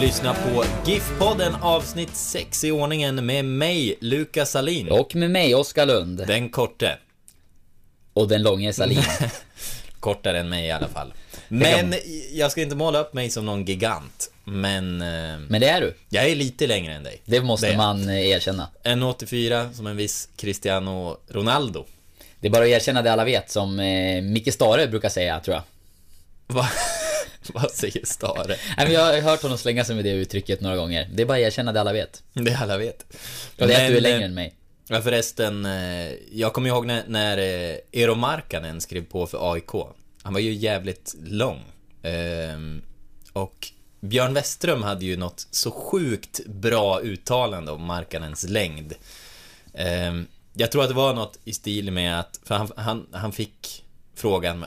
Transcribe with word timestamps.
lyssnar 0.00 0.34
på 0.34 0.64
GIF-podden 0.90 1.54
avsnitt 1.62 2.16
6 2.16 2.64
i 2.64 2.70
ordningen 2.70 3.26
med 3.26 3.44
mig, 3.44 3.96
Lukas 4.00 4.50
Salin. 4.50 4.88
Och 4.88 5.14
med 5.14 5.30
mig, 5.30 5.54
Oskar 5.54 5.86
Lund. 5.86 6.26
Den 6.26 6.48
korte. 6.48 6.98
Och 8.12 8.28
den 8.28 8.42
långe 8.42 8.72
Salin. 8.72 9.02
Kortare 10.00 10.38
än 10.40 10.48
mig 10.48 10.66
i 10.66 10.70
alla 10.70 10.88
fall. 10.88 11.12
Men 11.48 11.94
jag 12.32 12.50
ska 12.52 12.62
inte 12.62 12.76
måla 12.76 12.98
upp 13.00 13.14
mig 13.14 13.30
som 13.30 13.46
någon 13.46 13.64
gigant. 13.64 14.30
Men 14.44 15.02
eh, 15.02 15.38
Men 15.48 15.60
det 15.60 15.68
är 15.68 15.80
du. 15.80 15.94
jag 16.08 16.28
är 16.28 16.36
lite 16.36 16.66
längre 16.66 16.94
än 16.94 17.02
dig. 17.02 17.20
Det 17.24 17.40
måste 17.40 17.70
Det. 17.70 17.76
man 17.76 18.08
eh, 18.08 18.28
erkänna. 18.28 18.68
1,84 18.84 19.72
som 19.72 19.86
en 19.86 19.96
viss 19.96 20.28
Cristiano 20.36 21.16
Ronaldo. 21.28 21.84
Det 22.40 22.46
är 22.48 22.50
bara 22.50 22.64
att 22.64 22.70
erkänna 22.70 23.02
det 23.02 23.12
alla 23.12 23.24
vet, 23.24 23.50
som 23.50 23.80
eh, 23.80 24.22
Micke 24.22 24.54
Stare 24.54 24.86
brukar 24.86 25.08
säga, 25.08 25.40
tror 25.40 25.54
jag. 25.56 25.62
Va? 26.54 26.68
Vad 27.54 27.70
säger 27.70 28.06
Stare? 28.06 28.56
Nej, 28.76 28.86
men 28.86 28.92
jag 28.92 29.00
har 29.00 29.20
hört 29.20 29.42
honom 29.42 29.58
slänga 29.58 29.84
sig 29.84 29.96
med 29.96 30.04
det 30.04 30.10
uttrycket 30.10 30.60
några 30.60 30.76
gånger. 30.76 31.08
Det 31.12 31.22
är 31.22 31.26
bara 31.26 31.38
att 31.38 31.44
erkänna 31.44 31.72
det 31.72 31.80
alla 31.80 31.92
vet. 31.92 32.22
Det 32.32 32.54
alla 32.54 32.78
vet. 32.78 33.02
Och 33.58 33.66
det 33.66 33.74
är 33.74 33.84
att 33.84 33.90
du 33.90 33.96
är 33.96 34.00
längre 34.00 34.18
eh, 34.18 34.24
än 34.24 34.34
mig. 34.34 34.54
Ja 34.88 35.02
förresten, 35.02 35.66
eh, 35.66 36.12
jag 36.32 36.52
kommer 36.52 36.68
ihåg 36.68 36.86
när, 36.86 37.04
när 37.06 37.38
eh, 37.38 37.76
Eero 37.92 38.14
Markkanen 38.14 38.80
skrev 38.80 39.04
på 39.04 39.26
för 39.26 39.52
AIK. 39.52 39.70
Han 40.22 40.32
var 40.32 40.40
ju 40.40 40.52
jävligt 40.52 41.14
lång. 41.22 41.62
Ehm, 42.02 42.82
och 43.32 43.68
Björn 44.00 44.34
Westström 44.34 44.82
hade 44.82 45.04
ju 45.04 45.16
något 45.16 45.46
så 45.50 45.70
sjukt 45.70 46.46
bra 46.46 47.00
uttalande 47.00 47.72
om 47.72 47.82
Markkanens 47.84 48.48
längd. 48.48 48.94
Ehm, 49.74 50.26
jag 50.52 50.72
tror 50.72 50.82
att 50.82 50.88
det 50.88 50.94
var 50.94 51.14
något 51.14 51.38
i 51.44 51.52
stil 51.52 51.92
med 51.92 52.20
att, 52.20 52.40
för 52.44 52.54
han, 52.54 52.70
han, 52.76 53.06
han 53.12 53.32
fick 53.32 53.84
frågan, 54.14 54.64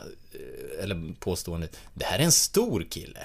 eller 0.81 1.13
påståendet, 1.19 1.79
det 1.93 2.05
här 2.05 2.19
är 2.19 2.23
en 2.23 2.31
stor 2.31 2.85
kille. 2.89 3.19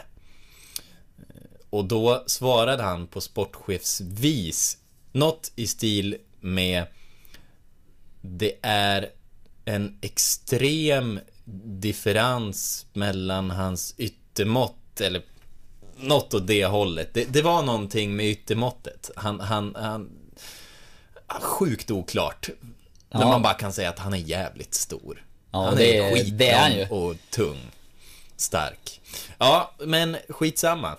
Och 1.70 1.84
då 1.84 2.24
svarade 2.26 2.82
han 2.82 3.06
på 3.06 3.20
sportchefsvis 3.20 4.78
något 5.12 5.52
i 5.56 5.66
stil 5.66 6.16
med 6.40 6.86
Det 8.20 8.52
är 8.62 9.10
en 9.64 9.98
extrem 10.00 11.20
differens 11.64 12.86
mellan 12.92 13.50
hans 13.50 13.94
yttermått 13.98 15.00
eller 15.00 15.22
något 15.96 16.34
åt 16.34 16.46
det 16.46 16.64
hållet. 16.66 17.14
Det, 17.14 17.24
det 17.24 17.42
var 17.42 17.62
någonting 17.62 18.16
med 18.16 18.26
yttermåttet. 18.26 19.10
Han, 19.16 19.40
han, 19.40 19.74
han 19.74 20.10
Sjukt 21.40 21.90
oklart. 21.90 22.48
När 23.10 23.20
Ja. 23.20 23.28
man 23.28 23.42
bara 23.42 23.54
kan 23.54 23.72
säga 23.72 23.88
att 23.88 23.98
han 23.98 24.14
är 24.14 24.18
jävligt 24.18 24.74
stor. 24.74 25.24
Ja, 25.52 25.64
han 25.64 25.76
det- 25.76 25.96
är 25.98 26.12
skitlång 26.14 26.38
det 26.38 26.48
är 26.48 26.58
han 26.58 26.72
ju. 26.76 26.86
och 26.88 27.14
tung. 27.30 27.58
Stark. 28.36 29.00
Ja, 29.38 29.70
men 29.78 30.16
skitsamma. 30.28 30.96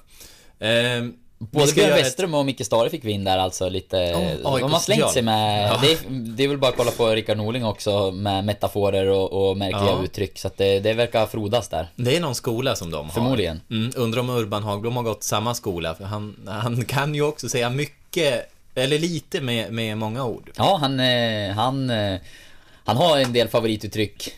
Vi 0.60 1.12
Både 1.52 1.74
Björn 1.74 1.90
göra 1.90 2.00
ett- 2.00 2.20
och 2.34 2.46
Micke 2.46 2.66
Stare 2.66 2.90
fick 2.90 3.06
vi 3.06 3.12
in 3.12 3.24
där 3.24 3.38
alltså 3.38 3.70
lite... 3.70 3.98
AIK 4.44 4.62
de 4.62 4.72
har 4.72 4.80
slängt 4.80 5.12
sig 5.12 5.22
med... 5.22 5.70
Ja. 5.70 5.78
Det, 5.82 5.92
är, 5.92 5.98
det 6.10 6.44
är 6.44 6.48
väl 6.48 6.58
bara 6.58 6.72
att 6.72 6.78
kolla 6.78 6.92
på 6.92 7.08
Rickard 7.08 7.38
Norling 7.38 7.66
också 7.66 8.12
med 8.12 8.44
metaforer 8.46 9.08
och, 9.08 9.50
och 9.50 9.58
märkliga 9.58 9.84
Ja. 9.86 10.04
uttryck. 10.04 10.40
Så 10.40 10.48
att 10.48 10.58
det, 10.58 10.80
det 10.80 10.94
verkar 10.94 11.26
frodas 11.28 11.70
där. 11.70 11.88
Det 11.96 12.16
är 12.16 12.20
någon 12.22 12.36
skola 12.36 12.76
som 12.76 12.92
de 12.92 13.06
har. 13.06 13.14
Förmodligen. 13.14 13.62
Mm, 13.70 13.92
undrar 13.96 14.20
om 14.22 14.30
Urban 14.30 14.64
Hagblom 14.64 14.96
har 14.96 15.04
gått 15.04 15.24
samma 15.24 15.54
skola, 15.56 15.96
för 15.96 16.04
han, 16.04 16.48
han 16.48 16.86
kan 16.86 17.16
ju 17.16 17.22
också 17.22 17.50
säga 17.50 17.70
mycket, 17.70 18.52
eller 18.76 19.00
lite 19.00 19.42
med, 19.42 19.72
med 19.74 19.98
många 19.98 20.26
ord. 20.26 20.52
Ja, 20.56 20.78
han, 20.82 21.00
eh, 21.00 21.52
han, 21.52 21.90
eh, 21.90 22.20
han 22.90 22.98
har 22.98 23.18
en 23.18 23.34
del 23.34 23.48
favorituttryck. 23.48 24.32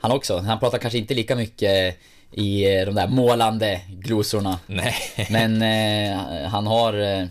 Han 0.00 0.12
också. 0.12 0.38
Han 0.38 0.58
pratar 0.58 0.78
kanske 0.78 0.98
inte 0.98 1.14
lika 1.14 1.36
mycket 1.36 1.96
i 2.32 2.76
eh, 2.76 2.86
de 2.86 2.94
där 2.94 3.06
målande 3.06 3.80
glosorna. 3.88 4.58
Nej. 4.66 4.94
Men 5.30 5.62
eh, 5.62 6.48
han 6.48 6.66
har... 6.66 6.94
Eh, 6.94 7.26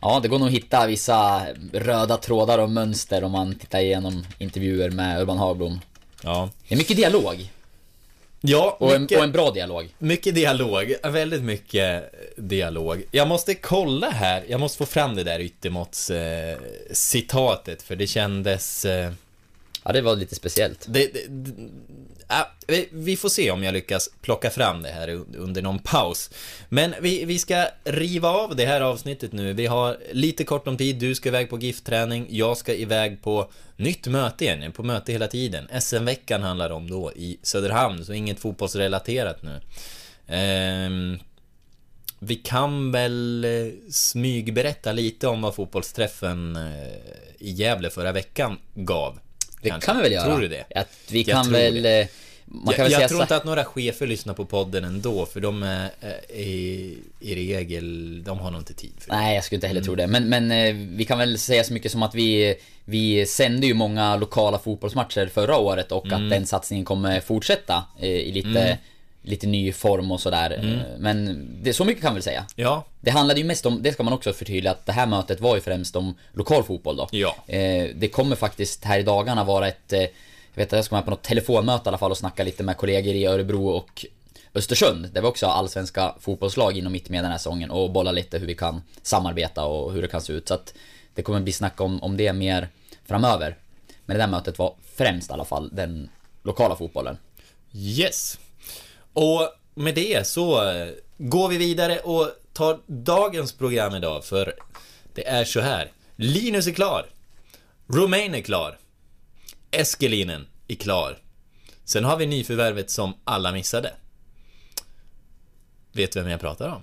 ja, 0.00 0.20
det 0.22 0.28
går 0.28 0.38
nog 0.38 0.48
att 0.48 0.54
hitta 0.54 0.86
vissa 0.86 1.42
röda 1.72 2.16
trådar 2.16 2.58
och 2.58 2.70
mönster 2.70 3.24
om 3.24 3.32
man 3.32 3.54
tittar 3.54 3.80
igenom 3.80 4.26
intervjuer 4.38 4.90
med 4.90 5.20
Urban 5.20 5.38
Hagblom. 5.38 5.80
Ja. 6.22 6.50
Det 6.68 6.74
är 6.74 6.78
mycket 6.78 6.96
dialog. 6.96 7.50
Ja, 8.40 8.76
Och 8.80 8.94
en, 8.94 9.02
mycket, 9.02 9.18
och 9.18 9.24
en 9.24 9.32
bra 9.32 9.50
dialog. 9.50 9.94
mycket 9.98 10.34
dialog. 10.34 10.94
Väldigt 11.02 11.42
mycket 11.42 12.14
dialog. 12.36 13.04
Jag 13.10 13.28
måste 13.28 13.54
kolla 13.54 14.10
här. 14.10 14.44
Jag 14.48 14.60
måste 14.60 14.78
få 14.78 14.86
fram 14.86 15.16
det 15.16 15.24
där 15.24 15.40
yttermåtts 15.40 16.10
eh, 16.10 16.58
citatet, 16.92 17.82
för 17.82 17.96
det 17.96 18.06
kändes... 18.06 18.84
Eh, 18.84 19.12
Ja, 19.84 19.92
det 19.92 20.00
var 20.00 20.16
lite 20.16 20.34
speciellt. 20.34 20.86
Det, 20.88 21.14
det, 21.14 21.26
det, 21.28 21.62
äh, 22.78 22.84
vi- 22.90 23.16
får 23.16 23.28
se 23.28 23.50
om 23.50 23.64
jag 23.64 23.72
lyckas 23.72 24.08
plocka 24.20 24.50
fram 24.50 24.82
det 24.82 24.88
här 24.88 25.08
under 25.36 25.62
någon 25.62 25.78
paus. 25.78 26.30
Men 26.68 26.94
vi, 27.00 27.24
vi 27.24 27.38
ska 27.38 27.66
riva 27.84 28.28
av 28.28 28.56
det 28.56 28.66
här 28.66 28.80
avsnittet 28.80 29.32
nu. 29.32 29.52
Vi 29.52 29.66
har 29.66 29.98
lite 30.12 30.44
kort 30.44 30.68
om 30.68 30.76
tid. 30.76 30.96
Du 30.96 31.14
ska 31.14 31.28
iväg 31.28 31.50
på 31.50 31.58
GIF-träning. 31.58 32.26
Jag 32.30 32.56
ska 32.56 32.74
iväg 32.74 33.22
på 33.22 33.50
nytt 33.76 34.06
möte 34.06 34.44
igen. 34.44 34.58
Jag 34.58 34.68
är 34.68 34.72
på 34.72 34.82
möte 34.82 35.12
hela 35.12 35.26
tiden. 35.26 35.68
SM-veckan 35.80 36.42
handlar 36.42 36.68
det 36.68 36.74
om 36.74 36.90
då 36.90 37.12
i 37.12 37.38
Söderhamn, 37.42 38.04
så 38.04 38.12
inget 38.12 38.40
fotbollsrelaterat 38.40 39.42
nu. 39.42 39.60
Ehm, 40.26 41.18
vi 42.18 42.34
kan 42.36 42.92
väl 42.92 43.44
eh, 43.44 43.72
smygberätta 43.90 44.92
lite 44.92 45.26
om 45.28 45.42
vad 45.42 45.54
fotbollsträffen 45.54 46.56
eh, 46.56 46.88
i 47.38 47.50
Gävle 47.50 47.90
förra 47.90 48.12
veckan 48.12 48.58
gav. 48.74 49.18
Det 49.64 49.70
kanske. 49.70 49.86
kan 49.86 49.96
vi 49.96 50.02
väl 50.02 50.12
göra? 50.12 50.24
Tror 50.26 50.38
du 50.40 50.48
det? 50.48 50.64
Att 50.74 50.88
vi 51.10 51.22
Jag 51.22 51.42
kan 51.42 51.52
väl... 51.52 51.82
det. 51.82 52.00
eh, 52.00 52.06
Man 52.46 52.64
kan 52.64 52.72
jag 52.74 52.84
väl 52.84 52.92
jag 52.92 52.98
säga 52.98 53.08
tror 53.08 53.22
inte 53.22 53.36
att 53.36 53.44
några 53.44 53.64
chefer 53.64 54.06
lyssnar 54.06 54.34
på 54.34 54.44
podden 54.44 54.84
ändå, 54.84 55.26
för 55.26 55.40
de 55.40 55.62
är 55.62 55.90
eh, 56.00 56.36
i, 56.40 56.98
i 57.20 57.34
regel, 57.34 58.24
de 58.24 58.38
har 58.38 58.50
nog 58.50 58.60
inte 58.60 58.74
tid 58.74 58.92
för 58.98 59.10
det. 59.10 59.16
Nej, 59.16 59.34
jag 59.34 59.44
skulle 59.44 59.56
inte 59.56 59.66
heller 59.66 59.80
Mm. 59.80 59.86
tro 59.86 59.94
det. 59.94 60.06
Men, 60.06 60.28
men 60.28 60.50
eh, 60.50 60.74
vi 60.96 61.04
kan 61.04 61.18
väl 61.18 61.38
säga 61.38 61.64
så 61.64 61.72
mycket 61.72 61.92
som 61.92 62.02
att 62.02 62.14
vi, 62.14 62.54
vi 62.84 63.26
sände 63.26 63.66
ju 63.66 63.74
många 63.74 64.16
lokala 64.16 64.58
fotbollsmatcher 64.58 65.26
förra 65.34 65.56
året 65.56 65.92
och 65.92 66.06
Mm. 66.06 66.24
att 66.24 66.30
den 66.30 66.46
satsningen 66.46 66.84
kommer 66.84 67.20
fortsätta 67.20 67.84
i 68.00 68.32
lite, 68.32 68.78
lite 69.24 69.46
ny 69.46 69.72
form 69.72 70.10
och 70.12 70.20
sådär. 70.20 70.50
Mm. 70.50 70.78
Eh, 70.78 70.84
Men 70.98 71.48
det, 71.62 71.72
så 71.74 71.84
mycket 71.84 72.02
kan 72.02 72.14
vi 72.14 72.22
säga. 72.22 72.46
Ja, 72.56 72.84
Det 73.00 73.10
handlade 73.10 73.40
ju 73.40 73.46
mest 73.46 73.66
om, 73.66 73.82
det 73.82 73.92
ska 73.92 74.02
man 74.02 74.12
också 74.12 74.32
förtydliga, 74.32 74.72
att 74.72 74.86
det 74.86 74.92
här 74.92 75.06
mötet 75.06 75.40
var 75.40 75.54
ju 75.54 75.60
främst 75.60 75.96
om 75.96 76.14
lokal 76.32 76.62
fotboll 76.64 76.96
då. 76.96 77.08
Ja. 77.12 77.36
Eh, 77.46 77.88
det 77.94 78.08
kommer 78.08 78.36
faktiskt 78.36 78.84
här 78.84 78.98
i 78.98 79.02
dagarna 79.02 79.44
vara 79.44 79.68
ett, 79.68 79.92
eh, 79.92 80.00
jag 80.00 80.08
vet 80.54 80.72
att 80.72 80.76
jag 80.76 80.84
ska 80.84 80.94
med 80.94 81.04
på 81.04 81.10
något 81.10 81.22
telefonmöte 81.22 81.82
i 81.86 81.88
alla 81.88 81.98
fall 81.98 82.10
och 82.10 82.18
snacka 82.18 82.44
lite 82.44 82.62
med 82.62 82.76
kollegor 82.76 83.14
i 83.14 83.26
Örebro 83.26 83.68
och 83.68 84.06
Östersund, 84.54 85.08
där 85.12 85.20
vi 85.20 85.26
också 85.26 85.46
har 85.46 85.52
allsvenska 85.54 86.14
fotbollslag 86.20 86.78
inom 86.78 86.92
mitt 86.92 87.08
med 87.08 87.24
den 87.24 87.30
här 87.30 87.38
säsongen 87.38 87.70
och 87.70 87.90
bolla 87.90 88.12
lite 88.12 88.38
hur 88.38 88.46
vi 88.46 88.54
kan 88.54 88.82
samarbeta 89.02 89.64
och 89.64 89.92
hur 89.92 90.02
det 90.02 90.08
kan 90.08 90.20
se 90.20 90.32
ut. 90.32 90.48
Så 90.48 90.54
att 90.54 90.74
det 91.14 91.22
kommer 91.22 91.40
bli 91.40 91.52
snack 91.52 91.80
om, 91.80 92.02
om 92.02 92.16
det 92.16 92.32
mer 92.32 92.68
framöver. 93.06 93.56
Men 94.06 94.16
det 94.16 94.22
där 94.22 94.30
mötet 94.30 94.58
var 94.58 94.74
främst 94.96 95.30
i 95.30 95.32
alla 95.32 95.44
fall 95.44 95.70
den 95.72 96.08
lokala 96.42 96.76
fotbollen. 96.76 97.16
yes. 97.74 98.38
Och 99.14 99.48
med 99.74 99.94
det 99.94 100.26
så 100.26 100.70
eh, 100.70 100.88
går 101.18 101.48
vi 101.48 101.56
vidare 101.56 101.98
och 101.98 102.30
tar 102.52 102.78
dagens 102.86 103.52
program 103.52 103.94
idag, 103.94 104.24
för 104.24 104.54
det 105.14 105.26
är 105.28 105.44
så 105.44 105.60
här. 105.60 105.92
Linus 106.16 106.66
är 106.66 106.72
klar. 106.72 107.06
Romain 107.86 108.34
är 108.34 108.40
klar. 108.40 108.78
Eskelinen 109.70 110.46
är 110.68 110.74
klar. 110.74 111.18
Sen 111.84 112.04
har 112.04 112.16
vi 112.16 112.26
nyförvärvet 112.26 112.90
som 112.90 113.14
alla 113.24 113.52
missade. 113.52 113.92
Vet 115.92 116.12
du 116.12 116.20
vem 116.20 116.30
jag 116.30 116.40
pratar 116.40 116.68
om? 116.68 116.82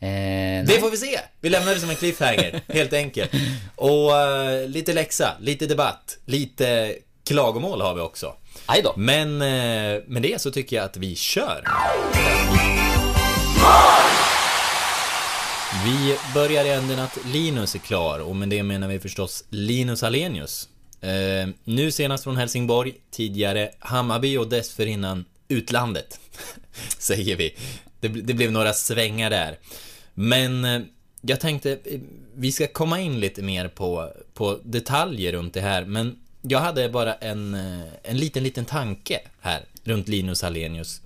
Eh, 0.00 0.64
Det 0.66 0.80
får 0.80 0.90
vi 0.90 0.96
se! 0.96 1.20
Vi 1.40 1.50
lämnar 1.50 1.74
det 1.74 1.80
som 1.80 1.90
en 1.90 1.96
cliffhanger, 1.96 2.60
helt 2.68 2.92
enkelt. 2.92 3.30
Och 3.76 4.16
eh, 4.16 4.68
lite 4.68 4.92
läxa, 4.92 5.36
lite 5.40 5.66
debatt, 5.66 6.18
lite 6.24 6.96
klagomål 7.24 7.80
har 7.80 7.94
vi 7.94 8.00
också. 8.00 8.34
Aj 8.66 8.82
då. 8.82 8.94
Men 8.96 9.42
eh, 9.42 10.02
med 10.06 10.22
det 10.22 10.40
så 10.40 10.50
tycker 10.50 10.76
jag 10.76 10.84
att 10.84 10.96
vi 10.96 11.16
kör. 11.16 11.64
Vi 15.84 16.16
börjar 16.34 16.64
i 16.64 16.68
änden 16.68 16.98
att 16.98 17.18
Linus 17.32 17.74
är 17.74 17.78
klar 17.78 18.18
och 18.18 18.36
med 18.36 18.48
det 18.48 18.62
menar 18.62 18.88
vi 18.88 18.98
förstås 18.98 19.44
Linus 19.50 20.02
Alenius. 20.02 20.68
Eh, 21.00 21.48
nu 21.64 21.90
senast 21.90 22.24
från 22.24 22.36
Helsingborg, 22.36 22.94
tidigare 23.10 23.70
Hammarby 23.78 24.36
och 24.36 24.48
dessförinnan 24.48 25.24
utlandet, 25.48 26.20
säger 26.98 27.36
vi. 27.36 27.56
Det, 28.00 28.08
det 28.08 28.34
blev 28.34 28.52
några 28.52 28.72
svängar 28.72 29.30
där. 29.30 29.58
Men 30.14 30.64
eh, 30.64 30.80
jag 31.20 31.40
tänkte, 31.40 31.72
eh, 31.84 32.00
vi 32.34 32.52
ska 32.52 32.66
komma 32.66 33.00
in 33.00 33.20
lite 33.20 33.42
mer 33.42 33.68
på, 33.68 34.12
på 34.34 34.58
detaljer 34.64 35.32
runt 35.32 35.54
det 35.54 35.60
här, 35.60 35.84
men 35.84 36.18
jag 36.48 36.58
hade 36.58 36.88
bara 36.88 37.14
en, 37.14 37.54
eh, 37.54 37.86
en 38.02 38.16
liten, 38.16 38.42
liten 38.42 38.64
tanke 38.64 39.20
här 39.40 39.64
runt 39.84 40.08
Linus 40.08 40.44
Alenius. 40.44 41.00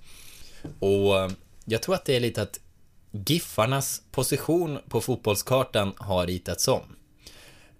Och 0.79 1.19
eh, 1.19 1.31
jag 1.65 1.81
tror 1.81 1.95
att 1.95 2.05
det 2.05 2.15
är 2.15 2.19
lite 2.19 2.41
att 2.41 2.59
Giffarnas 3.11 4.01
position 4.11 4.79
på 4.89 5.01
fotbollskartan 5.01 5.93
har 5.97 6.27
ritats 6.27 6.67
om. 6.67 6.95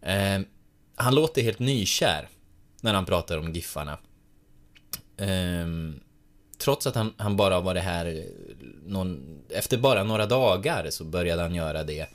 Eh, 0.02 0.42
han 0.96 1.16
låter 1.16 1.42
helt 1.42 1.60
nykär 1.60 2.28
när 2.82 2.94
han 2.94 3.06
pratar 3.06 3.38
om 3.38 3.54
Giffarna. 3.54 3.98
Eh, 5.18 5.68
trots 6.58 6.88
att 6.88 6.96
han, 6.96 7.14
han 7.18 7.38
bara 7.38 7.54
har 7.54 7.62
varit 7.62 7.84
här 7.84 8.06
eh, 8.06 8.24
någon, 8.86 9.40
efter 9.50 9.78
bara 9.78 10.04
några 10.04 10.26
dagar 10.26 10.90
så 10.90 11.04
började 11.04 11.42
han 11.42 11.56
göra 11.56 11.84
det 11.84 12.08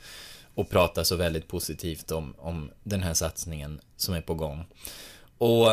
och 0.55 0.69
prata 0.69 1.03
så 1.03 1.15
väldigt 1.15 1.47
positivt 1.47 2.11
om, 2.11 2.35
om 2.37 2.71
den 2.83 3.03
här 3.03 3.13
satsningen 3.13 3.79
som 3.97 4.13
är 4.13 4.21
på 4.21 4.33
gång. 4.33 4.65
Och 5.39 5.67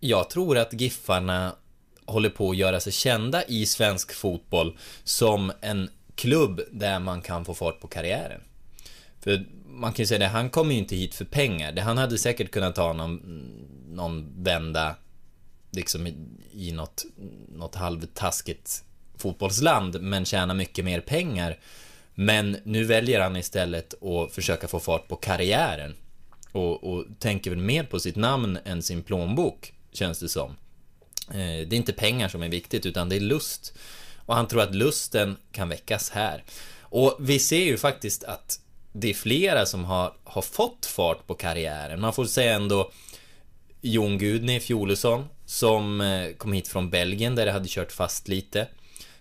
jag 0.00 0.30
tror 0.30 0.58
att 0.58 0.80
Giffarna 0.80 1.54
håller 2.04 2.30
på 2.30 2.50
att 2.50 2.56
göra 2.56 2.80
sig 2.80 2.92
kända 2.92 3.44
i 3.44 3.66
svensk 3.66 4.12
fotboll 4.12 4.78
som 5.04 5.52
en 5.60 5.90
klubb 6.14 6.60
där 6.70 6.98
man 6.98 7.22
kan 7.22 7.44
få 7.44 7.54
fart 7.54 7.80
på 7.80 7.88
karriären. 7.88 8.40
För 9.20 9.44
man 9.66 9.92
kan 9.92 10.02
ju 10.02 10.06
säga 10.06 10.18
det, 10.18 10.26
han 10.26 10.50
kommer 10.50 10.72
ju 10.72 10.78
inte 10.78 10.96
hit 10.96 11.14
för 11.14 11.24
pengar. 11.24 11.76
Han 11.76 11.98
hade 11.98 12.18
säkert 12.18 12.50
kunnat 12.50 12.74
ta 12.74 12.92
någon, 12.92 13.20
någon 13.88 14.42
vända 14.42 14.96
liksom 15.70 16.06
i, 16.06 16.14
i 16.52 16.72
något, 16.72 17.04
något 17.48 17.74
halvtaskigt 17.74 18.84
fotbollsland 19.16 20.00
men 20.02 20.24
tjäna 20.24 20.54
mycket 20.54 20.84
mer 20.84 21.00
pengar. 21.00 21.58
Men 22.14 22.56
nu 22.64 22.84
väljer 22.84 23.20
han 23.20 23.36
istället 23.36 24.02
att 24.02 24.32
försöka 24.32 24.68
få 24.68 24.80
fart 24.80 25.08
på 25.08 25.16
karriären. 25.16 25.94
Och, 26.52 26.84
och 26.84 27.04
tänker 27.18 27.50
väl 27.50 27.58
mer 27.58 27.84
på 27.84 28.00
sitt 28.00 28.16
namn 28.16 28.58
än 28.64 28.82
sin 28.82 29.02
plånbok, 29.02 29.72
känns 29.92 30.18
det 30.18 30.28
som. 30.28 30.50
Eh, 31.30 31.34
det 31.36 31.72
är 31.72 31.74
inte 31.74 31.92
pengar 31.92 32.28
som 32.28 32.42
är 32.42 32.48
viktigt, 32.48 32.86
utan 32.86 33.08
det 33.08 33.16
är 33.16 33.20
lust. 33.20 33.78
Och 34.16 34.34
han 34.34 34.48
tror 34.48 34.62
att 34.62 34.74
lusten 34.74 35.36
kan 35.52 35.68
väckas 35.68 36.10
här. 36.10 36.44
Och 36.80 37.16
vi 37.20 37.38
ser 37.38 37.64
ju 37.64 37.76
faktiskt 37.76 38.24
att 38.24 38.60
det 38.92 39.10
är 39.10 39.14
flera 39.14 39.66
som 39.66 39.84
har, 39.84 40.12
har 40.24 40.42
fått 40.42 40.86
fart 40.86 41.26
på 41.26 41.34
karriären. 41.34 42.00
Man 42.00 42.12
får 42.12 42.24
säga 42.24 42.54
ändå 42.54 42.90
Jon 43.80 44.18
Gudny 44.18 44.60
Fjolosson, 44.60 45.24
som 45.46 46.00
eh, 46.00 46.32
kom 46.32 46.52
hit 46.52 46.68
från 46.68 46.90
Belgien 46.90 47.34
där 47.34 47.46
det 47.46 47.52
hade 47.52 47.68
kört 47.68 47.92
fast 47.92 48.28
lite. 48.28 48.68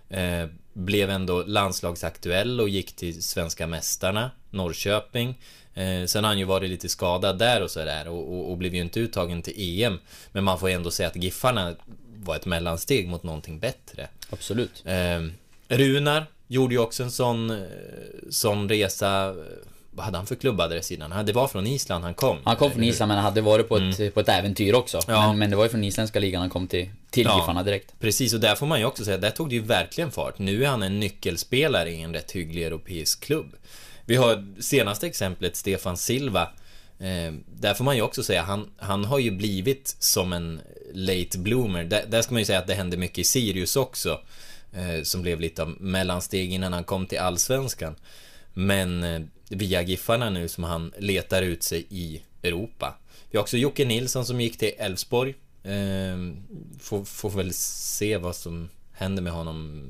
Eh, 0.09 0.45
blev 0.73 1.09
ändå 1.09 1.43
landslagsaktuell 1.43 2.61
och 2.61 2.69
gick 2.69 2.95
till 2.95 3.23
svenska 3.23 3.67
mästarna, 3.67 4.31
Norrköping. 4.49 5.41
Eh, 5.77 6.05
sen 6.05 6.23
har 6.23 6.31
han 6.31 6.39
ju 6.39 6.45
varit 6.45 6.69
lite 6.69 6.89
skadad 6.89 7.39
där 7.39 7.63
och 7.63 7.71
sådär 7.71 8.07
och, 8.07 8.33
och, 8.33 8.51
och 8.51 8.57
blev 8.57 8.75
ju 8.75 8.81
inte 8.81 8.99
uttagen 8.99 9.41
till 9.41 9.81
EM. 9.83 9.99
Men 10.31 10.43
man 10.43 10.59
får 10.59 10.69
ändå 10.69 10.91
säga 10.91 11.09
att 11.09 11.15
Giffarna 11.15 11.75
var 12.23 12.35
ett 12.35 12.45
mellansteg 12.45 13.07
mot 13.07 13.23
någonting 13.23 13.59
bättre. 13.59 14.07
Absolut. 14.29 14.83
Eh, 14.85 15.21
Runar 15.67 16.25
gjorde 16.47 16.73
ju 16.73 16.79
också 16.79 17.03
en 17.03 17.11
sån, 17.11 17.49
eh, 17.49 17.57
sån 18.29 18.69
resa. 18.69 19.35
Vad 19.91 20.05
hade 20.05 20.17
han 20.17 20.27
för 20.27 20.35
klubbadress 20.35 20.91
innan? 20.91 21.25
Det 21.25 21.33
var 21.33 21.47
från 21.47 21.67
Island 21.67 22.03
han 22.03 22.13
kom. 22.13 22.37
Han 22.43 22.55
kom 22.55 22.71
från 22.71 22.83
Island 22.83 23.09
men 23.09 23.17
hade 23.17 23.41
varit 23.41 23.69
på 23.69 23.77
ett, 23.77 24.13
på 24.13 24.19
ett 24.19 24.29
äventyr 24.29 24.73
också. 24.73 24.99
Ja. 25.07 25.27
Men, 25.27 25.39
men 25.39 25.49
det 25.49 25.55
var 25.55 25.63
ju 25.63 25.69
från 25.69 25.83
isländska 25.83 26.19
ligan 26.19 26.41
han 26.41 26.49
kom 26.49 26.67
till, 26.67 26.89
till 27.09 27.25
Ja. 27.25 27.39
Giffarna 27.39 27.63
direkt. 27.63 27.93
Precis, 27.99 28.33
och 28.33 28.39
där 28.39 28.55
får 28.55 28.65
man 28.65 28.79
ju 28.79 28.85
också 28.85 29.05
säga, 29.05 29.17
där 29.17 29.29
tog 29.29 29.49
det 29.49 29.55
ju 29.55 29.61
verkligen 29.61 30.11
fart. 30.11 30.39
Nu 30.39 30.63
är 30.63 30.67
han 30.67 30.83
en 30.83 30.99
nyckelspelare 30.99 31.91
i 31.91 32.01
en 32.01 32.13
rätt 32.13 32.31
hygglig 32.31 32.63
europeisk 32.63 33.23
klubb. 33.23 33.55
Vi 34.07 34.15
har 34.15 34.61
senaste 34.61 35.07
exemplet, 35.07 35.55
Stefan 35.55 35.97
Silva. 35.97 36.49
Eh, 36.99 37.33
där 37.45 37.73
får 37.73 37.83
man 37.83 37.95
ju 37.95 38.01
också 38.01 38.23
säga, 38.23 38.41
han, 38.41 38.69
han 38.77 39.05
har 39.05 39.19
ju 39.19 39.31
blivit 39.31 39.95
som 39.99 40.33
en 40.33 40.61
late 40.93 41.37
bloomer. 41.37 41.83
Där, 41.83 42.05
där 42.07 42.21
ska 42.21 42.33
man 42.33 42.41
ju 42.41 42.45
säga 42.45 42.59
att 42.59 42.67
det 42.67 42.73
hände 42.73 42.97
mycket 42.97 43.17
i 43.17 43.23
Sirius 43.23 43.75
också. 43.75 44.19
Eh, 44.73 45.03
som 45.03 45.21
blev 45.21 45.39
lite 45.39 45.61
av 45.61 45.69
mellansteg 45.81 46.53
innan 46.53 46.73
han 46.73 46.83
kom 46.83 47.05
till 47.05 47.19
Allsvenskan. 47.19 47.95
Men 48.53 49.03
eh, 49.03 49.21
via 49.49 49.81
Giffarna 49.81 50.29
nu 50.29 50.47
som 50.47 50.63
han 50.63 50.93
letar 50.97 51.41
ut 51.41 51.63
sig 51.63 51.85
i 51.89 52.21
Europa. 52.43 52.95
Vi 53.31 53.37
har 53.37 53.43
också 53.43 53.57
Jocke 53.57 53.85
Nilsson 53.85 54.25
som 54.25 54.41
gick 54.41 54.57
till 54.57 54.71
Elfsborg. 54.77 55.35
Eh, 55.63 56.17
får, 56.79 57.05
får 57.05 57.29
väl 57.29 57.53
se 57.53 58.17
vad 58.17 58.35
som 58.35 58.69
händer 58.91 59.23
med 59.23 59.33
honom 59.33 59.85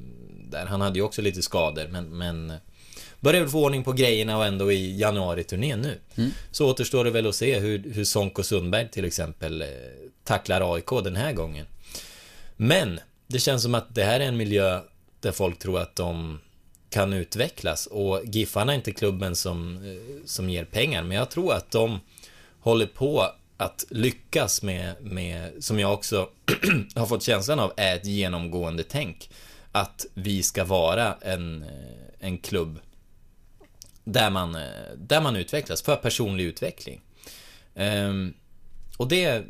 där. 0.50 0.66
Han 0.66 0.82
hade 0.82 1.00
ju 1.00 1.06
också 1.06 1.22
lite 1.22 1.42
skador 1.42 1.88
men, 1.88 2.18
men 2.18 2.50
eh, 2.50 2.58
börjar 3.28 3.42
väl 3.42 3.50
få 3.50 3.64
ordning 3.64 3.84
på 3.84 3.94
grejerna 3.94 4.38
och 4.38 4.46
ändå 4.46 4.72
i 4.72 5.00
januari-turnén 5.00 5.82
nu. 5.82 6.00
Så 6.52 6.70
återstår 6.70 7.04
det 7.06 7.12
väl 7.12 7.28
att 7.28 7.36
se 7.36 7.60
hur, 7.60 7.94
hur 7.94 8.04
Sonko 8.04 8.44
Sundberg 8.44 8.90
till 8.92 9.06
exempel 9.06 9.62
eh, 9.62 9.68
tacklar 10.24 10.74
AIK 10.74 10.90
den 11.04 11.16
här 11.16 11.34
gången. 11.34 11.66
Men 12.58 13.00
det 13.28 13.40
känns 13.40 13.64
som 13.64 13.76
att 13.76 13.96
det 13.96 14.04
här 14.04 14.20
är 14.20 14.26
en 14.26 14.38
miljö 14.38 14.80
där 15.20 15.32
folk 15.32 15.60
tror 15.60 15.80
att 15.80 15.96
de 15.96 16.40
kan 16.90 17.14
utvecklas 17.14 17.86
och 17.86 18.22
Giffarna 18.26 18.72
är 18.72 18.76
inte 18.76 18.92
klubben 18.92 19.36
som, 19.36 19.76
eh, 19.76 20.26
som 20.26 20.50
ger 20.50 20.66
pengar 20.66 21.04
men 21.04 21.18
jag 21.18 21.30
tror 21.30 21.54
att 21.54 21.72
de 21.72 22.00
håller 22.60 22.86
på 22.88 23.32
att 23.58 23.86
lyckas 23.90 24.64
med, 24.64 24.96
med 25.02 25.64
som 25.64 25.80
jag 25.80 25.94
också 25.94 26.30
har 26.96 27.06
fått 27.06 27.24
känslan 27.24 27.60
av, 27.60 27.74
är 27.78 27.96
ett 27.96 28.06
genomgående 28.06 28.84
tänk. 28.84 29.30
Att 29.72 30.06
vi 30.14 30.44
ska 30.44 30.64
vara 30.64 31.16
en, 31.22 31.64
eh, 31.64 32.28
en 32.28 32.38
klubb 32.38 32.80
där 34.08 34.30
man, 34.30 34.56
eh, 34.56 34.62
där 34.98 35.22
man 35.22 35.36
utvecklas, 35.36 35.82
för 35.82 35.96
personlig 35.96 36.44
utveckling. 36.44 37.02
Ehm, 37.76 38.34
och 38.98 39.08
det, 39.08 39.44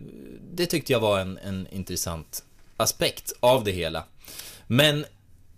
det 0.51 0.65
tyckte 0.65 0.91
jag 0.91 0.99
var 0.99 1.19
en, 1.19 1.37
en 1.37 1.67
intressant 1.71 2.43
aspekt 2.77 3.33
av 3.39 3.63
det 3.63 3.71
hela. 3.71 4.03
Men 4.67 5.05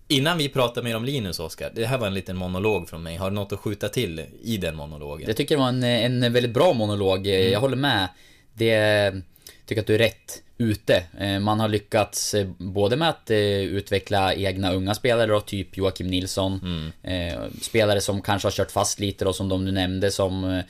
innan 0.07 0.37
vi 0.37 0.49
pratar 0.49 0.83
mer 0.83 0.95
om 0.95 1.05
Linus, 1.05 1.39
Oskar, 1.39 1.71
det 1.75 1.85
här 1.85 1.97
var 1.97 2.07
en 2.07 2.13
liten 2.13 2.37
monolog 2.37 2.89
från 2.89 3.03
mig. 3.03 3.15
Har 3.15 3.29
du 3.29 3.35
något 3.35 3.53
att 3.53 3.59
skjuta 3.59 3.89
till 3.89 4.25
i 4.41 4.57
den 4.57 4.75
monologen? 4.75 5.27
Jag 5.27 5.37
tycker 5.37 5.55
det 5.55 5.61
var 5.61 5.69
en, 5.69 5.83
en 6.23 6.33
väldigt 6.33 6.53
bra 6.53 6.73
monolog. 6.73 7.27
Mm. 7.27 7.51
Jag 7.51 7.59
håller 7.59 7.77
med. 7.77 8.07
Det 8.53 9.13
tycker 9.65 9.81
att 9.81 9.87
du 9.87 9.95
är 9.95 9.99
rätt 9.99 10.43
ute. 10.59 11.03
Eh, 11.19 11.39
Man 11.39 11.59
har 11.59 11.67
lyckats 11.67 12.33
eh, 12.33 12.47
både 12.57 12.95
med 12.95 13.09
att 13.09 13.29
eh, 13.29 13.37
utveckla 13.61 14.33
egna 14.33 14.73
unga 14.73 14.95
spelare 14.95 15.25
då, 15.25 15.39
typ 15.41 15.77
Joakim 15.77 16.07
Nilsson. 16.07 16.91
Mm. 17.03 17.51
Spelare 17.61 18.01
som 18.01 18.21
kanske 18.21 18.45
har 18.45 18.51
kört 18.51 18.71
fast 18.71 18.99
lite 18.99 19.25
då, 19.25 19.33
som 19.33 19.49
de 19.49 19.65
du 19.65 19.71
nämnde, 19.71 20.11
som 20.11 20.61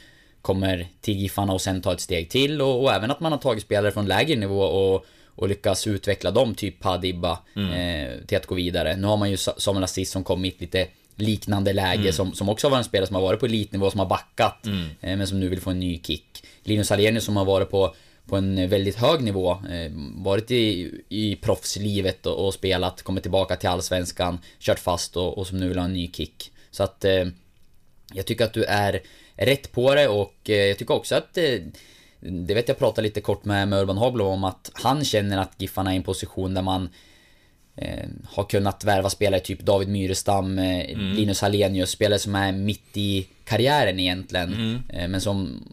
kommer 0.42 0.88
till 1.02 1.18
Giffarna 1.18 1.54
och 1.54 1.62
sen 1.62 1.82
tar 1.82 1.94
ett 1.94 2.02
steg 2.02 2.30
till. 2.30 2.62
Och, 2.62 2.84
och 2.84 2.94
även 2.94 3.12
att 3.12 3.20
man 3.20 3.32
har 3.32 3.40
tagit 3.40 3.64
spelare 3.64 3.92
från 3.92 4.06
lägre 4.06 4.36
nivå 4.36 4.62
och, 4.62 5.06
och 5.36 5.50
lyckas 5.50 5.88
utveckla 5.88 6.32
dem, 6.32 6.56
typ 6.56 6.80
Padibba, 6.80 7.40
eh, 7.56 8.26
till 8.28 8.38
att 8.38 8.46
gå 8.46 8.56
vidare. 8.56 8.96
Nu 8.96 9.08
har 9.08 9.18
man 9.18 9.32
ju 9.32 9.38
Sa- 9.38 9.56
Samuel 9.58 9.84
Aziz 9.84 10.12
som 10.12 10.24
kom 10.24 10.46
i 10.46 10.48
ett 10.48 10.62
lite 10.62 10.88
liknande 11.16 11.74
läge 11.74 12.14
som, 12.14 12.34
som 12.34 12.50
också 12.50 12.70
var 12.70 12.78
en 12.78 12.84
spelare 12.84 13.08
som 13.08 13.16
har 13.16 13.22
varit 13.24 13.40
på 13.40 13.46
elitnivå, 13.46 13.92
som 13.92 14.00
har 14.00 14.08
backat, 14.08 14.66
eh, 15.02 15.18
men 15.18 15.28
som 15.28 15.40
nu 15.40 15.50
vill 15.50 15.62
få 15.62 15.70
en 15.70 15.80
ny 15.80 16.00
kick. 16.04 16.44
Linus 16.64 16.92
Alenius 16.92 17.24
som 17.24 17.38
har 17.38 17.46
varit 17.46 17.70
på, 17.72 17.96
på 18.30 18.38
en 18.38 18.70
väldigt 18.70 18.96
hög 18.96 19.22
nivå, 19.24 19.52
eh, 19.52 19.92
varit 20.16 20.52
i, 20.52 20.92
i 21.10 21.36
proffslivet 21.36 22.26
och, 22.26 22.46
och 22.46 22.54
spelat, 22.54 23.02
kommit 23.02 23.24
tillbaka 23.24 23.56
till 23.56 23.70
Allsvenskan, 23.70 24.40
kört 24.60 24.80
fast 24.80 25.18
och, 25.18 25.38
och 25.38 25.48
som 25.48 25.58
nu 25.58 25.68
vill 25.68 25.78
ha 25.78 25.86
en 25.86 25.94
ny 25.94 26.12
kick. 26.12 26.52
Så 26.72 26.84
att 26.84 27.06
eh, 27.06 27.26
jag 28.14 28.26
tycker 28.26 28.46
att 28.46 28.54
du 28.54 28.64
är 28.64 29.02
rätt 29.36 29.72
på 29.72 29.96
det 29.96 30.08
och 30.08 30.50
eh, 30.50 30.56
jag 30.56 30.78
tycker 30.78 30.94
också 30.94 31.16
att 31.16 31.38
eh, 31.38 31.60
det 32.20 32.54
vet 32.54 32.68
jag 32.68 32.78
pratade 32.78 33.08
lite 33.08 33.22
kort 33.22 33.46
med, 33.46 33.68
med 33.68 33.80
Urban 33.80 33.98
Hoblo 33.98 34.26
om 34.26 34.44
att 34.44 34.72
han 34.74 35.06
känner 35.06 35.38
att 35.38 35.54
Giffarna 35.58 35.90
är 35.90 35.94
i 35.94 35.98
en 35.98 36.04
position 36.04 36.54
där 36.54 36.62
man 36.62 36.90
eh, 37.76 38.08
har 38.26 38.44
kunnat 38.44 38.84
värva 38.84 39.10
spelare 39.10 39.42
typ 39.42 39.60
David 39.60 39.88
Myrestam, 39.88 40.60
eh, 40.60 40.98
Linus 40.98 41.42
Hallenius, 41.42 41.90
spelare 41.90 42.20
som 42.20 42.36
är 42.36 42.52
mitt 42.52 42.98
i 42.98 43.28
karriären 43.44 44.00
egentligen. 44.00 44.84
Eh, 44.90 45.08
men 45.08 45.22
som, 45.22 45.64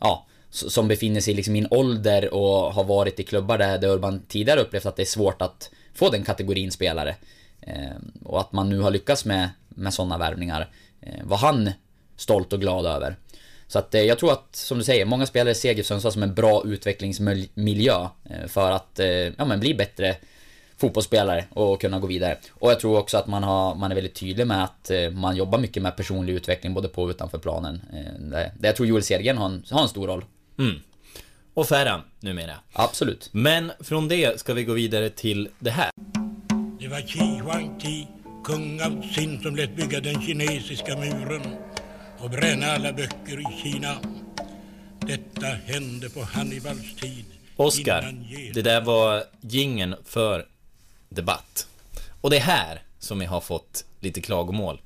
ja, 0.00 0.26
som 0.52 0.88
befinner 0.88 1.20
sig 1.20 1.34
liksom 1.34 1.56
i 1.56 1.58
en 1.58 1.68
ålder 1.70 2.34
och 2.34 2.74
har 2.74 2.84
varit 2.84 3.20
i 3.20 3.22
klubbar 3.22 3.58
där, 3.58 3.78
där 3.78 3.88
Urban 3.88 4.22
tidigare 4.28 4.60
upplevt 4.60 4.86
att 4.86 4.96
det 4.96 5.02
är 5.02 5.06
svårt 5.06 5.42
att 5.42 5.70
få 5.94 6.10
den 6.10 6.24
kategorin 6.24 6.70
spelare. 6.72 7.16
Eh, 7.60 7.96
och 8.24 8.40
att 8.40 8.52
man 8.52 8.68
nu 8.68 8.78
har 8.78 8.90
lyckats 8.90 9.24
med, 9.24 9.50
med 9.68 9.94
sådana 9.94 10.18
värvningar 10.18 10.68
eh, 11.00 11.24
var 11.24 11.36
han 11.36 11.70
stolt 12.16 12.52
och 12.52 12.60
glad 12.60 12.86
över. 12.86 13.16
Så 13.66 13.78
att 13.78 13.94
eh, 13.94 14.02
jag 14.02 14.18
tror 14.18 14.32
att, 14.32 14.56
som 14.56 14.78
du 14.78 14.84
säger, 14.84 15.04
många 15.04 15.26
spelare 15.26 15.54
ser 15.54 15.74
GIF 15.74 15.86
Sundsvall 15.86 16.12
som 16.12 16.22
en 16.22 16.34
bra 16.34 16.62
utvecklingsmiljö 16.64 18.08
eh, 18.30 18.46
för 18.48 18.70
att 18.70 18.98
eh, 18.98 19.06
ja, 19.08 19.44
men 19.44 19.60
bli 19.60 19.74
bättre 19.74 20.16
fotbollsspelare 20.76 21.44
och 21.50 21.80
kunna 21.80 21.98
gå 21.98 22.06
vidare. 22.06 22.38
Och 22.50 22.70
jag 22.70 22.80
tror 22.80 22.98
också 22.98 23.16
att 23.18 23.26
man, 23.26 23.42
har, 23.42 23.74
man 23.74 23.90
är 23.90 23.94
väldigt 23.94 24.14
tydlig 24.14 24.46
med 24.46 24.64
att 24.64 24.90
eh, 24.90 25.10
man 25.10 25.36
jobbar 25.36 25.58
mycket 25.58 25.82
med 25.82 25.96
personlig 25.96 26.32
utveckling 26.32 26.74
både 26.74 26.88
på 26.88 27.02
och 27.02 27.08
utanför 27.08 27.38
planen. 27.38 27.82
Eh, 27.92 28.22
där 28.28 28.50
jag 28.62 28.76
tror 28.76 28.88
Joel 28.88 29.02
Cedergren 29.02 29.38
har 29.38 29.46
en, 29.46 29.64
har 29.70 29.82
en 29.82 29.88
stor 29.88 30.06
roll. 30.06 30.24
Och 31.54 31.68
Ferran 31.68 32.00
numera. 32.20 32.54
Absolut. 32.72 33.28
Men 33.32 33.72
från 33.80 34.08
det 34.08 34.40
ska 34.40 34.54
vi 34.54 34.64
gå 34.64 34.72
vidare 34.72 35.10
till 35.10 35.48
det 35.58 35.70
här. 35.70 35.90
Det 36.80 36.88
var 36.88 37.00
Qi 37.00 37.40
Huangti, 37.40 38.06
kung 38.44 38.80
av 38.82 39.02
Xin, 39.14 39.42
som 39.42 39.56
lät 39.56 39.76
bygga 39.76 40.00
den 40.00 40.22
kinesiska 40.22 40.96
muren 40.96 41.56
och 42.18 42.30
bränna 42.30 42.66
alla 42.66 42.92
böcker 42.92 43.40
i 43.40 43.62
Kina. 43.62 43.96
Detta 45.00 45.46
hände 45.46 46.10
på 46.10 46.22
Hannibals 46.22 46.96
tid. 47.00 47.24
Oscar, 47.56 48.14
det 48.54 48.62
där 48.62 48.80
var 48.80 49.24
gingen 49.40 49.94
för 50.04 50.46
debatt. 51.08 51.66
Och 52.20 52.30
det 52.30 52.36
är 52.36 52.40
här 52.40 52.82
som 52.98 53.20
jag 53.20 53.30
har 53.30 53.40
fått 53.40 53.84
lite 54.00 54.20
klagomål. 54.20 54.80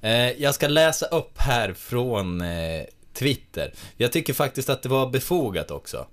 Eh, 0.00 0.30
jag 0.30 0.54
ska 0.54 0.68
läsa 0.68 1.06
upp 1.06 1.38
här 1.38 1.72
från 1.72 2.40
eh, 2.40 2.84
Twitter. 3.18 3.72
Jag 3.96 4.12
tycker 4.12 4.32
faktiskt 4.32 4.70
att 4.70 4.82
det 4.82 4.88
var 4.88 5.10
befogat 5.10 5.70
också. 5.70 6.06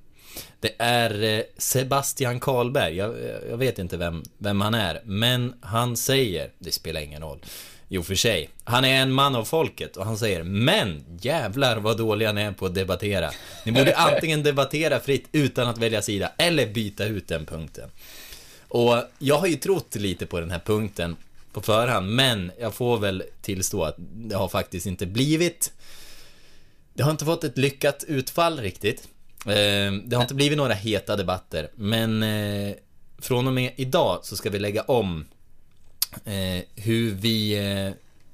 Det 0.60 0.76
är 0.78 1.24
eh, 1.24 1.44
Sebastian 1.58 2.40
Karlberg, 2.40 2.96
jag, 2.96 3.16
jag 3.50 3.58
vet 3.58 3.80
inte 3.80 3.98
vem, 3.98 4.24
vem 4.38 4.62
han 4.62 4.74
är, 4.74 5.02
men 5.06 5.54
han 5.62 5.98
säger, 5.98 6.52
det 6.60 6.72
spelar 6.72 7.02
ingen 7.02 7.22
roll, 7.22 7.40
jo 7.88 8.04
för 8.04 8.16
sig, 8.16 8.50
han 8.64 8.86
är 8.86 9.02
en 9.02 9.12
man 9.12 9.36
av 9.36 9.44
folket 9.44 9.98
och 9.98 10.06
han 10.06 10.18
säger 10.18 10.44
Men 10.44 11.06
jävlar 11.22 11.78
vad 11.78 11.98
dåliga 11.98 12.32
ni 12.32 12.42
är 12.42 12.52
på 12.52 12.66
att 12.66 12.76
debattera. 12.76 13.32
Ni 13.66 13.72
borde 13.72 13.96
antingen 13.98 14.44
debattera 14.44 15.00
fritt 15.00 15.28
utan 15.32 15.68
att 15.68 15.78
välja 15.78 16.02
sida 16.02 16.32
eller 16.38 16.68
byta 16.68 17.06
ut 17.06 17.28
den 17.28 17.46
punkten. 17.46 17.90
Och 18.68 19.04
jag 19.20 19.38
har 19.38 19.48
ju 19.48 19.56
trott 19.56 19.96
lite 19.96 20.26
på 20.26 20.40
den 20.40 20.52
här 20.52 20.60
punkten 20.60 21.16
på 21.54 21.62
förhand, 21.62 22.12
men 22.12 22.52
jag 22.60 22.74
får 22.74 22.98
väl 22.98 23.24
tillstå 23.42 23.84
att 23.84 23.96
det 23.98 24.36
har 24.36 24.48
faktiskt 24.48 24.86
inte 24.86 25.06
blivit 25.06 25.72
det 26.96 27.04
har 27.04 27.12
inte 27.12 27.26
fått 27.26 27.44
ett 27.44 27.58
lyckat 27.58 28.04
utfall 28.08 28.60
riktigt. 28.60 29.08
Eh, 29.46 29.92
Det 30.06 30.14
har 30.16 30.22
inte 30.22 30.36
blivit 30.36 30.58
några 30.58 30.74
heta 30.74 31.16
debatter, 31.16 31.70
men 31.76 32.24
eh, 32.24 32.76
från 33.18 33.48
och 33.48 33.54
med 33.54 33.74
idag 33.76 34.20
så 34.24 34.36
ska 34.36 34.50
vi 34.50 34.60
lägga 34.60 34.82
om 34.82 35.26
eh, 36.26 36.64
hur 36.76 37.12
vi 37.16 37.58
eh, 37.58 37.94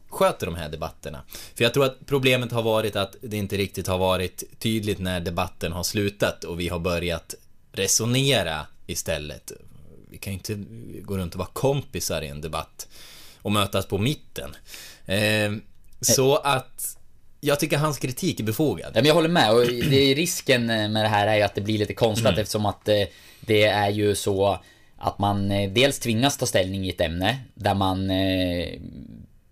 sköter 0.10 0.46
de 0.46 0.56
här 0.56 0.70
debatterna. 0.70 1.24
För 1.56 1.64
jag 1.64 1.74
tror 1.74 1.86
att 1.86 2.06
problemet 2.06 2.52
har 2.52 2.64
varit 2.64 2.96
att 2.96 3.16
det 3.22 3.38
inte 3.38 3.58
riktigt 3.58 3.88
har 3.88 3.98
varit 3.98 4.44
tydligt 4.60 5.00
när 5.00 5.20
debatten 5.20 5.72
har 5.72 5.84
slutat 5.84 6.44
och 6.44 6.60
vi 6.60 6.68
har 6.70 6.80
börjat 6.80 7.36
resonera 7.72 8.68
istället. 8.88 9.52
Vi 10.10 10.18
kan 10.18 10.34
ju 10.34 10.38
inte 10.38 10.66
gå 11.02 11.18
runt 11.18 11.34
och 11.34 11.40
vara 11.40 11.50
kompisar 11.54 12.22
i 12.22 12.28
en 12.28 12.42
debatt 12.42 12.88
och 13.42 13.52
mötas 13.52 13.86
på 13.86 13.98
mitten. 13.98 14.56
Eh, 15.06 15.52
så 16.02 16.36
att 16.38 16.98
jag 17.42 17.60
tycker 17.60 17.78
hans 17.78 17.98
kritik 18.00 18.40
är 18.40 18.44
befogad. 18.44 18.88
Ja, 18.94 19.02
men 19.02 19.06
jag 19.06 19.14
håller 19.14 19.30
med 19.30 19.52
och 19.52 19.62
det 19.68 20.12
är 20.12 20.16
risken 20.16 20.66
med 20.66 20.92
det 21.06 21.08
här 21.08 21.28
är 21.28 21.36
ju 21.36 21.42
att 21.42 21.56
det 21.56 21.62
blir 21.62 21.78
lite 21.78 21.94
konstlat 21.94 22.38
eftersom 22.38 22.66
att 22.66 22.88
eh, 22.88 23.02
det 23.42 23.64
är 23.64 23.90
ju 23.90 24.16
så 24.16 24.60
att 24.98 25.20
man 25.20 25.52
eh, 25.52 25.72
dels 25.72 26.00
tvingas 26.00 26.38
ta 26.38 26.46
ställning 26.46 26.86
i 26.86 26.90
ett 26.90 27.02
ämne 27.02 27.38
där 27.54 27.74
man 27.74 28.10
eh, 28.12 28.68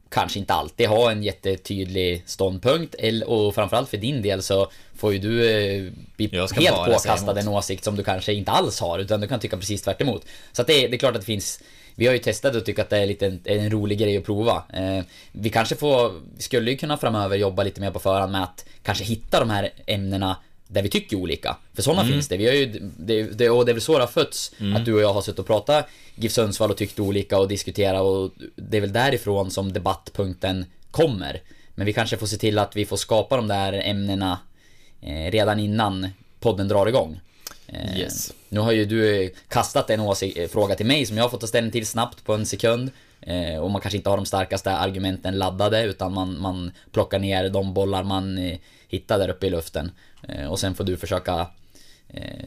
kanske 0.10 0.40
inte 0.40 0.54
alltid 0.54 0.88
har 0.90 1.12
en 1.12 1.24
jättetydlig 1.24 2.24
ståndpunkt 2.26 2.96
och 3.26 3.56
framförallt 3.56 3.90
för 3.90 3.98
din 3.98 4.22
del 4.22 4.42
så 4.44 4.72
får 4.96 5.14
ju 5.14 5.20
du 5.20 5.92
bli 6.16 6.28
helt 6.62 6.76
påkastad 6.94 7.40
en 7.40 7.48
åsikt 7.48 7.84
som 7.84 7.96
du 7.96 8.04
kanske 8.04 8.34
inte 8.34 8.52
alls 8.52 8.80
har 8.80 9.00
utan 9.00 9.22
du 9.22 9.28
kan 9.28 9.40
tycka 9.40 9.58
precis 9.58 9.82
tvärt 9.82 10.02
emot. 10.02 10.26
Så 10.52 10.62
att 10.62 10.68
det, 10.68 10.84
är- 10.86 10.90
det 10.90 10.96
är 10.96 11.00
klart 11.00 11.16
att 11.16 11.22
det 11.22 11.26
finns 11.26 11.60
vi 12.00 12.08
har 12.08 12.14
ju 12.14 12.20
testat 12.20 12.56
och 12.56 12.66
tyckt 12.66 12.80
att 12.80 12.90
det 12.90 12.98
är 12.98 13.06
lite 13.06 13.26
en, 13.26 13.40
en 13.44 13.72
rolig 13.72 14.00
grej 14.00 14.18
att 14.18 14.26
prova. 14.26 14.64
Eh, 14.74 15.04
vi 15.32 15.50
kanske 15.50 15.76
får, 15.76 16.14
vi 16.38 16.44
skulle 16.44 16.72
ju 16.72 16.78
kunna 16.78 16.98
framöver 16.98 17.38
jobba 17.38 17.64
lite 17.64 17.82
mer 17.82 17.92
på 17.92 18.00
förhand 18.00 18.32
med 18.32 18.44
att 18.44 18.66
kanske 18.84 19.04
hitta 19.04 19.40
de 19.40 19.50
här 19.50 19.70
ämnena 19.86 20.38
där 20.68 20.82
vi 20.84 20.90
tycker 20.90 21.16
olika. 21.18 21.58
För 21.74 21.82
sådana 21.82 22.02
Mm. 22.02 22.14
finns 22.14 22.28
det. 22.28 22.38
Vi 22.38 22.48
har 22.48 22.54
ju, 22.54 22.92
det, 22.98 23.24
det, 23.24 23.50
och 23.50 23.66
det 23.66 23.72
är 23.72 23.74
väl 23.74 23.82
så 23.82 23.94
det 23.94 24.04
har 24.04 24.08
fötts. 24.08 24.52
Att 24.76 24.86
du 24.86 24.94
och 24.94 25.02
jag 25.02 25.14
har 25.14 25.22
suttit 25.22 25.40
och 25.40 25.48
pratat 25.48 25.88
GIF 26.16 26.32
Sundsvall 26.32 26.72
och 26.72 26.78
tyckt 26.78 27.00
olika 27.00 27.40
och 27.40 27.48
diskuterat 27.48 28.02
och 28.02 28.32
det 28.56 28.78
är 28.78 28.82
väl 28.82 28.94
därifrån 28.94 29.52
som 29.52 29.74
debattpunkten 29.74 30.66
kommer. 30.92 31.42
Men 31.76 31.86
vi 31.86 31.94
kanske 31.94 32.18
får 32.18 32.28
se 32.28 32.38
till 32.38 32.60
att 32.60 32.76
vi 32.76 32.86
får 32.86 32.98
skapa 32.98 33.36
de 33.36 33.48
där 33.48 33.74
ämnena 33.74 34.40
eh, 35.02 35.32
redan 35.32 35.60
innan 35.60 36.08
podden 36.40 36.68
drar 36.68 36.88
igång. 36.88 37.20
Eh, 37.74 38.00
Yes. 38.00 38.34
Nu 38.50 38.60
har 38.60 38.72
ju 38.72 38.86
du 38.86 39.34
kastat 39.48 39.90
en 39.90 40.00
eh, 40.00 40.48
fråga 40.50 40.76
till 40.76 40.86
mig 40.86 41.06
som 41.06 41.18
jag 41.18 41.24
har 41.24 41.30
fått 41.30 41.42
ta 41.42 41.48
ställning 41.48 41.72
till 41.72 41.88
snabbt 41.88 42.26
på 42.26 42.34
en 42.34 42.46
sekund. 42.46 42.92
Eh, 43.22 43.58
och 43.60 43.72
man 43.72 43.82
kanske 43.82 43.98
inte 43.98 44.10
har 44.10 44.18
de 44.18 44.26
starkaste 44.26 44.72
argumenten 44.72 45.38
laddade 45.38 45.84
utan 45.84 46.14
man, 46.14 46.42
man 46.42 46.72
plockar 46.92 47.20
ner 47.20 47.50
de 47.50 47.74
bollar 47.74 48.04
man 48.04 48.38
eh, 48.38 48.58
hittar 48.88 49.20
där 49.20 49.30
uppe 49.30 49.48
i 49.48 49.50
luften. 49.50 49.92
Eh, 50.28 50.46
och 50.52 50.60
sen 50.60 50.76
får 50.76 50.84
du 50.84 50.98
försöka 50.98 51.34
eh, 51.40 51.48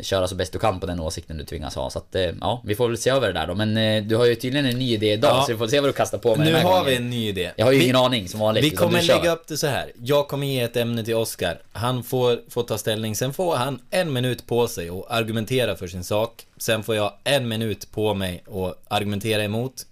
köra 0.00 0.28
så 0.28 0.34
bäst 0.34 0.52
du 0.52 0.58
kan 0.58 0.80
på 0.80 0.86
den 0.86 1.00
åsikten 1.00 1.38
du 1.38 1.44
tvingas 1.44 1.74
ha. 1.74 1.90
Så 1.90 1.98
att 1.98 2.14
eh, 2.14 2.22
ja, 2.40 2.62
vi 2.64 2.74
får 2.74 2.88
väl 2.88 2.98
se 2.98 3.10
över 3.10 3.26
det 3.26 3.32
där 3.32 3.46
då. 3.46 3.54
Men 3.54 3.76
eh, 3.76 4.02
du 4.04 4.16
har 4.16 4.24
ju 4.24 4.34
tydligen 4.34 4.66
en 4.66 4.78
ny 4.78 4.92
idé 4.94 5.12
idag 5.12 5.30
Ja. 5.36 5.42
så 5.46 5.52
vi 5.52 5.58
får 5.58 5.66
se 5.66 5.80
vad 5.80 5.88
du 5.88 5.92
kastar 5.92 6.18
på 6.18 6.36
mig 6.36 6.46
Nu 6.46 6.52
den 6.52 6.60
här 6.62 6.68
har 6.68 6.78
gången. 6.78 6.86
vi 6.90 6.96
en 6.96 7.10
ny 7.10 7.28
idé. 7.28 7.50
Jag 7.56 7.64
har 7.66 7.72
ju 7.72 7.78
vi, 7.78 7.84
ingen 7.84 7.96
aning 7.96 8.28
som 8.28 8.40
vanligt. 8.40 8.64
Vi 8.64 8.70
kommer 8.70 9.02
lägga 9.02 9.32
upp 9.32 9.46
det 9.46 9.56
så 9.56 9.66
här. 9.66 9.92
Jag 10.02 10.28
kommer 10.28 10.46
ge 10.46 10.60
ett 10.60 10.76
ämne 10.76 11.04
till 11.04 11.14
Oscar. 11.14 11.58
Han 11.72 12.02
får, 12.02 12.40
får 12.50 12.62
ta 12.62 12.78
ställning. 12.78 13.16
Sen 13.16 13.32
får 13.32 13.56
han 13.56 13.78
en 13.90 14.12
minut 14.12 14.46
på 14.46 14.68
sig 14.68 14.88
att 14.88 15.10
argumentera 15.10 15.76
för 15.76 15.86
sin 15.86 16.04
sak. 16.04 16.46
Sen 16.56 16.82
får 16.82 16.96
jag 16.96 17.12
en 17.24 17.48
minut 17.48 17.92
på 17.92 18.14
mig 18.14 18.42
att 18.46 18.82
argumentera 18.92 19.44
emot. 19.44 19.86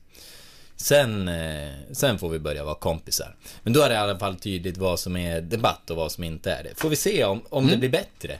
Sen, 0.76 1.28
eh, 1.28 1.68
sen 1.92 2.18
får 2.18 2.28
vi 2.28 2.38
börja 2.38 2.64
vara 2.64 2.74
kompisar. 2.74 3.34
Men 3.62 3.72
då 3.72 3.82
är 3.82 3.88
det 3.88 3.94
i 3.94 3.98
alla 3.98 4.18
fall 4.18 4.36
tydligt 4.36 4.76
vad 4.76 5.00
som 5.00 5.16
är 5.16 5.40
debatt 5.40 5.90
och 5.90 5.96
vad 5.96 6.12
som 6.12 6.24
inte 6.24 6.52
är 6.52 6.62
det. 6.62 6.70
Får 6.76 6.88
vi 6.88 6.96
se 6.96 7.24
om, 7.24 7.42
om 7.50 7.66
det 7.66 7.76
blir 7.76 7.88
bättre. 7.88 8.38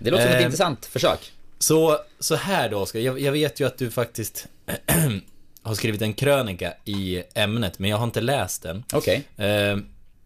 Det 0.00 0.10
låter 0.10 0.24
som 0.24 0.32
ett 0.32 0.38
Eh, 0.40 0.44
intressant 0.44 0.86
försök. 0.86 1.32
Så, 1.58 1.98
så 2.20 2.34
här 2.34 2.68
då 2.68 2.78
Oskar, 2.78 3.00
jag, 3.00 3.20
jag 3.20 3.32
vet 3.32 3.60
ju 3.60 3.66
att 3.66 3.78
du 3.78 3.90
faktiskt 3.90 4.46
har 5.62 5.74
skrivit 5.74 6.02
en 6.02 6.14
krönika 6.14 6.72
i 6.84 7.22
ämnet, 7.34 7.78
men 7.78 7.90
jag 7.90 7.96
har 7.96 8.04
inte 8.04 8.20
läst 8.20 8.62
den. 8.62 8.84
Okej. 8.92 9.16
Eh, 9.36 9.76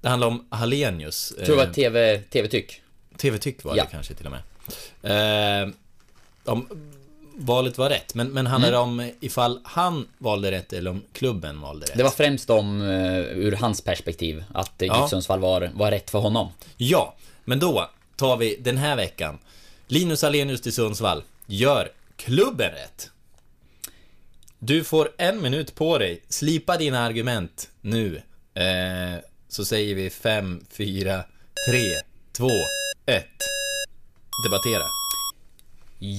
det 0.00 0.08
handlar 0.08 0.28
om 0.28 0.46
Hallenius. 0.50 1.32
Jag 1.36 1.46
tror 1.46 1.56
det 1.56 1.62
Eh, 1.62 1.66
var 1.68 1.74
TV, 1.74 2.18
TV-tyck. 2.18 2.80
TV-tyck 3.16 3.64
var 3.64 3.76
Ja. 3.76 3.84
det 3.84 3.90
kanske 3.90 4.14
till 4.14 4.26
och 4.26 4.32
med. 4.32 5.62
Eh, 5.62 5.68
om 6.44 6.68
valet 7.36 7.78
var 7.78 7.90
rätt, 7.90 8.14
men, 8.14 8.28
men 8.28 8.46
handlar 8.46 8.70
det 8.70 8.78
om 8.78 9.10
ifall 9.20 9.60
han 9.64 10.08
valde 10.18 10.50
rätt 10.50 10.72
eller 10.72 10.90
om 10.90 11.02
klubben 11.12 11.60
valde 11.60 11.84
rätt? 11.86 11.90
Mm. 11.90 11.98
Det 11.98 12.04
var 12.04 12.10
främst 12.10 12.50
om, 12.50 12.82
ur 12.82 13.52
hans 13.52 13.80
perspektiv, 13.80 14.44
att 14.54 14.82
uh, 14.82 14.88
Ja. 14.88 15.00
GIF 15.02 15.10
Sundsvall 15.10 15.40
var, 15.40 15.70
var 15.74 15.90
rätt 15.90 16.10
för 16.10 16.18
honom. 16.18 16.48
Ja, 16.76 17.14
men 17.44 17.58
då 17.58 17.90
tar 18.16 18.36
vi 18.36 18.56
den 18.60 18.76
här 18.76 18.96
veckan. 18.96 19.38
Linus 19.86 20.24
Alenius 20.24 20.60
till 20.60 20.72
Sundsvall. 20.72 21.22
Gör 21.46 21.92
klubben 22.16 22.70
rätt? 22.70 23.10
Du 24.58 24.84
får 24.84 25.10
en 25.18 25.42
minut 25.42 25.74
på 25.74 25.98
dig. 25.98 26.22
Slipa 26.28 26.76
dina 26.76 27.00
argument 27.00 27.70
nu. 27.80 28.22
Eh, 28.54 29.20
så 29.48 29.64
säger 29.64 29.94
vi 29.94 30.10
fem, 30.10 30.64
fyra, 30.70 31.24
tre, 31.70 31.84
två, 32.32 32.50
ett. 33.06 33.38
Debattera. 34.44 34.84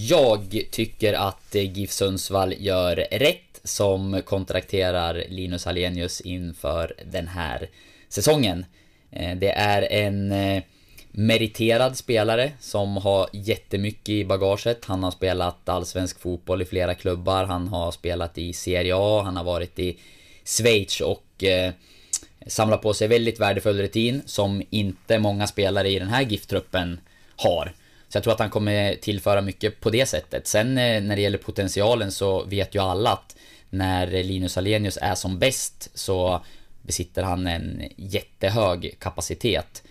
Jag 0.07 0.63
tycker 0.71 1.13
att 1.13 1.55
GIF 1.55 1.91
Sundsvall 1.91 2.53
gör 2.57 2.95
rätt 3.11 3.59
som 3.63 4.21
kontrakterar 4.25 5.23
Linus 5.29 5.67
Alenius 5.67 6.21
inför 6.21 6.93
den 7.11 7.27
här 7.27 7.69
säsongen. 8.09 8.65
Eh, 9.11 9.37
det 9.37 9.51
är 9.51 9.81
en 9.81 10.31
eh, 10.31 10.63
meriterad 11.17 11.97
spelare 11.97 12.51
som 12.59 12.97
har 12.97 13.29
jättemycket 13.33 14.09
i 14.09 14.25
bagaget. 14.25 14.85
Han 14.85 15.03
har 15.03 15.11
spelat 15.11 15.69
allsvensk 15.69 16.19
fotboll 16.19 16.61
i 16.61 16.65
flera 16.65 16.95
klubbar. 16.95 17.43
Han 17.45 17.67
har 17.67 17.91
spelat 17.91 18.37
i 18.37 18.53
Serie 18.53 18.93
A, 18.95 19.21
han 19.25 19.37
har 19.37 19.43
varit 19.43 19.79
i 19.79 19.97
Schweiz 20.45 21.01
och 21.01 21.43
eh, 21.43 21.73
samlat 22.47 22.81
på 22.81 22.93
sig 22.93 23.07
väldigt 23.07 23.39
värdefull 23.39 23.77
rutin 23.77 24.21
som 24.25 24.63
inte 24.69 25.19
många 25.19 25.47
spelare 25.47 25.89
i 25.89 25.99
den 25.99 26.07
här 26.07 26.21
GIF-truppen 26.21 26.99
har. 27.35 27.73
Så 28.09 28.17
jag 28.17 28.23
tror 28.23 28.33
att 28.33 28.39
han 28.39 28.49
kommer 28.49 28.95
tillföra 28.95 29.41
mycket 29.41 29.79
på 29.79 29.89
det 29.89 30.05
sättet. 30.05 30.47
Sen 30.47 30.77
eh, 30.77 31.03
när 31.03 31.15
det 31.15 31.21
gäller 31.21 31.37
potentialen 31.37 32.11
så 32.11 32.43
vet 32.43 32.75
ju 32.75 32.79
alla 32.81 33.11
att 33.11 33.35
när 33.69 34.23
Linus 34.23 34.57
Alenius 34.57 34.97
är 35.01 35.15
som 35.15 35.39
bäst 35.39 35.89
så 35.93 36.41
besitter 36.81 37.23
han 37.23 37.47
en 37.47 37.83
jättehög 37.95 38.95
kapacitet. 38.99 39.83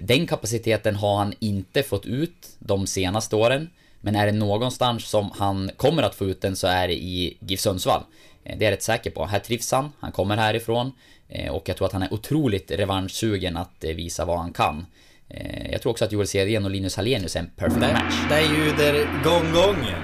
Den 0.00 0.26
kapaciteten 0.26 0.94
har 0.96 1.16
han 1.18 1.34
inte 1.40 1.82
fått 1.82 2.06
ut 2.06 2.48
de 2.58 2.86
senaste 2.86 3.36
åren. 3.36 3.70
Men 4.00 4.16
är 4.16 4.26
det 4.26 4.32
någonstans 4.32 5.04
som 5.08 5.30
han 5.38 5.70
kommer 5.76 6.02
att 6.02 6.14
få 6.14 6.24
ut 6.24 6.40
den 6.40 6.56
så 6.56 6.66
är 6.66 6.88
det 6.88 6.94
i 6.94 7.36
GIF 7.40 7.60
Sundsvall. 7.60 8.02
Eh, 8.44 8.58
Det 8.58 8.64
är 8.64 8.70
jag 8.70 8.72
rätt 8.76 8.82
säker 8.82 9.10
på. 9.10 9.26
Här 9.26 9.38
trivs 9.38 9.72
han, 9.72 9.92
han 10.00 10.12
kommer 10.12 10.36
härifrån. 10.36 10.92
eh, 11.28 11.50
Och 11.52 11.68
jag 11.68 11.76
tror 11.76 11.86
att 11.86 11.92
han 11.92 12.02
är 12.02 12.12
otroligt 12.14 12.70
revanschsugen 12.70 13.56
att 13.56 13.84
eh, 13.84 13.94
visa 13.94 14.24
vad 14.24 14.38
han 14.38 14.52
kan. 14.52 14.86
Jag 15.70 15.82
tror 15.82 15.90
också 15.92 16.04
att 16.04 16.12
Joel 16.12 16.26
Cedergren 16.28 16.64
och 16.64 16.70
Linus 16.70 16.96
Hallenius 16.96 17.36
är 17.36 17.40
en 17.40 17.50
perfect 17.56 17.80
Där, 17.80 17.92
match. 17.92 18.14
där 18.28 18.40
ljuder 18.40 19.08
gonggongen. 19.24 20.02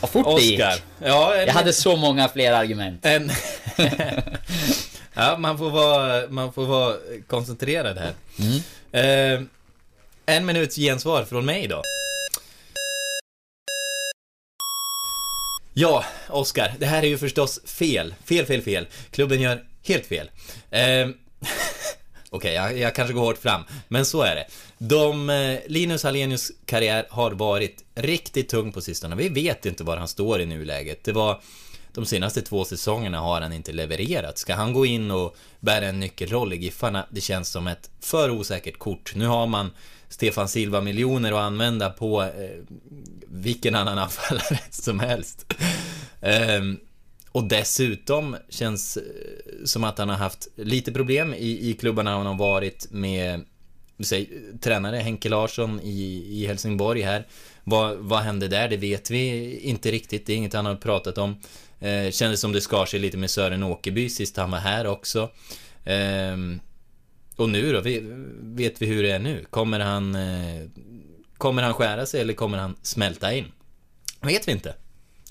Vad 0.00 0.10
fort 0.10 0.36
det 0.36 0.42
gick. 0.42 0.60
Oscar. 0.60 0.74
Ja, 1.04 1.34
en, 1.34 1.46
Jag 1.46 1.54
hade 1.54 1.72
så 1.72 1.96
många 1.96 2.28
fler 2.28 2.52
argument. 2.52 3.06
en... 3.06 3.30
ja, 5.20 5.38
man 5.38 5.58
får 5.58 5.70
vara, 5.70 6.28
man 6.28 6.52
får 6.52 6.66
vara 6.66 6.96
koncentrerad 7.26 7.98
här. 7.98 8.14
Eh, 8.92 9.42
en 10.26 10.46
minuts 10.46 10.76
gensvar 10.76 11.24
från 11.24 11.44
mig 11.44 11.68
då. 11.68 11.82
Ja, 15.74 16.04
Oscar, 16.28 16.74
det 16.78 16.86
här 16.86 17.02
är 17.02 17.06
ju 17.06 17.18
förstås 17.18 17.60
fel. 17.64 18.14
Fel, 18.24 18.46
fel, 18.46 18.62
fel. 18.62 18.86
Klubben 19.10 19.40
gör 19.40 19.64
helt 19.86 20.06
fel. 20.06 20.30
Eh, 20.70 21.08
Okej, 22.30 22.54
jag, 22.54 22.78
jag 22.78 22.94
kanske 22.94 23.14
går 23.14 23.22
hårt 23.22 23.38
fram, 23.38 23.62
men 23.88 24.06
så 24.06 24.22
är 24.22 24.34
det. 24.34 24.46
De, 24.78 25.30
eh, 25.30 25.58
Linus 25.66 26.04
Hallenius 26.04 26.52
karriär 26.66 27.06
har 27.10 27.30
varit 27.30 27.84
riktigt 27.94 28.48
tung 28.48 28.72
på 28.72 28.80
sistone. 28.80 29.16
Vi 29.16 29.28
vet 29.28 29.66
inte 29.66 29.84
var 29.84 29.96
han 29.96 30.08
står 30.08 30.40
i 30.40 30.46
nuläget. 30.46 31.04
Det 31.04 31.12
var 31.12 31.40
de 31.94 32.06
senaste 32.06 32.42
två 32.42 32.64
säsongerna 32.64 33.20
har 33.20 33.40
han 33.40 33.52
inte 33.52 33.72
levererat. 33.72 34.38
Ska 34.38 34.54
han 34.54 34.72
gå 34.72 34.86
in 34.86 35.10
och 35.10 35.36
bära 35.60 35.86
en 35.86 36.00
nyckelroll 36.00 36.52
i 36.52 36.56
Giffarna? 36.56 37.06
Det 37.10 37.20
känns 37.20 37.48
som 37.48 37.66
ett 37.66 37.90
för 38.00 38.30
osäkert 38.30 38.78
kort. 38.78 39.12
Nu 39.14 39.26
har 39.26 39.46
man 39.46 39.70
Stefan 40.08 40.48
Silva 40.48 40.80
miljoner 40.80 41.32
att 41.32 41.38
använda 41.38 41.90
på 41.90 42.22
eh, 42.22 42.28
vilken 43.28 43.74
annan 43.74 43.98
anfallare 44.08 44.58
som 44.70 45.00
helst. 45.00 45.54
Ehm, 46.20 46.78
och 47.32 47.44
dessutom 47.44 48.36
känns 48.48 48.96
eh, 48.96 49.02
som 49.64 49.84
att 49.84 49.98
han 49.98 50.08
har 50.08 50.16
haft 50.16 50.48
lite 50.56 50.92
problem 50.92 51.34
i, 51.34 51.70
i 51.70 51.74
klubbarna 51.74 52.16
han 52.16 52.26
har 52.26 52.34
varit 52.34 52.86
med 52.90 53.44
säg, 54.00 54.30
tränare 54.60 54.96
Henke 54.96 55.28
Larsson 55.28 55.80
i, 55.80 56.24
i 56.28 56.46
Helsingborg 56.46 57.02
här. 57.02 57.26
Vad, 57.64 57.96
vad 57.96 58.20
hände 58.20 58.48
där? 58.48 58.68
Det 58.68 58.76
vet 58.76 59.10
vi 59.10 59.56
inte 59.60 59.90
riktigt. 59.90 60.26
Det 60.26 60.32
är 60.32 60.36
inget 60.36 60.52
han 60.52 60.66
har 60.66 60.74
pratat 60.74 61.18
om. 61.18 61.36
Eh, 61.80 62.10
kändes 62.10 62.40
som 62.40 62.52
det 62.52 62.60
skar 62.60 62.86
sig 62.86 63.00
lite 63.00 63.16
med 63.16 63.30
Sören 63.30 63.62
Åkerby 63.62 64.08
sist 64.08 64.36
han 64.36 64.50
var 64.50 64.58
här 64.58 64.86
också. 64.86 65.30
Ehm, 65.84 66.60
och 67.36 67.48
nu 67.48 67.72
då? 67.72 67.80
Vi, 67.80 68.02
vet 68.42 68.82
vi 68.82 68.86
hur 68.86 69.02
det 69.02 69.10
är 69.10 69.18
nu? 69.18 69.44
Kommer 69.50 69.80
han... 69.80 70.14
Eh, 70.14 70.68
kommer 71.38 71.62
han 71.62 71.74
skära 71.74 72.06
sig 72.06 72.20
eller 72.20 72.34
kommer 72.34 72.58
han 72.58 72.76
smälta 72.82 73.32
in? 73.32 73.44
Vet 74.20 74.48
vi 74.48 74.52
inte. 74.52 74.74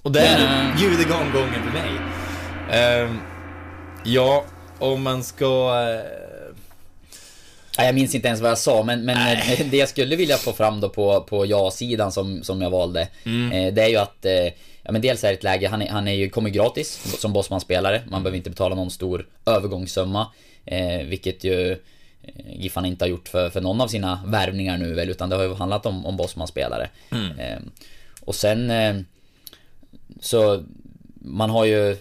Och 0.01 0.11
där 0.11 0.39
ljuder 0.79 1.03
gonggongen 1.09 1.63
för 1.63 1.71
mig. 1.71 1.91
Ehm, 2.71 3.17
ja, 4.03 4.45
om 4.79 5.03
man 5.03 5.23
ska... 5.23 5.73
jag 7.77 7.95
minns 7.95 8.15
inte 8.15 8.27
ens 8.27 8.41
vad 8.41 8.51
jag 8.51 8.57
sa, 8.57 8.83
men, 8.83 9.05
men 9.05 9.37
eh, 9.37 9.67
det 9.71 9.77
jag 9.77 9.89
skulle 9.89 10.15
vilja 10.15 10.37
få 10.37 10.53
fram 10.53 10.79
då 10.79 10.89
på, 10.89 11.21
på 11.21 11.45
ja-sidan 11.45 12.11
som, 12.11 12.43
som 12.43 12.61
jag 12.61 12.69
valde 12.69 13.01
eh, 13.01 13.73
Det 13.73 13.81
är 13.81 13.87
ju 13.87 13.97
att 13.97 14.25
eh, 14.25 14.53
Ja 14.83 14.91
men 14.91 15.01
dels 15.01 15.23
är 15.23 15.27
det 15.27 15.33
ett 15.33 15.43
läge, 15.43 15.67
han, 15.67 15.81
är, 15.81 15.89
han 15.89 16.07
är 16.07 16.13
ju, 16.13 16.29
kommer 16.29 16.49
gratis 16.49 17.17
som 17.19 17.33
Bosman-spelare 17.33 18.01
Man 18.09 18.23
behöver 18.23 18.37
inte 18.37 18.49
betala 18.49 18.75
någon 18.75 18.91
stor 18.91 19.27
övergångssumma 19.45 20.27
eh, 20.65 21.01
Vilket 21.05 21.43
ju 21.43 21.77
Giffarna 22.49 22.87
inte 22.87 23.05
har 23.05 23.09
gjort 23.09 23.27
för, 23.27 23.49
för 23.49 23.61
någon 23.61 23.81
av 23.81 23.87
sina 23.87 24.23
värvningar 24.25 24.77
nu 24.77 24.93
väl 24.93 25.09
Utan 25.09 25.29
det 25.29 25.35
har 25.35 25.43
ju 25.43 25.53
handlat 25.53 25.85
om, 25.85 26.05
om 26.05 26.17
Bosman-spelare 26.17 26.89
eh, 27.39 27.59
Och 28.21 28.35
sen 28.35 28.71
eh, 28.71 28.95
Så 30.19 30.63
Man 31.21 31.49
har 31.49 31.65
ju 31.65 31.97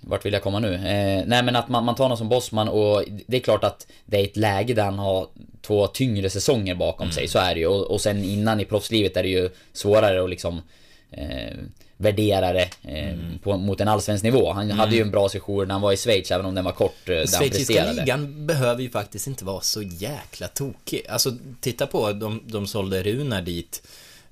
vart 0.00 0.24
vill 0.24 0.32
jag 0.32 0.42
komma 0.42 0.58
nu? 0.58 0.74
Eh, 0.74 1.24
nej 1.26 1.42
men 1.42 1.56
att 1.56 1.68
man, 1.68 1.84
man 1.84 1.94
tar 1.94 2.08
någon 2.08 2.18
som 2.18 2.28
Bosman 2.28 2.68
och 2.68 3.04
det 3.26 3.36
är 3.36 3.40
klart 3.40 3.64
att 3.64 3.86
det 4.06 4.20
är 4.20 4.24
ett 4.24 4.36
läge 4.36 4.74
där 4.74 4.84
han 4.84 4.98
har 4.98 5.28
två 5.62 5.86
tyngre 5.86 6.30
säsonger 6.30 6.74
bakom 6.74 7.12
sig, 7.12 7.28
så 7.28 7.38
är 7.38 7.54
det 7.54 7.60
ju. 7.60 7.66
Och, 7.66 7.90
och 7.90 8.00
sen 8.00 8.24
innan 8.24 8.60
i 8.60 8.64
proffslivet 8.64 9.16
är 9.16 9.22
det 9.22 9.28
ju 9.28 9.50
svårare 9.72 10.24
att 10.24 10.30
liksom 10.30 10.62
eh, 11.10 11.56
värdera 11.96 12.52
det 12.52 12.68
eh, 12.82 13.16
på, 13.42 13.56
mot 13.56 13.80
en 13.80 13.88
allsvensk 13.88 14.24
nivå. 14.24 14.52
Han 14.52 14.70
hade 14.70 14.96
ju 14.96 15.02
en 15.02 15.10
bra 15.10 15.28
session 15.28 15.68
när 15.68 15.74
han 15.74 15.82
var 15.82 15.92
i 15.92 15.96
Schweiz, 15.96 16.30
även 16.30 16.46
om 16.46 16.54
den 16.54 16.64
var 16.64 16.72
kort, 16.72 17.08
eh, 17.08 17.26
Schweiziska 17.26 17.92
ligan 17.92 18.46
behöver 18.46 18.82
ju 18.82 18.90
faktiskt 18.90 19.26
inte 19.26 19.44
vara 19.44 19.60
så 19.60 19.82
jäkla 19.82 20.48
tokig. 20.48 21.06
Alltså, 21.08 21.32
titta 21.60 21.86
på, 21.86 22.12
de, 22.12 22.42
de 22.46 22.66
sålde 22.66 23.02
Runar 23.02 23.42
dit. 23.42 23.82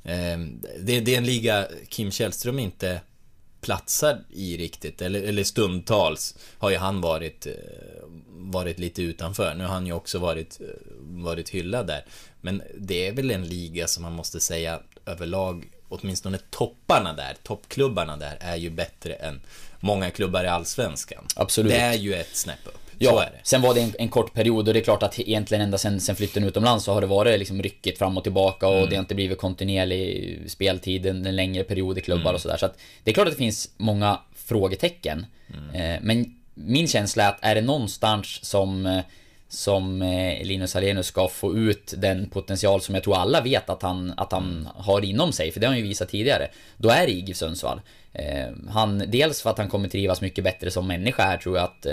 Ehm, 0.05 0.61
det, 0.81 1.01
det 1.01 1.15
är 1.15 1.19
en 1.19 1.27
liga 1.27 1.67
Kim 1.89 2.11
Källström 2.11 2.59
inte 2.59 3.01
platsar 3.61 4.25
i 4.31 4.57
riktigt, 4.57 5.03
eller, 5.03 5.23
eller 5.23 5.45
stundtals 5.45 6.35
har 6.59 6.71
ju 6.71 6.77
han 6.77 7.01
varit, 7.01 7.47
eh, 7.47 7.53
varit 8.29 8.79
lite 8.79 9.03
utanför. 9.03 9.55
Nu 9.55 9.65
har 9.65 9.75
han 9.75 9.87
ju 9.87 9.93
också 9.93 10.19
varit, 10.19 10.61
eh, 10.61 10.67
varit 11.01 11.49
hyllad 11.49 11.87
där. 11.87 12.05
Men 12.41 12.63
det 12.79 13.09
är 13.09 13.13
väl 13.13 13.31
en 13.31 13.49
liga 13.49 13.87
som 13.87 14.03
man 14.03 14.13
måste 14.13 14.41
säga 14.41 14.81
överlag, 15.07 15.69
åtminstone 15.89 16.39
topparna 16.51 17.13
där, 17.13 17.37
toppklubbarna 17.43 18.17
där, 18.17 18.37
är 18.41 18.57
ju 18.57 18.71
bättre 18.71 19.13
än 19.15 19.41
många 19.81 20.11
klubbar 20.11 20.45
i 20.45 20.49
Allsvenskan. 20.49 21.27
Absolut. 21.37 21.73
Det 21.73 21.79
är 21.79 21.95
ju 21.95 22.15
ett 22.15 22.37
snäpp 22.37 22.67
upp. 22.67 22.88
Ja, 22.99 23.25
sen 23.43 23.63
var 23.63 23.75
det 23.75 23.81
en, 23.81 23.93
en 23.99 24.09
kort 24.09 24.33
period 24.35 24.69
och 24.69 24.75
det 24.75 24.81
är 24.81 24.85
klart 24.85 25.03
att 25.03 25.19
egentligen 25.21 25.63
ända 25.65 25.79
sen, 25.79 26.01
sen 26.01 26.17
flytten 26.17 26.45
utomlands 26.45 26.85
så 26.85 26.93
har 26.93 27.01
det 27.01 27.07
varit 27.07 27.39
liksom 27.39 27.63
ryckigt 27.63 27.99
fram 27.99 28.17
och 28.17 28.23
tillbaka 28.23 28.67
och 28.69 28.77
Mm. 28.77 28.89
det 28.91 28.97
har 28.97 29.01
inte 29.01 29.15
blivit 29.15 29.39
kontinuerlig 29.39 30.41
speltid 30.51 31.07
en, 31.07 31.27
en 31.27 31.37
längre 31.37 31.65
period 31.65 31.99
i 31.99 32.01
klubbar 32.01 32.23
Mm. 32.23 32.35
och 32.35 32.41
sådär. 32.41 32.57
Så 32.57 32.67
att 32.67 32.79
det 33.05 33.11
är 33.11 33.15
klart 33.15 33.27
att 33.27 33.33
det 33.35 33.39
finns 33.39 33.71
många 33.77 34.19
frågetecken. 34.35 35.27
Mm. 35.55 35.75
Eh, 35.95 35.99
men 36.03 36.35
min 36.55 36.89
känsla 36.89 37.23
är 37.25 37.29
att 37.29 37.39
är 37.41 37.55
det 37.55 37.61
någonstans 37.61 38.45
som 38.45 38.87
eh, 38.87 39.01
som 39.51 40.03
eh, 40.03 40.45
Linus 40.47 40.75
Hallenius 40.75 41.07
ska 41.07 41.29
få 41.29 41.57
ut 41.57 41.95
den 41.97 42.29
potential 42.31 42.81
som 42.81 42.95
jag 42.95 43.05
tror 43.05 43.17
alla 43.17 43.41
vet 43.41 43.71
att 43.71 43.83
han, 43.83 44.15
att 44.17 44.33
han 44.33 44.45
Mm. 44.51 44.67
har 44.77 45.05
inom 45.05 45.33
sig, 45.33 45.53
för 45.53 45.61
det 45.61 45.67
har 45.67 45.73
han 45.73 45.81
ju 45.83 45.89
visat 45.89 46.09
tidigare. 46.09 46.49
Då 46.77 46.89
är 46.89 47.07
det 47.07 47.13
i 47.13 47.21
GIF 47.21 47.37
Sundsvall. 47.37 47.81
Eh, 48.13 48.47
han, 48.71 49.03
dels 49.07 49.43
för 49.43 49.51
att 49.51 49.59
han 49.59 49.69
kommer 49.69 49.89
trivas 49.89 50.21
mycket 50.21 50.45
bättre 50.45 50.71
som 50.71 50.87
människa 50.87 51.23
här 51.23 51.37
tror 51.37 51.57
jag 51.57 51.65
att 51.65 51.87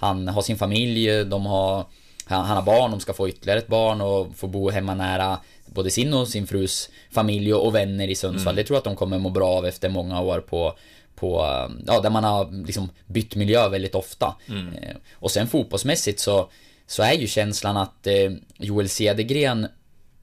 han 0.00 0.28
har 0.28 0.42
sin 0.42 0.58
familj, 0.58 1.24
de 1.24 1.46
har 1.46 1.86
han, 2.24 2.44
han 2.44 2.56
har 2.56 2.62
barn, 2.62 2.90
de 2.90 3.00
ska 3.00 3.12
få 3.12 3.28
ytterligare 3.28 3.58
ett 3.58 3.66
barn 3.66 4.00
och 4.00 4.36
få 4.36 4.46
bo 4.46 4.70
hemma 4.70 4.94
nära 4.94 5.38
både 5.66 5.90
sin 5.90 6.14
och 6.14 6.28
sin 6.28 6.46
frus 6.46 6.90
familj 7.10 7.54
och, 7.54 7.74
vänner 7.74 8.08
i 8.08 8.14
Sundsvall. 8.14 8.56
Det 8.56 8.64
tror 8.64 8.74
jag 8.74 8.78
att 8.78 8.84
de 8.84 8.96
kommer 8.96 9.18
må 9.18 9.30
bra 9.30 9.48
av 9.48 9.66
efter 9.66 9.88
många 9.88 10.20
år 10.20 10.40
på 10.40 10.74
på, 11.20 11.40
ja, 11.86 12.00
där 12.00 12.10
man 12.10 12.24
har 12.24 12.66
liksom 12.66 12.90
bytt 13.06 13.34
miljö 13.34 13.68
väldigt 13.68 13.94
ofta. 13.94 14.36
Eh, 14.82 14.96
och 15.12 15.30
sen 15.30 15.48
fotbollsmässigt 15.48 16.20
så, 16.20 16.50
så 16.86 17.02
är 17.02 17.12
ju 17.12 17.26
känslan 17.26 17.76
att 17.76 18.06
eh, 18.06 18.32
Joel 18.58 18.88
Cedergren 18.88 19.66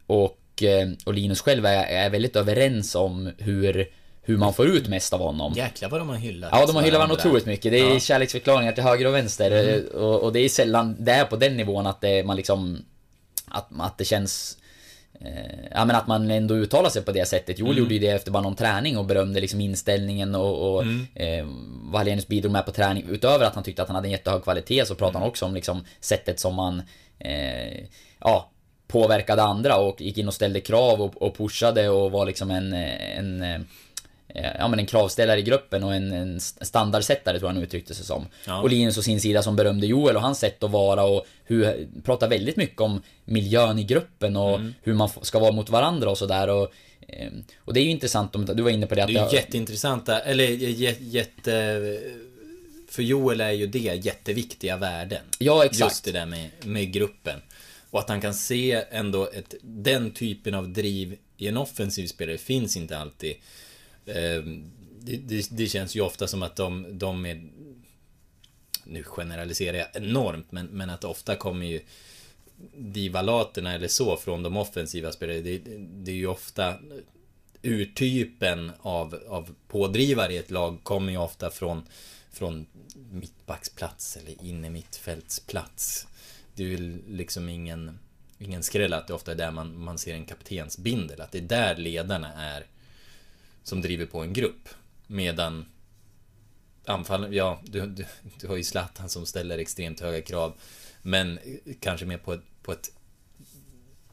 och, 0.08 0.63
eh, 0.63 0.90
och 1.06 1.13
Linus 1.13 1.42
själv 1.42 1.66
är, 1.66 1.84
är 1.84 2.10
väldigt 2.10 2.36
överens 2.36 2.96
om 2.96 3.32
hur, 3.38 3.90
hur 4.28 4.38
man 4.38 4.54
får 4.54 4.68
ut 4.68 4.88
mest 4.88 5.13
av 5.13 5.20
honom. 5.20 5.54
Jäklar 5.54 5.90
vad 5.90 6.02
de 6.02 6.10
har 6.10 6.16
hyllat 6.16 6.50
Ja, 6.54 6.66
de 6.66 6.76
har 6.76 6.84
hyllat 6.84 6.98
varandra 6.98 7.16
otroligt 7.16 7.46
mycket. 7.46 7.72
Det 7.72 7.80
är 7.80 7.94
Ja. 7.94 8.00
kärleksförklaringar 8.00 8.72
till 8.72 8.84
höger 8.84 9.08
och 9.08 9.13
vänster. 9.13 9.52
eh, 9.52 10.02
Och, 10.02 10.24
och 10.24 10.34
det 10.34 10.40
är 10.40 10.50
sällan 10.50 10.96
det 11.00 11.12
är 11.12 11.26
på 11.26 11.36
den 11.36 11.58
nivån 11.58 11.88
att 11.88 12.02
det, 12.02 12.24
man 12.24 12.36
liksom... 12.38 12.86
Att, 13.48 13.68
att 13.80 13.98
det 13.98 14.06
känns... 14.06 14.58
Eh, 15.22 15.66
ja 15.72 15.86
men 15.86 15.96
att 15.96 16.08
man 16.08 16.32
ändå 16.32 16.56
uttalar 16.56 16.90
sig 16.90 17.02
på 17.02 17.12
det 17.12 17.26
sättet. 17.28 17.60
Joel 17.60 17.78
gjorde 17.78 17.94
ju 17.94 18.00
det 18.00 18.08
efter 18.08 18.32
bara 18.32 18.44
någon 18.44 18.56
träning 18.56 18.98
och 18.98 19.06
berömde 19.06 19.40
liksom 19.42 19.62
inställningen 19.62 20.36
och, 20.36 20.76
och 20.76 20.84
eh, 21.16 21.46
vad 21.92 22.00
Hallenius 22.00 22.28
bidrog 22.28 22.52
med 22.52 22.66
på 22.66 22.72
träning. 22.72 23.06
Utöver 23.10 23.46
att 23.46 23.56
han 23.56 23.63
tyckte 23.63 23.82
att 23.82 23.88
han 23.88 23.96
hade 23.96 24.08
en 24.08 24.12
jättehög 24.12 24.44
kvalitet 24.44 24.86
så 24.86 24.96
pratade 24.96 25.20
han 25.20 25.28
också 25.28 25.46
om 25.46 25.54
liksom 25.54 25.84
sättet 26.00 26.40
som 26.40 26.56
man... 26.56 26.82
Eh, 27.20 27.84
ja, 28.20 28.52
påverkade 28.88 29.42
andra 29.44 29.76
och 29.78 30.02
gick 30.02 30.18
in 30.18 30.28
och 30.28 30.34
ställde 30.34 30.60
krav 30.60 31.02
och, 31.02 31.22
och 31.22 31.38
pushade 31.38 31.90
och 31.90 32.12
var 32.12 32.26
liksom 32.26 32.52
en... 32.52 32.74
en 32.74 33.42
eh, 33.44 33.60
Ja 34.60 34.67
men 34.67 34.80
en 34.80 34.86
kravställare 34.86 35.39
i 35.39 35.43
gruppen 35.43 35.84
och 35.84 35.93
en, 35.95 36.12
en 36.12 36.39
standardsättare 36.39 37.39
tror 37.39 37.50
jag 37.50 37.54
han 37.56 37.63
uttryckte 37.63 37.93
sig 37.93 38.06
som. 38.06 38.26
Ja. 38.45 38.62
Och 38.62 38.69
Linus 38.69 38.97
å 38.97 39.02
sin 39.02 39.21
sida 39.21 39.43
som 39.43 39.56
berömde 39.56 39.88
Joel 39.88 40.15
och 40.15 40.21
hans 40.21 40.39
sätt 40.39 40.63
att 40.63 40.71
vara 40.71 41.04
och 41.04 41.26
hur, 41.43 41.88
pratar 42.04 42.28
väldigt 42.30 42.58
mycket 42.58 42.82
om 42.82 43.02
miljön 43.26 43.80
i 43.80 43.84
gruppen 43.84 44.36
och 44.38 44.56
Mm. 44.56 44.73
hur 44.84 44.93
man 44.93 45.10
ska 45.21 45.39
vara 45.39 45.52
mot 45.52 45.69
varandra 45.69 46.10
och 46.10 46.17
sådär 46.17 46.47
och 46.50 46.71
eh, 47.08 47.32
Och 47.60 47.73
det 47.73 47.80
är 47.80 47.84
ju 47.84 47.89
intressant 47.91 48.36
om, 48.36 48.45
du 48.45 48.63
var 48.63 48.69
inne 48.71 48.88
på 48.88 48.95
det 48.95 49.02
att 49.02 49.08
Det 49.08 49.13
är 49.13 49.19
ju 49.19 49.19
jag- 49.26 49.34
jätteintressanta, 49.34 50.19
eller 50.19 50.47
jä- 50.47 50.95
jätte... 51.00 51.82
För 52.89 53.04
Joel 53.04 53.41
är 53.41 53.52
ju 53.52 53.67
det 53.67 53.80
jätteviktiga 54.06 54.78
värden. 54.78 55.21
Ja, 55.39 55.65
exakt. 55.65 55.80
Just 55.91 56.04
det 56.04 56.12
där 56.12 56.26
med, 56.26 56.50
med 56.63 56.91
gruppen. 56.91 57.39
Och 57.91 58.00
att 58.00 58.10
han 58.10 58.21
kan 58.21 58.34
se 58.34 58.84
ändå 58.91 59.30
ett, 59.34 59.54
den 59.62 60.12
typen 60.12 60.54
av 60.54 60.69
driv 60.69 61.15
i 61.38 61.47
en 61.47 61.58
offensiv 61.58 62.08
spelare 62.08 62.38
finns 62.38 62.78
inte 62.78 62.97
alltid. 62.97 63.36
Eh, 64.08 64.43
det, 65.00 65.17
det, 65.17 65.48
det 65.52 65.67
känns 65.67 65.96
ju 65.96 66.02
ofta 66.02 66.28
som 66.28 66.43
att 66.43 66.56
de, 66.56 66.98
de 66.98 67.26
är... 67.26 67.50
Nu 68.84 69.04
generaliserar 69.04 69.78
jag 69.78 69.88
enormt, 69.93 70.52
men, 70.52 70.65
men 70.65 70.89
att 70.89 71.04
ofta 71.04 71.36
kommer 71.36 71.65
ju 71.65 71.82
divalaterna 72.78 73.74
eller 73.74 73.88
så 73.88 74.17
från 74.17 74.43
de 74.43 74.58
offensiva 74.58 75.12
spelarna. 75.12 75.41
Det, 75.41 75.62
det 75.78 76.12
är 76.12 76.15
ju 76.15 76.28
ofta 76.28 76.76
urtypen 77.62 78.72
av, 78.80 79.20
av 79.28 79.56
pådrivare 79.67 80.34
i 80.34 80.38
ett 80.38 80.52
lag 80.52 80.84
kommer 80.84 81.12
ju 81.12 81.17
ofta 81.17 81.50
från, 81.50 81.84
från 82.32 82.65
mittbacksplats 83.12 84.17
eller 84.17 84.46
inne 84.46 84.70
mittfältsplats. 84.70 86.08
Det 86.56 86.63
är 86.63 86.67
ju 86.67 87.02
liksom 87.08 87.50
ingen, 87.50 88.00
ingen 88.39 88.63
skräll 88.63 88.93
att 88.93 89.08
det 89.08 89.13
ofta 89.13 89.32
är 89.32 89.36
där 89.36 89.52
man, 89.52 89.84
man 89.84 89.98
ser 89.98 90.13
en 90.13 90.26
kaptensbindel. 90.26 91.22
Att 91.22 91.32
det 91.32 91.38
är 91.38 91.41
där 91.41 91.76
ledarna 91.76 92.34
är 92.34 92.65
som 93.67 93.82
driver 93.82 94.06
på 94.06 94.19
en 94.19 94.34
grupp. 94.34 94.69
Medan 95.08 95.65
anfallen, 96.86 97.34
ja, 97.34 97.62
du, 97.65 97.86
du, 97.86 98.06
du 98.39 98.47
har 98.47 98.56
ju 98.56 98.63
Zlatan 98.63 99.10
som 99.10 99.25
ställer 99.25 99.58
extremt 99.58 99.99
höga 99.99 100.21
krav. 100.21 100.53
Men 101.01 101.39
kanske 101.80 102.06
mer 102.06 102.17
på 102.17 102.34
ett, 102.34 102.43
på 102.62 102.71
ett, 102.71 102.91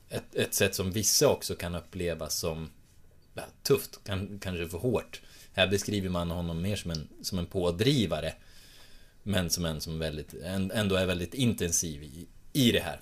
ett, 0.09 0.35
ett 0.35 0.55
sätt 0.55 0.75
som 0.75 0.93
vissa 0.93 1.29
också 1.29 1.55
kan 1.55 1.75
uppleva 1.75 2.29
som 2.29 2.71
ja, 3.35 3.43
tufft, 3.63 4.01
kan, 4.05 4.39
kanske 4.39 4.69
för 4.69 4.79
hårt. 4.79 5.21
Här 5.53 5.67
beskriver 5.67 6.09
man 6.09 6.31
honom 6.31 6.63
mer 6.63 6.77
som 6.77 6.91
en, 6.91 7.09
som 7.23 7.39
en 7.39 7.47
pådrivare. 7.47 8.35
Men 9.23 9.51
som 9.51 9.65
en 9.65 9.81
som 9.81 9.99
väldigt, 9.99 10.35
ändå 10.73 10.97
är 10.97 11.07
väldigt 11.07 11.35
intensiv 11.35 12.03
i, 12.03 12.27
i 12.53 12.73
det 12.73 12.81
här. 12.81 13.01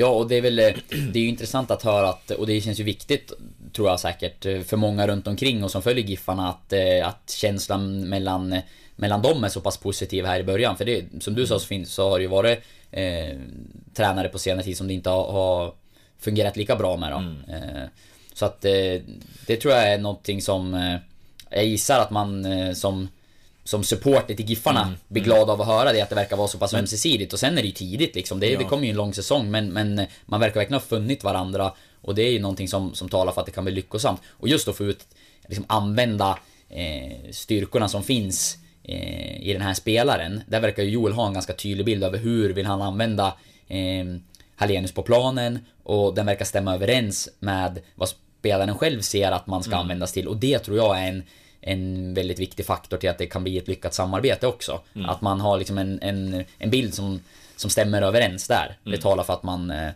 Ja, 0.00 0.06
och 0.06 0.28
det 0.28 0.36
är 0.36 0.42
väl 0.42 0.58
eh, 0.58 0.74
Det 1.12 1.18
är 1.18 1.22
ju 1.22 1.28
intressant 1.28 1.70
att 1.70 1.82
höra 1.82 2.08
att, 2.08 2.30
och 2.30 2.46
det 2.46 2.60
känns 2.60 2.80
ju 2.80 2.84
viktigt 2.84 3.32
Tror 3.72 3.88
jag 3.88 4.00
säkert 4.00 4.46
eh, 4.46 4.60
för 4.60 4.76
många 4.76 5.06
runt 5.06 5.26
omkring 5.26 5.64
och 5.64 5.70
som 5.70 5.82
följer 5.82 6.04
Giffarna 6.04 6.48
att, 6.48 6.72
eh, 6.72 7.08
att 7.08 7.30
känslan 7.30 8.08
mellan 8.08 8.60
Mellan 8.96 9.22
dem 9.22 9.44
är 9.44 9.48
så 9.48 9.60
pass 9.60 9.76
positiv 9.76 10.24
här 10.24 10.40
i 10.40 10.44
början. 10.44 10.76
För 10.76 10.84
det 10.84 11.04
Som 11.20 11.34
du 11.34 11.46
sa 11.46 11.58
så, 11.58 11.66
finns, 11.66 11.92
så 11.92 12.10
har 12.10 12.18
det 12.18 12.22
ju 12.22 12.28
varit 12.28 12.58
eh, 12.90 13.36
Tränare 13.94 14.28
på 14.28 14.38
senare 14.38 14.64
tid 14.64 14.76
som 14.76 14.88
det 14.88 14.94
inte 14.94 15.10
har, 15.10 15.32
har 15.32 15.74
Fungerat 16.18 16.56
lika 16.56 16.76
bra 16.76 16.96
med 16.96 17.12
då 17.12 17.18
mm. 17.18 17.36
eh, 17.48 17.88
Så 18.34 18.44
att 18.44 18.64
eh, 18.64 19.00
Det 19.46 19.56
tror 19.56 19.74
jag 19.74 19.92
är 19.92 19.98
någonting 19.98 20.42
som 20.42 20.98
Jag 21.50 21.64
gissar 21.64 22.00
att 22.00 22.10
man 22.10 22.46
som 22.74 23.08
som 23.68 23.84
supporter 23.84 24.34
till 24.34 24.46
Giffarna 24.46 24.82
mm, 24.82 24.94
blir 25.08 25.22
glad 25.22 25.38
mm. 25.38 25.50
av 25.50 25.60
att 25.60 25.66
höra 25.66 25.92
det, 25.92 26.00
att 26.00 26.08
det 26.08 26.14
verkar 26.14 26.36
vara 26.36 26.48
så 26.48 26.58
pass 26.58 26.72
men, 26.72 26.78
ömsesidigt. 26.78 27.32
Och 27.32 27.38
sen 27.38 27.58
är 27.58 27.62
det 27.62 27.68
ju 27.68 27.74
tidigt 27.74 28.14
liksom. 28.14 28.40
Det, 28.40 28.46
ja. 28.46 28.58
det 28.58 28.64
kommer 28.64 28.84
ju 28.84 28.90
en 28.90 28.96
lång 28.96 29.14
säsong, 29.14 29.50
men, 29.50 29.68
men 29.72 30.06
man 30.26 30.40
verkar 30.40 30.54
verkligen 30.54 30.80
ha 30.80 30.86
funnit 30.88 31.24
varandra. 31.24 31.72
Och 32.00 32.14
det 32.14 32.22
är 32.22 32.32
ju 32.32 32.38
någonting 32.38 32.68
som, 32.68 32.94
som 32.94 33.08
talar 33.08 33.32
för 33.32 33.40
att 33.40 33.46
det 33.46 33.52
kan 33.52 33.64
bli 33.64 33.72
lyckosamt. 33.72 34.20
Och 34.28 34.48
just 34.48 34.68
att 34.68 34.76
få 34.76 34.84
ut, 34.84 35.06
liksom 35.48 35.64
använda 35.68 36.38
eh, 36.68 37.30
styrkorna 37.32 37.88
som 37.88 38.02
finns 38.02 38.58
eh, 38.84 39.42
i 39.42 39.52
den 39.52 39.62
här 39.62 39.74
spelaren. 39.74 40.40
Där 40.46 40.60
verkar 40.60 40.82
ju 40.82 40.90
Joel 40.90 41.12
ha 41.12 41.26
en 41.26 41.34
ganska 41.34 41.52
tydlig 41.52 41.86
bild 41.86 42.04
över 42.04 42.18
hur 42.18 42.52
vill 42.52 42.66
han 42.66 42.82
använda 42.82 43.34
eh, 43.68 44.04
Hallenius 44.56 44.92
på 44.92 45.02
planen. 45.02 45.58
Och 45.82 46.14
den 46.14 46.26
verkar 46.26 46.44
stämma 46.44 46.74
överens 46.74 47.28
med 47.38 47.80
vad 47.94 48.08
spelaren 48.08 48.78
själv 48.78 49.00
ser 49.00 49.32
att 49.32 49.46
man 49.46 49.62
ska 49.62 49.72
mm. 49.72 49.80
användas 49.80 50.12
till. 50.12 50.28
Och 50.28 50.36
det 50.36 50.58
tror 50.58 50.76
jag 50.76 50.98
är 50.98 51.08
en 51.08 51.22
en 51.60 52.14
väldigt 52.14 52.38
viktig 52.38 52.66
faktor 52.66 52.96
till 52.96 53.10
att 53.10 53.18
det 53.18 53.26
kan 53.26 53.42
bli 53.42 53.58
ett 53.58 53.68
lyckat 53.68 53.94
samarbete 53.94 54.46
också. 54.46 54.80
Mm. 54.94 55.08
Att 55.08 55.20
man 55.20 55.40
har 55.40 55.58
liksom 55.58 55.78
en, 55.78 56.02
en, 56.02 56.44
en 56.58 56.70
bild 56.70 56.94
som, 56.94 57.20
som 57.56 57.70
stämmer 57.70 58.02
överens 58.02 58.48
där. 58.48 58.76
Mm. 58.84 58.96
Det 58.96 59.02
talar 59.02 59.24
för 59.24 59.32
att 59.32 59.42
man 59.42 59.70
eh, 59.70 59.90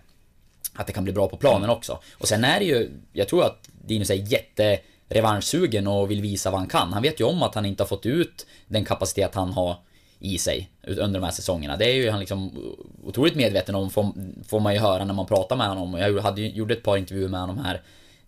att 0.74 0.86
det 0.86 0.92
kan 0.92 1.04
bli 1.04 1.12
bra 1.12 1.28
på 1.28 1.36
planen 1.36 1.64
mm. 1.64 1.76
också. 1.76 1.98
Och 2.18 2.28
sen 2.28 2.44
är 2.44 2.58
det 2.58 2.64
ju, 2.64 2.90
jag 3.12 3.28
tror 3.28 3.44
att 3.44 3.68
Linus 3.86 4.10
är 4.10 4.14
jätte 4.14 4.78
revanschsugen 5.08 5.86
och 5.86 6.10
vill 6.10 6.22
visa 6.22 6.50
vad 6.50 6.60
han 6.60 6.68
kan. 6.68 6.92
Han 6.92 7.02
vet 7.02 7.20
ju 7.20 7.24
om 7.24 7.42
att 7.42 7.54
han 7.54 7.66
inte 7.66 7.82
har 7.82 7.88
fått 7.88 8.06
ut 8.06 8.46
den 8.66 8.84
kapacitet 8.84 9.34
han 9.34 9.52
har 9.52 9.76
i 10.18 10.38
sig 10.38 10.70
under 10.86 11.20
de 11.20 11.24
här 11.24 11.32
säsongerna. 11.32 11.76
Det 11.76 11.84
är 11.84 11.94
ju 11.94 12.10
han 12.10 12.20
liksom 12.20 12.50
otroligt 13.04 13.34
medveten 13.34 13.74
om, 13.74 13.90
får, 13.90 14.12
får 14.48 14.60
man 14.60 14.74
ju 14.74 14.80
höra 14.80 15.04
när 15.04 15.14
man 15.14 15.26
pratar 15.26 15.56
med 15.56 15.68
honom. 15.68 15.94
Jag 15.94 16.22
hade, 16.22 16.40
gjorde 16.40 16.74
ett 16.74 16.82
par 16.82 16.96
intervjuer 16.96 17.28
med 17.28 17.40
honom 17.40 17.58
här 17.58 17.82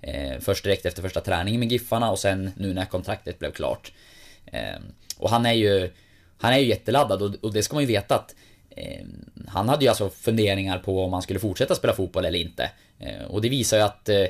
Eh, 0.07 0.40
först 0.40 0.64
direkt 0.64 0.87
efter 0.87 1.03
första 1.03 1.21
träningen 1.21 1.61
med 1.61 1.73
Giffarna 1.73 2.11
och 2.11 2.19
sen 2.19 2.51
nu 2.57 2.75
när 2.75 2.85
kontraktet 2.85 3.38
blev 3.38 3.53
klart. 3.53 3.93
Eh, 4.47 4.77
och 5.19 5.31
han 5.31 5.47
är 5.47 5.53
ju 5.53 5.90
Han 6.38 6.53
är 6.53 6.59
ju 6.59 6.67
jätteladdad 6.67 7.23
och, 7.23 7.35
och 7.43 7.53
det 7.53 7.62
ska 7.62 7.75
man 7.75 7.83
ju 7.83 7.87
veta 7.87 8.14
att 8.14 8.35
eh, 8.71 9.05
Han 9.49 9.69
hade 9.69 9.85
ju 9.85 9.88
alltså 9.88 10.11
funderingar 10.11 10.79
på 10.79 11.05
om 11.05 11.12
han 11.12 11.23
skulle 11.23 11.38
fortsätta 11.38 11.75
spela 11.75 11.93
fotboll 11.93 12.25
eller 12.25 12.38
inte. 12.38 12.71
Eh, 12.99 13.25
och 13.25 13.43
det 13.43 13.49
visar 13.49 13.77
ju 13.77 13.83
att 13.83 14.09
eh, 14.09 14.25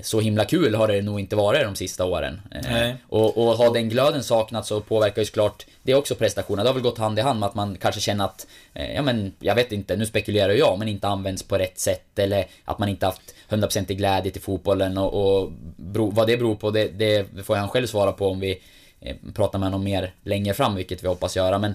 så 0.00 0.20
himla 0.20 0.44
kul 0.44 0.74
har 0.74 0.88
det 0.88 1.02
nog 1.02 1.20
inte 1.20 1.36
varit 1.36 1.64
de 1.64 1.76
sista 1.76 2.04
åren. 2.04 2.40
Eh, 2.50 2.90
och, 3.08 3.38
och 3.38 3.56
har 3.56 3.74
den 3.74 3.88
glöden 3.88 4.22
saknats 4.22 4.68
så 4.68 4.80
påverkar 4.80 5.22
ju 5.22 5.26
såklart 5.26 5.66
det 5.82 5.94
också 5.94 6.14
prestationen. 6.14 6.64
Det 6.64 6.68
har 6.68 6.74
väl 6.74 6.82
gått 6.82 6.98
hand 6.98 7.18
i 7.18 7.22
hand 7.22 7.40
med 7.40 7.46
att 7.46 7.54
man 7.54 7.76
kanske 7.76 8.00
känner 8.00 8.24
att, 8.24 8.46
eh, 8.74 8.94
ja 8.94 9.02
men 9.02 9.32
jag 9.40 9.54
vet 9.54 9.72
inte, 9.72 9.96
nu 9.96 10.06
spekulerar 10.06 10.52
jag, 10.52 10.78
men 10.78 10.88
inte 10.88 11.08
används 11.08 11.42
på 11.42 11.58
rätt 11.58 11.78
sätt 11.78 12.18
eller 12.18 12.46
att 12.64 12.78
man 12.78 12.88
inte 12.88 13.06
haft 13.06 13.34
100% 13.48 13.90
i 13.90 13.94
glädje 13.94 14.32
till 14.32 14.42
fotbollen 14.42 14.98
och, 14.98 15.40
och 15.40 15.52
bro, 15.76 16.10
vad 16.10 16.26
det 16.26 16.36
beror 16.36 16.54
på 16.54 16.70
det, 16.70 16.88
det 16.88 17.26
får 17.44 17.56
han 17.56 17.68
själv 17.68 17.86
svara 17.86 18.12
på 18.12 18.28
om 18.28 18.40
vi 18.40 18.58
pratar 19.34 19.58
med 19.58 19.66
honom 19.66 19.84
mer 19.84 20.12
längre 20.22 20.54
fram, 20.54 20.74
vilket 20.74 21.04
vi 21.04 21.08
hoppas 21.08 21.36
göra. 21.36 21.58
Men, 21.58 21.74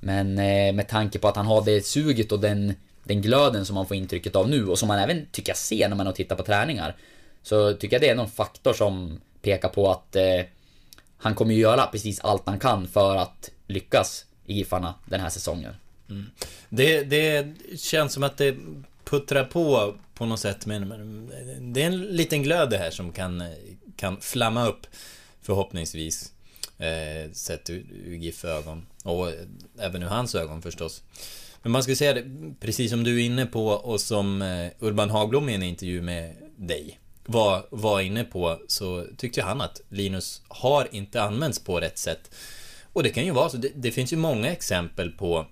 men 0.00 0.34
med 0.76 0.88
tanke 0.88 1.18
på 1.18 1.28
att 1.28 1.36
han 1.36 1.46
har 1.46 1.64
det 1.64 1.86
suget 1.86 2.32
och 2.32 2.40
den, 2.40 2.74
den 3.04 3.22
glöden 3.22 3.64
som 3.66 3.74
man 3.74 3.86
får 3.86 3.96
intrycket 3.96 4.36
av 4.36 4.48
nu 4.48 4.66
och 4.66 4.78
som 4.78 4.88
man 4.88 4.98
även 4.98 5.26
tycker 5.32 5.50
jag 5.50 5.56
ser 5.56 5.88
när 5.88 5.96
man 5.96 6.06
har 6.06 6.12
tittat 6.12 6.38
på 6.38 6.44
träningar. 6.44 6.96
Så 7.42 7.74
tycker 7.74 7.94
jag 7.94 8.02
det 8.02 8.08
är 8.08 8.14
någon 8.14 8.30
faktor 8.30 8.72
som 8.72 9.20
pekar 9.42 9.68
på 9.68 9.90
att 9.90 10.16
eh, 10.16 10.40
han 11.18 11.34
kommer 11.34 11.54
ju 11.54 11.60
göra 11.60 11.86
precis 11.86 12.20
allt 12.20 12.42
han 12.46 12.58
kan 12.58 12.88
för 12.88 13.16
att 13.16 13.50
lyckas 13.66 14.24
i 14.46 14.54
Giffarna 14.54 14.94
den 15.06 15.20
här 15.20 15.28
säsongen. 15.28 15.74
Mm. 16.10 16.30
Det, 16.68 17.02
det 17.02 17.46
känns 17.78 18.12
som 18.12 18.22
att 18.22 18.36
det 18.36 18.56
puttrar 19.04 19.44
på 19.44 19.94
på 20.14 20.26
något 20.26 20.40
sätt. 20.40 20.66
Men 20.66 21.30
det 21.60 21.82
är 21.82 21.86
en 21.86 22.00
liten 22.02 22.42
glöd 22.42 22.70
det 22.70 22.78
här 22.78 22.90
som 22.90 23.12
kan, 23.12 23.44
kan 23.96 24.20
flamma 24.20 24.66
upp 24.66 24.86
förhoppningsvis. 25.42 26.32
Eh, 26.78 27.32
sett 27.32 27.70
ur, 27.70 27.84
ur 28.04 28.16
GIF 28.16 28.44
ögon. 28.44 28.86
Och 29.04 29.28
eh, 29.28 29.34
även 29.78 30.02
ur 30.02 30.06
hans 30.06 30.34
ögon 30.34 30.62
förstås. 30.62 31.02
Men 31.62 31.72
man 31.72 31.82
skulle 31.82 31.96
säga 31.96 32.14
det, 32.14 32.24
precis 32.60 32.90
som 32.90 33.04
du 33.04 33.20
är 33.20 33.26
inne 33.26 33.46
på 33.46 33.66
och 33.66 34.00
som 34.00 34.42
eh, 34.42 34.70
Urban 34.78 35.10
Hagblom 35.10 35.48
i 35.48 35.54
en 35.54 35.62
intervju 35.62 36.02
med 36.02 36.36
dig 36.56 36.98
var, 37.24 37.66
var 37.70 38.00
inne 38.00 38.24
på 38.24 38.58
så 38.68 39.06
tyckte 39.16 39.42
han 39.42 39.60
att 39.60 39.80
Linus 39.88 40.42
har 40.48 40.88
inte 40.92 41.22
använts 41.22 41.64
på 41.64 41.80
rätt 41.80 41.98
sätt. 41.98 42.30
Och 42.92 43.02
det 43.02 43.10
kan 43.10 43.24
ju 43.24 43.30
vara 43.30 43.48
så. 43.48 43.56
Det, 43.56 43.72
det 43.74 43.90
finns 43.90 44.12
ju 44.12 44.16
många 44.16 44.52
exempel 44.52 45.10
på 45.10 45.46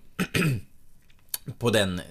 på 1.59 1.71
den 1.71 1.99
eh, 1.99 2.05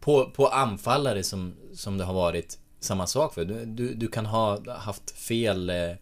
på, 0.00 0.30
på 0.30 0.48
anfallare 0.48 1.22
som, 1.22 1.54
som 1.74 1.98
det 1.98 2.04
har 2.04 2.14
varit 2.14 2.58
samma 2.80 3.06
sak 3.06 3.34
för. 3.34 3.44
Du, 3.44 3.64
du, 3.64 3.94
du 3.94 4.08
kan 4.08 4.26
ha 4.26 4.72
haft 4.72 5.10
fel 5.10 5.70
eh, 5.70 5.92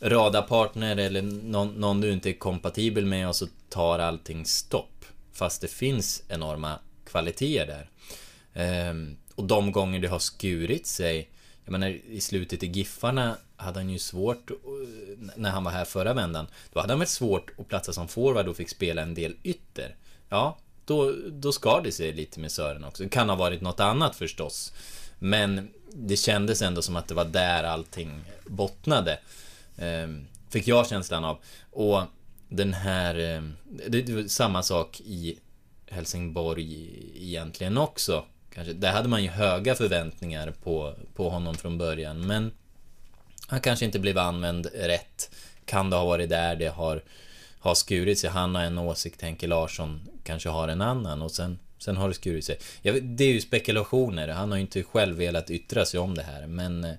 radarpartner 0.00 0.96
eller 0.96 1.22
någon, 1.22 1.68
någon 1.68 2.00
du 2.00 2.12
inte 2.12 2.30
är 2.30 2.38
kompatibel 2.38 3.06
med 3.06 3.28
och 3.28 3.36
så 3.36 3.46
tar 3.68 3.98
allting 3.98 4.44
stopp. 4.44 5.04
Fast 5.32 5.60
det 5.60 5.68
finns 5.68 6.22
enorma 6.28 6.78
kvaliteter 7.06 7.66
där. 7.66 7.90
Eh, 8.62 8.94
och 9.34 9.44
de 9.44 9.72
gånger 9.72 9.98
det 9.98 10.08
har 10.08 10.18
skurit 10.18 10.86
sig 10.86 11.30
jag 11.64 11.72
menar, 11.72 11.88
i 11.88 12.20
slutet 12.20 12.62
i 12.62 12.66
Giffarna 12.66 13.36
hade 13.56 13.78
han 13.78 13.90
ju 13.90 13.98
svårt, 13.98 14.50
eh, 14.50 14.56
när 15.36 15.50
han 15.50 15.64
var 15.64 15.70
här 15.70 15.84
förra 15.84 16.14
vändan, 16.14 16.46
då 16.72 16.80
hade 16.80 16.92
han 16.92 16.98
väl 16.98 17.08
svårt 17.08 17.50
att 17.58 17.68
platsa 17.68 17.92
som 17.92 18.08
forward 18.08 18.48
och 18.48 18.56
fick 18.56 18.68
spela 18.68 19.02
en 19.02 19.14
del 19.14 19.36
ytter. 19.42 19.96
Ja, 20.28 20.58
då, 20.84 21.14
då 21.30 21.52
skar 21.52 21.80
det 21.84 21.92
sig 21.92 22.12
lite 22.12 22.40
med 22.40 22.52
Sören 22.52 22.84
också. 22.84 23.02
Det 23.02 23.08
kan 23.08 23.28
ha 23.28 23.36
varit 23.36 23.60
något 23.60 23.80
annat 23.80 24.16
förstås. 24.16 24.72
Men 25.18 25.70
det 25.92 26.16
kändes 26.16 26.62
ändå 26.62 26.82
som 26.82 26.96
att 26.96 27.08
det 27.08 27.14
var 27.14 27.24
där 27.24 27.64
allting 27.64 28.24
bottnade. 28.46 29.18
Ehm, 29.78 30.26
fick 30.50 30.68
jag 30.68 30.86
känslan 30.86 31.24
av. 31.24 31.38
Och 31.70 32.02
den 32.48 32.74
här... 32.74 33.34
Eh, 33.36 33.42
det 33.88 34.08
var 34.08 34.28
samma 34.28 34.62
sak 34.62 35.00
i 35.00 35.38
Helsingborg 35.86 36.88
egentligen 37.16 37.78
också. 37.78 38.24
Kanske, 38.54 38.72
där 38.72 38.92
hade 38.92 39.08
man 39.08 39.22
ju 39.22 39.28
höga 39.28 39.74
förväntningar 39.74 40.52
på, 40.62 40.94
på 41.14 41.28
honom 41.30 41.54
från 41.54 41.78
början, 41.78 42.26
men 42.26 42.52
han 43.48 43.60
kanske 43.60 43.84
inte 43.84 43.98
blev 43.98 44.18
använd 44.18 44.66
rätt. 44.74 45.30
Kan 45.64 45.90
det 45.90 45.96
ha 45.96 46.04
varit 46.04 46.28
där 46.28 46.56
det 46.56 46.68
har, 46.68 47.02
har 47.58 47.74
skurit 47.74 48.18
sig? 48.18 48.30
Han 48.30 48.54
har 48.54 48.62
en 48.62 48.78
åsikt, 48.78 49.22
Henke 49.22 49.46
Larsson 49.46 50.08
kanske 50.24 50.48
har 50.48 50.68
en 50.68 50.80
annan 50.80 51.22
och 51.22 51.30
sen, 51.30 51.58
sen 51.78 51.96
har 51.96 52.08
det 52.08 52.14
skurit 52.14 52.44
sig. 52.44 52.58
Vet, 52.82 53.18
det 53.18 53.24
är 53.24 53.32
ju 53.32 53.40
spekulationer, 53.40 54.28
han 54.28 54.50
har 54.50 54.56
ju 54.56 54.62
inte 54.62 54.82
själv 54.82 55.16
velat 55.16 55.50
yttra 55.50 55.84
sig 55.84 56.00
om 56.00 56.14
det 56.14 56.22
här, 56.22 56.46
men 56.46 56.84
eh, 56.84 56.94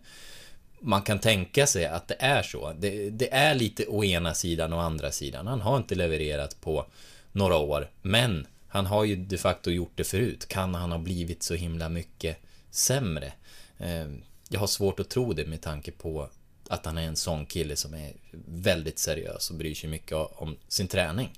man 0.80 1.02
kan 1.02 1.20
tänka 1.20 1.68
sig 1.68 1.86
att 1.86 2.08
det 2.08 2.16
är 2.20 2.44
så. 2.44 2.74
Det, 2.80 3.10
det, 3.10 3.34
är 3.34 3.56
lite 3.56 3.86
å 3.86 4.04
ena 4.04 4.34
sidan 4.34 4.74
och 4.74 4.82
andra 4.84 5.12
sidan. 5.12 5.48
Han 5.48 5.62
har 5.62 5.78
inte 5.78 5.96
levererat 5.96 6.62
på 6.62 6.86
några 7.32 7.58
år, 7.58 7.90
men 8.02 8.48
han 8.76 8.86
har 8.86 9.04
ju 9.04 9.16
de 9.16 9.38
facto 9.38 9.72
gjort 9.72 9.92
det 9.96 10.04
förut. 10.04 10.48
Kan 10.48 10.76
han 10.76 10.92
ha 10.92 10.98
blivit 10.98 11.44
så 11.44 11.54
himla 11.54 11.90
mycket 11.90 12.38
sämre? 12.72 13.34
Eh, 13.78 14.08
jag 14.50 14.60
har 14.60 14.68
svårt 14.68 15.00
att 15.00 15.10
tro 15.10 15.34
det 15.34 15.46
med 15.46 15.62
tanke 15.62 15.92
på 15.92 16.30
att 16.70 16.86
han 16.86 16.98
är 16.98 17.02
en 17.02 17.16
sån 17.16 17.46
kille 17.46 17.76
som 17.76 17.94
är 17.94 18.14
väldigt 18.48 19.00
seriös 19.00 19.50
och 19.50 19.56
bryr 19.56 19.76
sig 19.76 19.90
mycket 19.90 20.14
om 20.14 20.58
sin 20.68 20.88
träning. 20.88 21.30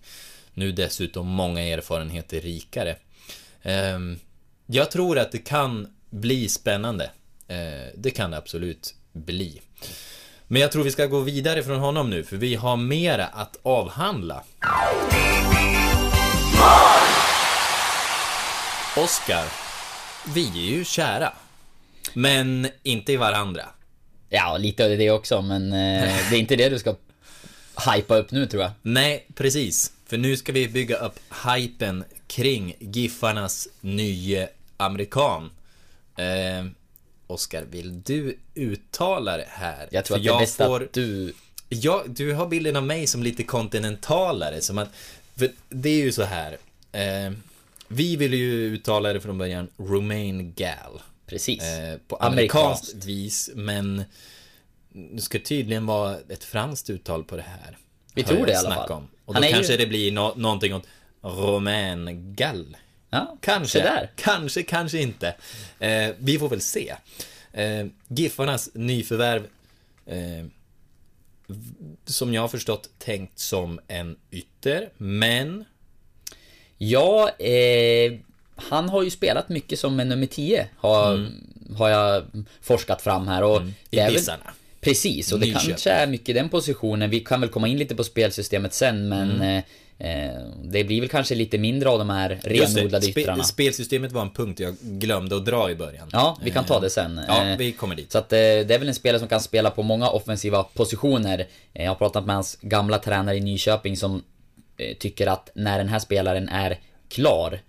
Nu 0.53 0.71
dessutom 0.71 1.27
många 1.27 1.61
erfarenheter 1.61 2.41
rikare. 2.41 2.95
Eh, 3.61 3.99
jag 4.65 4.91
tror 4.91 5.19
att 5.19 5.31
det 5.31 5.37
kan 5.37 5.93
bli 6.09 6.49
spännande. 6.49 7.11
Eh, 7.47 7.87
det 7.95 8.11
kan 8.11 8.31
det 8.31 8.37
absolut 8.37 8.95
bli. 9.13 9.61
Men 10.47 10.61
jag 10.61 10.71
tror 10.71 10.83
vi 10.83 10.91
ska 10.91 11.05
gå 11.05 11.19
vidare 11.19 11.63
från 11.63 11.79
honom 11.79 12.09
nu, 12.09 12.23
för 12.23 12.37
vi 12.37 12.55
har 12.55 12.77
mera 12.77 13.25
att 13.27 13.57
avhandla. 13.63 14.43
Oscar, 19.03 19.45
vi 20.33 20.47
är 20.47 20.77
ju 20.77 20.85
kära. 20.85 21.33
Men 22.13 22.67
inte 22.83 23.13
i 23.13 23.15
varandra. 23.15 23.65
Ja, 24.29 24.57
lite 24.57 24.85
av 24.85 24.89
det 24.89 25.11
också, 25.11 25.41
men 25.41 25.63
eh, 25.73 26.29
det 26.29 26.35
är 26.35 26.39
inte 26.39 26.55
det 26.55 26.69
du 26.69 26.79
ska 26.79 26.95
hypa 27.95 28.15
upp 28.15 28.31
nu 28.31 28.45
tror 28.45 28.63
jag. 28.63 28.71
Nej, 28.81 29.27
precis. 29.35 29.91
För 30.05 30.17
nu 30.17 30.37
ska 30.37 30.51
vi 30.51 30.67
bygga 30.67 30.97
upp 30.97 31.19
hypen 31.45 32.03
kring 32.27 32.75
Giffarnas 32.79 33.67
nye 33.81 34.49
amerikan. 34.77 35.51
Eh, 36.17 36.65
Oskar, 37.27 37.63
vill 37.69 38.01
du 38.01 38.37
uttala 38.55 39.37
det 39.37 39.47
här? 39.49 39.87
Jag 39.91 40.05
tror 40.05 40.17
För 40.17 40.19
att 40.19 40.25
det 40.25 40.35
är 40.35 40.39
bäst 40.39 40.61
att 40.61 40.93
du... 40.93 41.33
Ja, 41.69 42.03
du 42.07 42.33
har 42.33 42.47
bilden 42.47 42.75
av 42.75 42.83
mig 42.83 43.07
som 43.07 43.23
lite 43.23 43.43
kontinentalare, 43.43 44.61
som 44.61 44.77
att... 44.77 44.89
För 45.35 45.51
det 45.69 45.89
är 45.89 46.03
ju 46.03 46.11
så 46.11 46.23
här. 46.23 46.57
Eh, 46.91 47.31
vi 47.87 48.15
vill 48.15 48.33
ju 48.33 48.53
uttala 48.73 49.13
det 49.13 49.21
från 49.21 49.37
början 49.37 49.67
Romain 49.77 50.53
Gal. 50.55 51.01
Precis. 51.25 51.63
Eh, 51.63 51.97
på 52.07 52.15
Amerikanskt. 52.15 52.55
amerikanskt 52.93 53.05
vis, 53.05 53.49
men 53.55 54.03
det 54.89 55.21
ska 55.21 55.39
tydligen 55.39 55.85
vara 55.85 56.17
ett 56.29 56.43
franskt 56.43 56.89
uttal 56.89 57.23
på 57.23 57.35
det 57.35 57.41
här. 57.41 57.77
Vi 58.13 58.23
tror 58.23 58.45
det 58.45 58.51
i 58.51 58.55
alla 58.55 58.75
fall. 58.75 58.91
Om. 58.91 59.07
Och 59.25 59.33
Han 59.33 59.43
då 59.43 59.49
kanske 59.49 59.71
ju- 59.73 59.77
det 59.77 59.85
blir 59.87 60.11
no 60.11 60.33
någonting 60.35 60.73
åt 60.75 60.87
Romain 61.21 62.35
Gall. 62.35 62.77
Ja, 63.09 63.37
Kanske. 63.41 63.79
där. 63.79 64.11
Kanske, 64.15 64.63
kanske 64.63 65.01
inte. 65.01 65.35
Eh, 65.79 66.09
vi 66.17 66.39
får 66.39 66.49
väl 66.49 66.61
se. 66.61 66.95
Eh, 67.53 67.85
Giffarnas 68.07 68.69
nyförvärv, 68.73 69.47
eh, 70.05 70.45
som 72.05 72.33
jag 72.33 72.41
har 72.41 72.47
förstått, 72.47 72.89
tänkt 72.99 73.39
som 73.39 73.79
en 73.87 74.17
ytter, 74.31 74.89
men 74.97 75.65
Ja, 76.77 77.29
eh, 77.29 78.13
han 78.55 78.89
har 78.89 79.03
ju 79.03 79.09
spelat 79.09 79.49
mycket 79.49 79.79
som 79.79 79.99
en 79.99 80.09
nummer 80.09 80.27
10 80.27 80.67
har, 80.77 81.27
har 81.77 81.89
jag 81.89 82.23
forskat 82.61 83.01
fram 83.01 83.27
här 83.27 83.43
och 83.43 83.57
Mm. 83.57 83.73
i 83.91 83.97
väl. 83.97 84.39
Precis, 84.81 85.31
och 85.31 85.39
det 85.39 85.45
Nyköping. 85.45 85.69
kanske 85.69 85.89
är 85.91 86.07
mycket 86.07 86.35
den 86.35 86.49
positionen. 86.49 87.09
Vi 87.09 87.19
kan 87.19 87.41
väl 87.41 87.49
komma 87.49 87.67
in 87.67 87.77
lite 87.77 87.95
på 87.95 88.03
spelsystemet 88.03 88.73
sen 88.73 89.09
men 89.09 89.31
Mm. 89.31 89.63
eh, 89.99 90.27
eh, 90.27 90.41
det 90.63 90.83
blir 90.83 90.99
väl 91.01 91.09
kanske 91.09 91.35
lite 91.35 91.57
mindre 91.57 91.89
av 91.89 91.99
de 91.99 92.09
här 92.09 92.29
Just 92.29 92.75
det, 92.75 92.79
renodlade 92.81 93.05
spe- 93.07 93.19
yttrarna. 93.19 93.43
spelsystemet 93.43 94.11
var 94.11 94.21
en 94.21 94.29
punkt 94.29 94.59
jag 94.59 94.75
glömde 94.81 95.35
att 95.35 95.45
dra 95.45 95.71
i 95.71 95.75
början. 95.75 96.09
Ja, 96.11 96.37
vi 96.43 96.51
kan 96.51 96.65
ta 96.65 96.79
det 96.79 96.89
sen. 96.89 97.21
Ja, 97.27 97.45
Eh, 97.47 97.57
vi 97.57 97.71
kommer 97.71 97.95
dit. 97.95 98.11
Så 98.11 98.17
att 98.17 98.33
eh, 98.33 98.37
det 98.37 98.71
är 98.71 98.79
väl 98.79 98.87
en 98.87 98.95
spelare 98.95 99.19
som 99.19 99.27
kan 99.27 99.41
spela 99.41 99.69
på 99.69 99.83
många 99.83 100.09
offensiva 100.09 100.63
positioner. 100.63 101.39
Eh, 101.73 101.83
Jag 101.83 101.91
har 101.91 101.95
pratat 101.95 102.25
med 102.25 102.35
hans 102.35 102.57
gamla 102.61 102.99
tränare 102.99 103.35
i 103.37 103.39
Nyköping 103.39 103.97
som 103.97 104.15
eh, 104.15 104.21
tycker 104.99 105.27
att 105.27 105.49
när 105.55 105.77
den 105.77 105.87
här 105.89 105.99
spelaren 105.99 106.49
är 106.49 106.79
klar, 107.09 107.59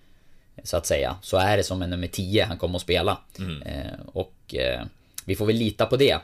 så 0.65 0.77
att 0.77 0.87
säga, 0.87 1.17
så 1.23 1.37
är 1.37 1.57
det 1.57 1.63
som 1.65 1.83
en 1.83 1.91
nummer 1.91 2.09
10 2.09 2.45
han 2.45 2.59
kommer 2.59 2.77
att 2.77 2.83
spela. 2.83 3.19
Mm. 3.39 3.63
Eh, 3.63 4.01
Och 4.07 4.55
eh, 4.55 4.83
vi 5.25 5.37
får 5.37 5.47
väl 5.47 5.57
lita 5.57 5.87
på 5.87 5.97
det. 5.97 6.19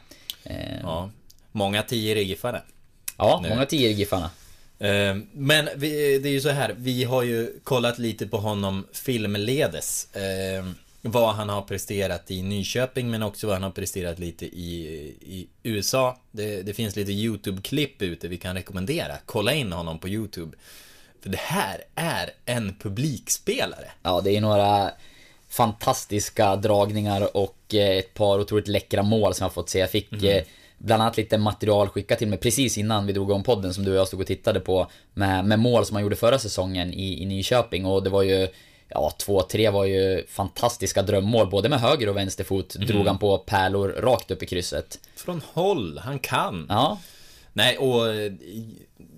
Eh, 0.44 0.80
Ja, 0.82 1.10
många 1.52 1.82
tior 1.82 2.16
i 2.16 2.22
Giffarna. 2.22 2.62
Ja, 3.18 3.40
Nu. 3.42 3.48
många 3.48 3.66
10 3.66 3.88
i 3.88 3.92
Giffarna. 3.92 4.30
Eh, 4.78 5.16
Men 5.32 5.68
vi, 5.76 6.18
det 6.18 6.28
är 6.28 6.32
ju 6.32 6.40
så 6.40 6.48
här, 6.48 6.74
vi 6.78 7.04
har 7.04 7.22
ju 7.22 7.60
kollat 7.64 7.98
lite 7.98 8.26
på 8.26 8.36
honom 8.38 8.86
filmledes. 8.92 10.08
Vad 11.06 11.34
han 11.34 11.48
har 11.48 11.62
presterat 11.62 12.30
i 12.30 12.42
Nyköping 12.42 13.10
men 13.10 13.22
också 13.22 13.46
vad 13.46 13.56
han 13.56 13.62
har 13.62 13.70
presterat 13.70 14.18
lite 14.18 14.46
i, 14.46 14.86
i 15.20 15.46
USA. 15.62 16.18
Det, 16.30 16.62
det 16.62 16.74
finns 16.74 16.96
lite 16.96 17.12
YouTube-klipp 17.12 18.02
ute 18.02 18.28
vi 18.28 18.36
kan 18.36 18.54
rekommendera. 18.56 19.14
Kolla 19.26 19.54
in 19.54 19.72
honom 19.72 19.98
på 19.98 20.08
YouTube. 20.08 20.56
För 21.22 21.30
det 21.30 21.38
här 21.40 21.80
är 21.94 22.30
en 22.44 22.74
publikspelare. 22.82 23.90
Ja, 24.02 24.20
det 24.24 24.36
är 24.36 24.40
några 24.40 24.90
fantastiska 25.48 26.56
dragningar 26.56 27.36
och 27.36 27.74
eh, 27.74 27.98
ett 27.98 28.14
par 28.14 28.40
otroligt 28.40 28.68
läckra 28.68 29.02
mål 29.02 29.34
som 29.34 29.44
jag 29.44 29.48
har 29.48 29.54
fått 29.54 29.68
se. 29.70 29.78
Jag 29.78 29.90
fick 29.90 30.10
Mhm. 30.12 30.24
eh, 30.24 30.42
bland 30.78 31.02
annat 31.02 31.16
lite 31.16 31.38
material 31.38 31.88
skickat 31.88 32.18
till 32.18 32.28
mig 32.28 32.38
precis 32.38 32.78
innan 32.78 33.06
vi 33.06 33.12
drog 33.12 33.30
om 33.30 33.42
podden 33.42 33.74
som 33.74 33.84
du 33.84 33.90
och 33.90 33.96
jag 33.96 34.08
stod 34.08 34.20
och 34.20 34.26
tittade 34.26 34.60
på 34.60 34.90
med, 35.14 35.44
med 35.44 35.58
mål 35.58 35.86
som 35.86 35.94
han 35.96 36.02
gjorde 36.02 36.16
förra 36.16 36.38
säsongen 36.38 36.92
i, 36.92 37.22
i 37.22 37.26
Nyköping 37.26 37.86
och 37.86 38.02
det 38.02 38.10
var 38.10 38.22
ju 38.22 38.48
Ja, 38.88 39.12
två, 39.18 39.42
tre 39.42 39.70
var 39.70 39.84
ju 39.84 40.26
fantastiska 40.26 41.02
drömmål. 41.02 41.50
Både 41.50 41.68
med 41.68 41.80
höger 41.80 42.08
och 42.08 42.16
vänsterfot 42.16 42.76
Mhm. 42.76 42.86
drog 42.86 43.06
han 43.06 43.18
på 43.18 43.38
pärlor 43.38 43.88
rakt 43.88 44.30
upp 44.30 44.42
i 44.42 44.46
krysset. 44.46 44.98
Från 45.16 45.42
håll, 45.52 45.98
han 45.98 46.18
kan. 46.18 46.66
Ja, 46.68 47.00
Nej, 47.56 47.78
och 47.78 48.14
eh, 48.14 48.32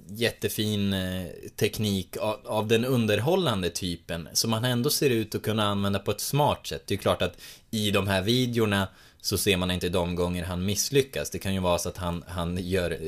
jättefin 0.09 0.92
eh, 0.92 1.26
teknik 1.57 2.16
av, 2.16 2.40
av 2.44 2.66
den 2.68 2.85
underhållande 2.85 3.70
typen 3.70 4.29
som 4.33 4.52
han 4.52 4.64
ändå 4.64 4.90
ser 4.90 5.11
ut 5.11 5.35
att 5.35 5.42
kunna 5.42 5.64
använda 5.68 5.98
på 5.98 6.11
ett 6.11 6.20
smart 6.20 6.66
sätt. 6.66 6.83
Det 6.87 6.94
är 6.94 6.98
klart 6.98 7.22
att 7.22 7.37
i 7.70 7.90
de 7.90 8.07
här 8.09 8.22
videorna 8.22 8.88
så 9.20 9.38
ser 9.38 9.57
man 9.57 9.70
inte 9.70 9.88
de 9.88 10.14
gånger 10.14 10.44
han 10.44 10.64
misslyckas. 10.64 11.31
Det 11.31 11.38
kan 11.38 11.55
ju 11.55 11.61
vara 11.61 11.79
så 11.79 11.88
att 11.88 11.96
han, 11.96 12.24
han 12.29 12.59
gör 12.59 12.90
eh, 12.90 12.98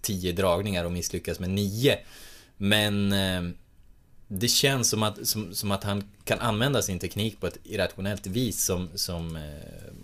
tio 0.00 0.32
dragningar 0.32 0.84
och 0.84 0.92
misslyckas 0.92 1.38
med 1.40 1.50
nio. 1.50 1.98
Men 2.56 3.12
det 4.28 4.48
känns 4.48 4.90
som 4.90 5.02
att, 5.02 5.26
som, 5.26 5.54
som 5.54 5.70
att 5.70 5.84
han 5.84 6.04
kan 6.24 6.38
använda 6.38 6.82
sin 6.82 6.98
teknik 6.98 7.40
på 7.40 7.46
ett 7.46 7.58
irrationellt 7.64 8.26
vis 8.26 8.64
som, 8.64 8.88
som 8.94 9.36
eh, 9.36 9.42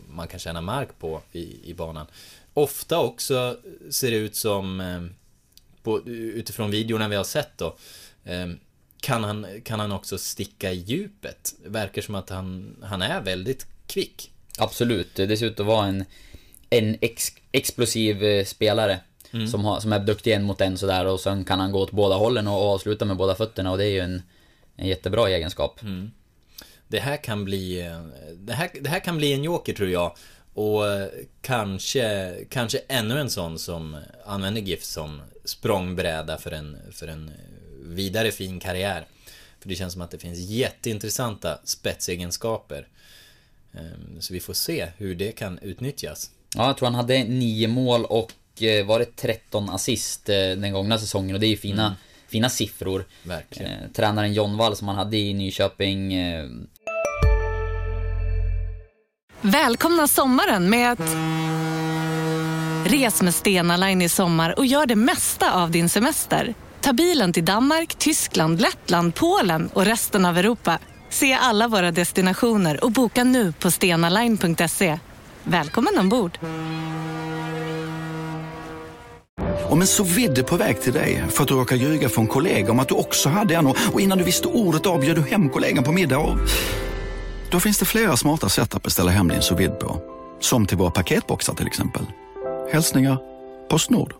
man 0.08 0.28
kan 0.28 0.40
tjäna 0.40 0.61
mark 0.61 0.88
på 0.98 1.22
i, 1.32 1.70
i 1.70 1.74
banan. 1.74 2.06
Ofta 2.54 2.98
också 2.98 3.56
ser 3.90 4.11
det 4.11 4.16
ut 4.16 4.37
som, 4.37 4.80
eh, 4.80 5.02
på, 5.82 6.00
utifrån 6.06 6.70
videorna 6.70 7.08
vi 7.08 7.16
har 7.16 7.24
sett 7.24 7.58
då, 7.58 7.76
eh, 8.24 8.48
kan 9.00 9.24
han, 9.24 9.46
kan 9.64 9.80
han 9.80 9.92
också 9.92 10.18
sticka 10.18 10.72
i 10.72 10.76
djupet. 10.76 11.54
Verkar 11.64 12.02
som 12.02 12.14
att 12.14 12.30
han, 12.30 12.76
han 12.82 13.02
är 13.02 13.20
väldigt 13.20 13.66
kvick. 13.87 14.30
Absolut, 14.58 15.14
det 15.14 15.37
ser 15.37 15.46
ut 15.46 15.61
att 15.61 15.66
vara 15.66 15.87
en, 15.87 16.04
en 16.70 16.96
ex, 17.00 17.32
explosiv 17.52 18.24
eh, 18.24 18.44
spelare. 18.44 19.00
Mm. 19.32 19.46
Som, 19.48 19.64
har, 19.64 19.80
som 19.80 19.92
är 19.92 19.98
duktig 19.98 20.32
en 20.32 20.42
mot 20.42 20.60
en 20.60 20.78
sådär 20.78 21.06
och 21.06 21.20
sen 21.20 21.44
kan 21.44 21.60
han 21.60 21.72
gå 21.72 21.80
åt 21.80 21.90
båda 21.90 22.16
hållen 22.16 22.48
och, 22.48 22.62
och 22.62 22.74
avsluta 22.74 23.04
med 23.04 23.16
båda 23.16 23.34
fötterna 23.34 23.70
och 23.70 23.78
det 23.78 23.84
är 23.84 23.90
ju 23.90 24.00
en, 24.00 24.22
en 24.76 24.88
jättebra 24.88 25.28
egenskap. 25.28 25.82
Mm. 25.82 26.10
Det 26.88 27.00
här 27.00 27.16
kan 27.16 27.44
bli, 27.44 27.80
eh, 27.86 28.02
det 28.34 28.52
här, 28.52 28.70
det 28.80 28.88
här 28.88 29.00
kan 29.00 29.16
bli 29.16 29.32
en 29.32 29.44
joker 29.44 29.72
tror 29.72 29.90
jag. 29.90 30.16
Och 30.54 30.88
eh, 30.88 31.08
kanske, 31.40 32.34
kanske 32.48 32.78
ännu 32.88 33.20
en 33.20 33.30
sån 33.30 33.58
som 33.58 33.96
använder 34.26 34.60
GIF 34.60 34.84
som 34.84 35.20
språngbräda 35.44 36.38
för 36.38 36.50
en, 36.50 36.76
för 36.92 37.08
en 37.08 37.30
vidare 37.84 38.32
fin 38.32 38.60
karriär. 38.60 39.06
För 39.60 39.68
det 39.68 39.74
känns 39.74 39.92
som 39.92 40.02
att 40.02 40.10
det 40.10 40.18
finns 40.18 40.38
jätteintressanta 40.38 41.58
spetsegenskaper. 41.64 42.88
Ehm, 43.72 44.20
Så 44.20 44.32
vi 44.32 44.40
får 44.40 44.54
se 44.54 44.88
hur 44.96 45.14
det 45.14 45.32
kan 45.32 45.58
utnyttjas. 45.58 46.30
Ja, 46.56 46.66
jag 46.66 46.76
tror 46.76 46.86
han 46.86 46.94
hade 46.94 47.24
nio 47.24 47.68
mål 47.68 48.04
och 48.04 48.32
var 48.84 48.98
det 48.98 49.16
13 49.16 49.70
assist 49.70 50.28
eh, 50.28 50.34
den 50.34 50.72
gångna 50.72 50.98
säsongen 50.98 51.34
och 51.34 51.40
det 51.40 51.46
är 51.46 51.50
ju 51.50 51.56
fina, 51.56 51.96
fina 52.28 52.48
siffror. 52.50 53.04
Verkligen. 53.22 53.72
Eh, 53.72 53.88
tränaren 53.94 54.32
John 54.32 54.56
Wall 54.56 54.76
som 54.76 54.88
han 54.88 54.96
hade 54.96 55.16
i 55.16 55.34
Nyköping 55.34 56.14
eh, 56.14 56.46
Välkomna 59.40 60.08
sommaren 60.08 60.70
med 60.70 60.92
att... 60.92 61.16
Res 62.84 63.22
med 63.22 63.34
Stena 63.34 63.76
Line 63.76 64.02
i 64.02 64.08
sommar 64.08 64.58
och 64.58 64.66
gör 64.66 64.86
det 64.86 64.96
mesta 64.96 65.52
av 65.52 65.70
din 65.70 65.88
semester. 65.88 66.54
Ta 66.80 66.92
bilen 66.92 67.32
till 67.32 67.44
Danmark, 67.44 67.94
Tyskland, 67.94 68.60
Lettland, 68.60 69.14
Polen 69.14 69.70
och 69.72 69.84
resten 69.84 70.24
av 70.24 70.38
Europa. 70.38 70.78
Se 71.10 71.32
alla 71.32 71.68
våra 71.68 71.90
destinationer 71.90 72.84
och 72.84 72.92
boka 72.92 73.24
nu 73.24 73.52
på 73.52 73.70
stenaline.se. 73.70 74.98
Välkommen 75.44 75.98
ombord! 75.98 76.38
Om 79.72 79.80
en 79.80 79.87
så 79.87 80.04
vidde 80.04 80.42
på 80.42 80.56
väg 80.56 80.80
till 80.80 80.92
dig 80.92 81.24
för 81.28 81.42
att 81.42 81.48
du 81.48 81.54
råkar 81.54 81.76
ljuga 81.76 82.08
från 82.08 82.26
kollega 82.26 82.70
om 82.70 82.80
att 82.80 82.88
du 82.88 82.94
också 82.94 83.28
hade 83.28 83.54
en 83.54 83.66
och 83.66 84.00
innan 84.00 84.18
du 84.18 84.24
visste 84.24 84.48
ordet 84.48 84.87
av 84.87 85.00
bjöd 85.00 85.16
du 85.16 85.22
hem 85.22 85.48
kollegan 85.48 85.85
på 85.85 85.92
middag 85.92 86.18
och... 86.18 86.38
Då 87.50 87.61
finns 87.61 87.78
det 87.78 87.85
flera 87.85 88.16
smarta 88.16 88.48
sätt 88.48 88.74
att 88.74 88.82
beställa 88.82 89.11
hem 89.11 89.28
din 89.28 89.42
sous 89.42 89.61
vide 89.61 89.74
på. 89.74 90.02
Som 90.40 90.66
till 90.66 90.76
våra 90.76 90.90
paketboxar 90.90 91.54
till 91.54 91.66
exempel. 91.66 92.02
Hälsningar 92.72 93.18
Postnord. 93.68 94.14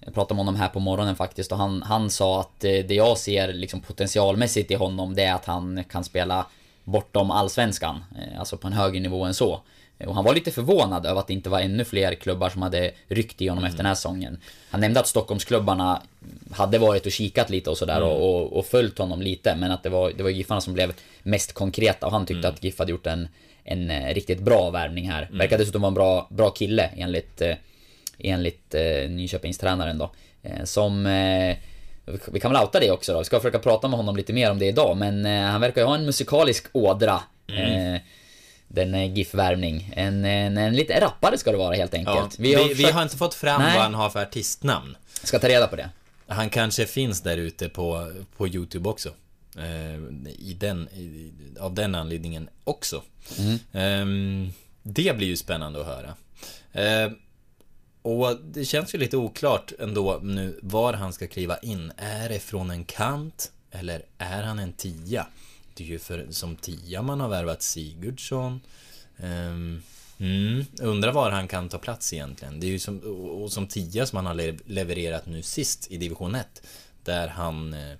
Jag 0.00 0.14
pratade 0.14 0.34
med 0.34 0.44
honom 0.44 0.56
här 0.60 0.68
på 0.68 0.80
morgonen 0.80 1.16
faktiskt 1.16 1.52
och 1.52 1.58
han, 1.58 1.82
han 1.82 2.10
sa 2.10 2.40
att 2.40 2.64
eh, 2.64 2.70
det 2.70 2.94
jag 2.94 3.18
ser 3.18 3.52
liksom 3.52 3.80
potentialmässigt 3.80 4.70
i 4.70 4.74
honom 4.74 5.14
det 5.14 5.22
är 5.22 5.34
att 5.34 5.44
han 5.44 5.84
kan 5.84 6.04
spela 6.04 6.46
bortom 6.84 7.30
allsvenskan. 7.30 8.04
Eh, 8.18 8.38
alltså 8.38 8.56
på 8.56 8.66
en 8.66 8.72
högre 8.72 9.00
nivå 9.00 9.24
än 9.24 9.34
så. 9.34 9.60
Och 10.06 10.14
han 10.14 10.24
var 10.24 10.34
lite 10.34 10.50
förvånad 10.50 11.06
över 11.06 11.20
att 11.20 11.26
det 11.26 11.32
inte 11.32 11.50
var 11.50 11.60
ännu 11.60 11.84
fler 11.84 12.14
klubbar 12.14 12.50
som 12.50 12.62
hade 12.62 12.90
ryckt 13.08 13.42
i 13.42 13.48
honom 13.48 13.64
efter 13.64 13.76
den 13.76 13.86
här 13.86 13.94
säsongen. 13.94 14.38
Han 14.70 14.80
nämnde 14.80 15.00
att 15.00 15.06
Stockholmsklubbarna 15.06 16.02
hade 16.50 16.78
varit 16.78 17.06
och 17.06 17.12
kikat 17.12 17.50
lite 17.50 17.70
och 17.70 17.78
sådär 17.78 18.02
och, 18.02 18.30
och, 18.30 18.52
och 18.52 18.66
följt 18.66 18.98
honom 18.98 19.22
lite 19.22 19.56
men 19.56 19.70
att 19.70 19.82
det 19.82 19.88
var, 19.88 20.12
det 20.16 20.22
var 20.22 20.30
Giffarna 20.30 20.60
som 20.60 20.74
blev 20.74 20.92
mest 21.22 21.52
konkreta 21.52 22.06
och 22.06 22.12
han 22.12 22.26
tyckte 22.26 22.48
att 22.48 22.64
GIF 22.64 22.78
hade 22.78 22.90
gjort 22.90 23.06
en, 23.06 23.28
en 23.64 23.90
eh, 23.90 24.14
riktigt 24.14 24.40
bra 24.40 24.70
värvning 24.70 25.10
här. 25.10 25.28
Verkar 25.32 25.58
dessutom 25.58 25.82
vara 25.82 25.88
en 25.88 25.94
bra, 25.94 26.26
bra 26.30 26.50
kille 26.50 26.90
enligt 26.96 27.40
eh, 27.42 27.54
enligt 28.18 28.74
eh, 28.74 29.10
Nyköpingstränaren 29.10 29.98
då. 29.98 30.10
Eh, 30.42 30.64
som... 30.64 31.06
Eh, 31.06 31.56
vi 32.32 32.40
kan 32.40 32.52
väl 32.52 32.62
outa 32.62 32.80
det 32.80 32.90
också 32.90 33.12
då. 33.12 33.18
Vi 33.18 33.24
ska 33.24 33.40
försöka 33.40 33.58
prata 33.58 33.88
med 33.88 33.96
honom 33.96 34.16
lite 34.16 34.32
mer 34.32 34.50
om 34.50 34.58
det 34.58 34.66
idag. 34.66 34.96
Men 34.96 35.26
eh, 35.26 35.42
han 35.42 35.60
verkar 35.60 35.80
ju 35.80 35.86
ha 35.86 35.94
en 35.94 36.06
musikalisk 36.06 36.66
ådra. 36.72 37.20
Eh, 37.46 38.00
den 38.68 38.94
eh, 38.94 39.14
GIF-värvning. 39.14 39.92
En, 39.96 40.24
en, 40.24 40.58
en 40.58 40.76
lite 40.76 41.00
rappare 41.00 41.38
ska 41.38 41.52
det 41.52 41.58
vara 41.58 41.74
helt 41.76 41.92
Ja, 41.92 41.98
enkelt. 41.98 42.38
vi, 42.38 42.54
vi, 42.56 42.74
försökt- 42.74 42.94
har 42.94 43.02
inte 43.02 43.16
fått 43.16 43.34
fram 43.34 43.62
Nej. 43.62 43.74
vad 43.74 43.82
han 43.82 43.94
har 43.94 44.10
för 44.10 44.22
artistnamn. 44.22 44.96
Ska 45.22 45.38
ta 45.38 45.48
reda 45.48 45.66
på 45.66 45.76
det. 45.76 45.90
Han 46.26 46.50
kanske 46.50 46.86
finns 46.86 47.20
där 47.20 47.36
ute 47.36 47.68
på, 47.68 48.12
på 48.36 48.48
YouTube 48.48 48.88
också. 48.88 49.08
Eh, 49.58 49.94
i 50.38 50.56
den, 50.60 50.88
i, 50.88 51.32
av 51.60 51.74
den 51.74 51.94
anledningen 51.94 52.48
också. 52.64 53.02
Ehm, 53.72 54.52
det 54.82 55.16
blir 55.16 55.26
ju 55.26 55.36
spännande 55.36 55.80
att 55.80 55.86
höra. 55.86 56.14
Eh, 56.72 57.12
och 58.02 58.36
det 58.44 58.64
känns 58.64 58.94
ju 58.94 58.98
lite 58.98 59.16
oklart 59.16 59.72
ändå 59.78 60.20
nu 60.22 60.58
var 60.62 60.92
han 60.92 61.12
ska 61.12 61.26
kliva 61.26 61.58
in. 61.58 61.92
Är 61.96 62.28
det 62.28 62.38
från 62.38 62.70
en 62.70 62.84
kant? 62.84 63.52
Eller 63.70 64.02
är 64.18 64.42
han 64.42 64.58
en 64.58 64.72
tia? 64.72 65.26
Det 65.76 65.84
är 65.84 65.88
ju 65.88 65.98
för, 65.98 66.26
som 66.30 66.56
tia 66.56 67.02
man 67.02 67.20
har 67.20 67.28
värvat 67.28 67.62
Sigurdsson. 67.62 68.60
Ehm, 69.18 69.82
mm, 70.18 70.64
undrar 70.80 71.12
var 71.12 71.30
han 71.30 71.48
kan 71.48 71.68
ta 71.68 71.78
plats 71.78 72.12
egentligen. 72.12 72.60
Det 72.60 72.66
är 72.66 72.70
ju 72.70 72.78
som, 72.78 72.98
och 73.42 73.52
som 73.52 73.66
tia 73.66 74.06
som 74.06 74.16
han 74.16 74.26
har 74.26 74.34
le- 74.34 74.58
levererat 74.66 75.26
nu 75.26 75.42
sist 75.42 75.90
i 75.90 75.96
division 75.96 76.34
1. 76.34 76.46
Där 77.04 77.28
han 77.28 77.74
eh, 77.74 77.96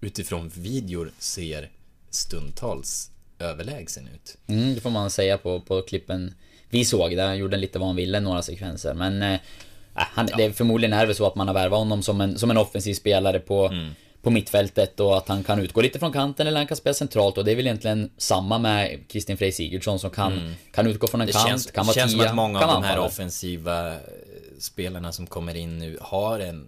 utifrån 0.00 0.48
videor 0.54 1.10
ser 1.18 1.70
stundtals 2.10 3.10
överlägsen 3.38 4.08
ut. 4.14 4.36
Mm, 4.46 4.74
det 4.74 4.80
får 4.80 4.90
man 4.90 5.10
säga 5.10 5.38
på, 5.38 5.60
på 5.60 5.82
klippen 5.82 6.34
vi 6.70 6.84
såg. 6.84 7.16
Där 7.16 7.26
han 7.26 7.38
gjorde 7.38 7.56
lite 7.56 7.78
vad 7.78 7.88
han 7.88 7.96
ville, 7.96 8.20
några 8.20 8.42
sekvenser. 8.42 8.94
Men 8.94 9.22
eh, 9.22 9.40
han, 9.94 10.26
det 10.36 10.44
är 10.44 10.52
förmodligen 10.52 10.92
är 10.92 11.00
det 11.00 11.06
väl 11.06 11.16
så 11.16 11.26
att 11.26 11.34
man 11.36 11.46
har 11.48 11.54
värvat 11.54 11.78
honom 11.78 12.02
som 12.02 12.20
en, 12.20 12.38
som 12.38 12.50
en 12.50 12.56
offensiv 12.56 12.94
spelare 12.94 13.38
på, 13.40 13.66
Mm. 13.66 13.90
På 14.22 14.30
mittfältet 14.30 15.00
och 15.00 15.16
att 15.18 15.28
han 15.28 15.44
kan 15.44 15.58
utgå 15.58 15.80
lite 15.80 15.98
från 15.98 16.12
kanten 16.12 16.46
eller 16.46 16.58
han 16.58 16.66
kan 16.66 16.76
spela 16.76 16.94
centralt 16.94 17.38
och 17.38 17.44
det 17.44 17.52
är 17.52 17.56
väl 17.56 17.66
egentligen 17.66 18.10
samma 18.16 18.58
med 18.58 19.08
Kristin 19.08 19.36
Frej 19.36 19.52
Sigurdsson 19.52 19.98
som 19.98 20.10
kan, 20.10 20.54
kan 20.72 20.86
utgå 20.86 21.06
från 21.06 21.20
en 21.20 21.28
Mm. 21.28 21.32
Det 21.32 21.38
kant, 21.38 21.48
känns, 21.48 21.70
kan 21.70 21.86
vara 21.86 21.94
känns 21.94 22.10
som 22.12 22.20
tia, 22.20 22.28
att 22.30 22.36
många 22.36 22.60
av 22.60 22.66
de 22.82 22.82
här 22.88 22.98
offensiva 22.98 23.92
eh, 23.94 23.98
spelarna 24.58 25.12
som 25.12 25.26
kommer 25.26 25.54
in 25.54 25.78
nu 25.78 25.98
har 26.00 26.40
en 26.40 26.66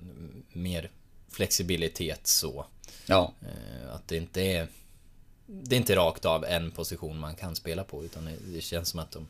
mer 0.53 0.90
flexibilitet 1.31 2.27
så. 2.27 2.67
Ja, 3.07 3.33
Eh, 3.43 3.95
Att 3.95 4.09
det 4.09 4.17
inte 4.17 4.40
är 4.43 4.67
Det 5.47 5.77
är 5.77 5.81
inte 5.81 5.97
rakt 5.97 6.25
av 6.25 6.45
en 6.45 6.71
position 6.71 7.19
man 7.19 7.35
kan 7.35 7.57
spela 7.57 7.85
på 7.85 8.05
utan 8.05 8.29
det, 8.47 8.61
känns 8.61 8.88
som 8.88 9.01
att 9.01 9.11
de 9.12 9.27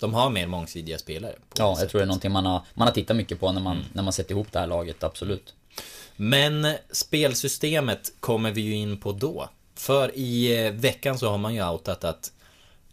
De 0.00 0.14
har 0.14 0.30
mer 0.30 0.46
mångsidiga 0.46 0.98
spelare 0.98 1.32
ja 1.58 1.64
jag 1.68 1.76
sättet. 1.76 1.90
tror 1.90 1.98
det 1.98 2.04
är 2.04 2.06
någonting 2.06 2.32
man 2.32 2.46
har, 2.46 2.60
man 2.74 2.88
har 2.88 2.94
tittat 2.94 3.16
mycket 3.16 3.40
på 3.40 3.52
när 3.52 3.60
man, 3.60 3.76
Mm. 3.76 3.88
när 3.92 4.02
man 4.02 4.12
sätter 4.12 4.30
ihop 4.32 4.52
det 4.52 4.58
här 4.58 4.66
laget, 4.66 5.04
absolut. 5.04 5.54
Men 6.16 6.74
spelsystemet 6.90 8.12
kommer 8.20 8.50
vi 8.50 8.60
ju 8.60 8.74
in 8.74 9.00
på 9.00 9.12
då 9.12 9.48
För 9.74 10.16
i 10.16 10.66
eh, 10.66 10.72
veckan 10.72 11.18
så 11.18 11.30
har 11.30 11.38
man 11.38 11.54
ju 11.54 11.68
outat 11.68 12.04
att 12.04 12.32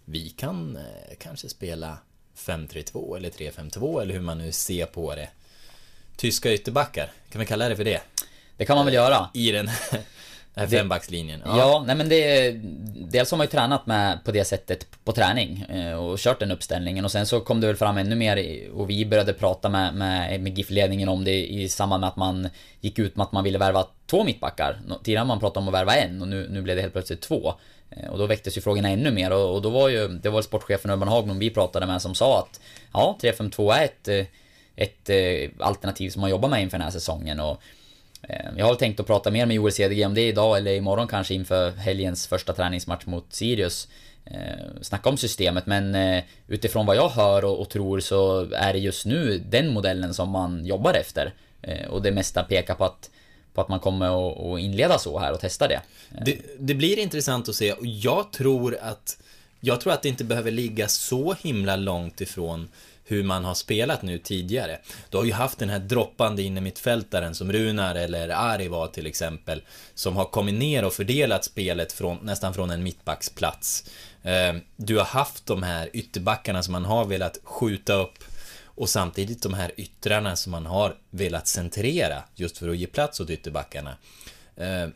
Vi 0.06 0.30
kan 0.30 0.76
eh, 0.76 1.16
kanske 1.20 1.50
spela 1.50 1.98
5-3-2 2.38 3.18
eller 3.18 3.30
3-5-2 3.30 4.02
eller 4.02 4.14
hur 4.14 4.22
man 4.22 4.38
nu 4.38 4.52
ser 4.52 4.86
på 4.86 5.16
det 5.16 5.30
Tyska 6.16 6.54
ytterbackar, 6.54 7.12
kan 7.32 7.40
vi 7.40 7.46
kalla 7.46 7.70
det 7.70 7.76
för 7.76 7.84
det? 7.84 8.02
Det 8.58 8.66
kan 8.66 8.76
man 8.76 8.86
väl 8.86 8.96
göra. 8.96 9.30
I 9.34 9.52
den 9.52 9.70
här 10.56 10.68
Det- 10.68 10.78
fembackslinjen 10.78 11.42
Ja, 11.46 11.84
nej 11.88 11.96
men 11.96 12.10
det... 12.10 12.52
Dels 13.12 13.32
har 13.32 13.38
man 13.38 13.46
ju 13.46 13.52
tränat 13.52 13.86
med 13.86 14.20
på 14.26 14.32
det 14.32 14.46
sättet 14.46 14.88
på 15.04 15.12
träning 15.12 15.62
eh, 15.70 15.94
och 15.94 16.18
kört 16.20 16.40
den 16.40 16.52
uppställningen 16.52 17.06
och 17.06 17.12
sen 17.12 17.26
så 17.26 17.40
kom 17.40 17.62
det 17.62 17.68
väl 17.68 17.76
fram 17.76 17.98
ännu 17.98 18.16
mer 18.16 18.62
och 18.74 18.90
vi 18.90 19.06
började 19.06 19.34
prata 19.34 19.70
med, 19.70 19.94
med, 19.96 20.42
med 20.42 20.58
GIF-ledningen 20.58 21.10
om 21.10 21.24
det 21.24 21.46
i 21.52 21.70
samband 21.70 22.02
med 22.02 22.08
att 22.08 22.16
man 22.16 22.50
gick 22.80 23.00
ut 23.00 23.16
med 23.16 23.24
att 23.24 23.32
man 23.32 23.44
ville 23.44 23.58
värva 23.58 23.86
två 24.06 24.24
mittbackar. 24.24 24.80
Tidigare 25.04 25.26
man 25.26 25.40
pratat 25.40 25.58
om 25.58 25.68
att 25.68 25.74
värva 25.74 25.96
en 25.96 26.22
och 26.22 26.28
nu, 26.28 26.48
nu 26.50 26.62
blev 26.62 26.76
det 26.76 26.82
helt 26.82 26.94
plötsligt 26.94 27.22
två. 27.22 27.54
Eh, 27.90 28.10
Och 28.10 28.18
då 28.18 28.26
väcktes 28.26 28.58
ju 28.58 28.62
frågorna 28.62 28.90
ännu 28.90 29.12
mer 29.12 29.32
och, 29.32 29.56
och 29.56 29.62
då 29.62 29.70
var 29.70 29.90
ju, 29.90 30.08
det 30.08 30.30
var 30.30 30.42
sportchefen 30.42 30.92
Urban 30.92 31.08
Haglund 31.08 31.40
vi 31.40 31.50
pratade 31.50 31.86
med 31.86 32.02
som 32.02 32.16
sa 32.16 32.40
att 32.40 32.60
ja, 32.94 33.18
3-5-2 33.22 33.74
är 33.74 33.84
ett, 33.86 34.08
eh, 34.08 34.26
ett 34.76 35.10
eh, 35.10 35.66
alternativ 35.68 36.10
som 36.10 36.22
man 36.22 36.30
jobbar 36.30 36.50
med 36.50 36.62
inför 36.62 36.78
den 36.78 36.86
här 36.86 36.92
säsongen 36.92 37.40
och 37.40 37.62
Eh, 38.22 38.52
jag 38.58 38.66
har 38.66 38.76
tänkt 38.76 39.00
att 39.00 39.08
prata 39.08 39.32
mer 39.32 39.46
med 39.46 39.56
Joel 39.56 39.74
Cedergren 39.74 40.08
om 40.08 40.14
det 40.14 40.28
idag 40.28 40.58
eller 40.58 40.74
imorgon 40.74 41.08
kanske 41.08 41.34
inför 41.34 41.72
helgens 41.72 42.28
första 42.28 42.54
träningsmatch 42.54 43.06
mot 43.06 43.34
Sirius. 43.34 43.88
Eh, 44.26 44.82
snacka 44.82 45.10
om 45.10 45.18
systemet 45.18 45.66
men 45.66 45.96
eh, 45.96 46.24
utifrån 46.48 46.86
vad 46.86 46.96
jag 46.96 47.10
hör 47.10 47.46
och, 47.46 47.60
och 47.60 47.70
tror 47.70 48.00
så 48.00 48.48
är 48.52 48.74
det 48.74 48.80
just 48.80 49.06
nu 49.06 49.38
den 49.38 49.74
modellen 49.74 50.14
som 50.14 50.30
man 50.30 50.66
jobbar 50.66 50.94
efter. 50.94 51.34
Och 51.90 52.02
det 52.02 52.12
mesta 52.12 52.44
pekar 52.44 52.76
på 52.76 52.86
att, 52.86 53.10
på 53.54 53.62
att 53.62 53.70
man 53.70 53.80
kommer 53.80 54.06
att, 54.06 54.40
att 54.40 54.60
inleda 54.60 55.00
så 55.00 55.20
här 55.20 55.34
och 55.34 55.40
testa 55.40 55.68
det. 55.68 55.82
Det, 56.26 56.38
det 56.60 56.74
blir 56.74 57.00
intressant 57.00 57.50
att 57.50 57.56
se 57.56 57.74
och 57.74 57.86
jag 57.86 58.32
tror 58.32 58.78
att 58.82 59.18
Jag 59.60 59.82
tror 59.82 59.94
att 59.94 60.02
det 60.02 60.10
inte 60.10 60.24
behöver 60.24 60.52
ligga 60.52 60.88
så 60.88 61.36
himla 61.44 61.76
långt 61.76 62.22
ifrån 62.22 62.70
hur 63.12 63.24
man 63.24 63.46
har 63.46 63.54
spelat 63.54 64.02
nu 64.02 64.18
tidigare. 64.18 64.80
Du 65.10 65.18
har 65.18 65.24
ju 65.24 65.34
haft 65.34 65.60
den 65.60 65.70
här 65.70 65.80
droppande 65.80 66.42
innermittfältaren 66.44 67.36
som 67.36 67.52
Runar 67.52 67.96
eller 67.96 68.30
Ari 68.30 68.68
var 68.68 68.88
till 68.88 69.06
exempel. 69.06 69.62
Som 69.94 70.16
har 70.16 70.26
kommit 70.26 70.56
ner 70.56 70.86
och 70.86 70.94
fördelat 70.94 71.46
spelet 71.46 71.94
från, 71.94 72.18
nästan 72.22 72.54
från 72.54 72.70
en 72.70 72.84
mittbacksplats. 72.84 73.90
Ehm, 74.24 74.62
du 74.76 74.98
har 74.98 75.06
haft 75.06 75.46
de 75.46 75.64
här 75.64 75.90
ytterbackarna 75.94 76.64
som 76.64 76.72
man 76.72 76.86
har 76.86 77.06
velat 77.06 77.38
skjuta 77.44 77.94
upp 77.94 78.24
och 78.66 78.90
samtidigt 78.90 79.44
de 79.44 79.54
här 79.54 79.72
yttrarna 79.78 80.36
som 80.36 80.52
man 80.52 80.66
har 80.66 80.96
velat 81.10 81.48
centrera 81.48 82.24
just 82.36 82.58
för 82.58 82.70
att 82.70 82.78
ge 82.78 82.88
plats 82.88 83.20
åt 83.20 83.30
ytterbackarna. 83.30 83.98
Ehm, 84.58 84.94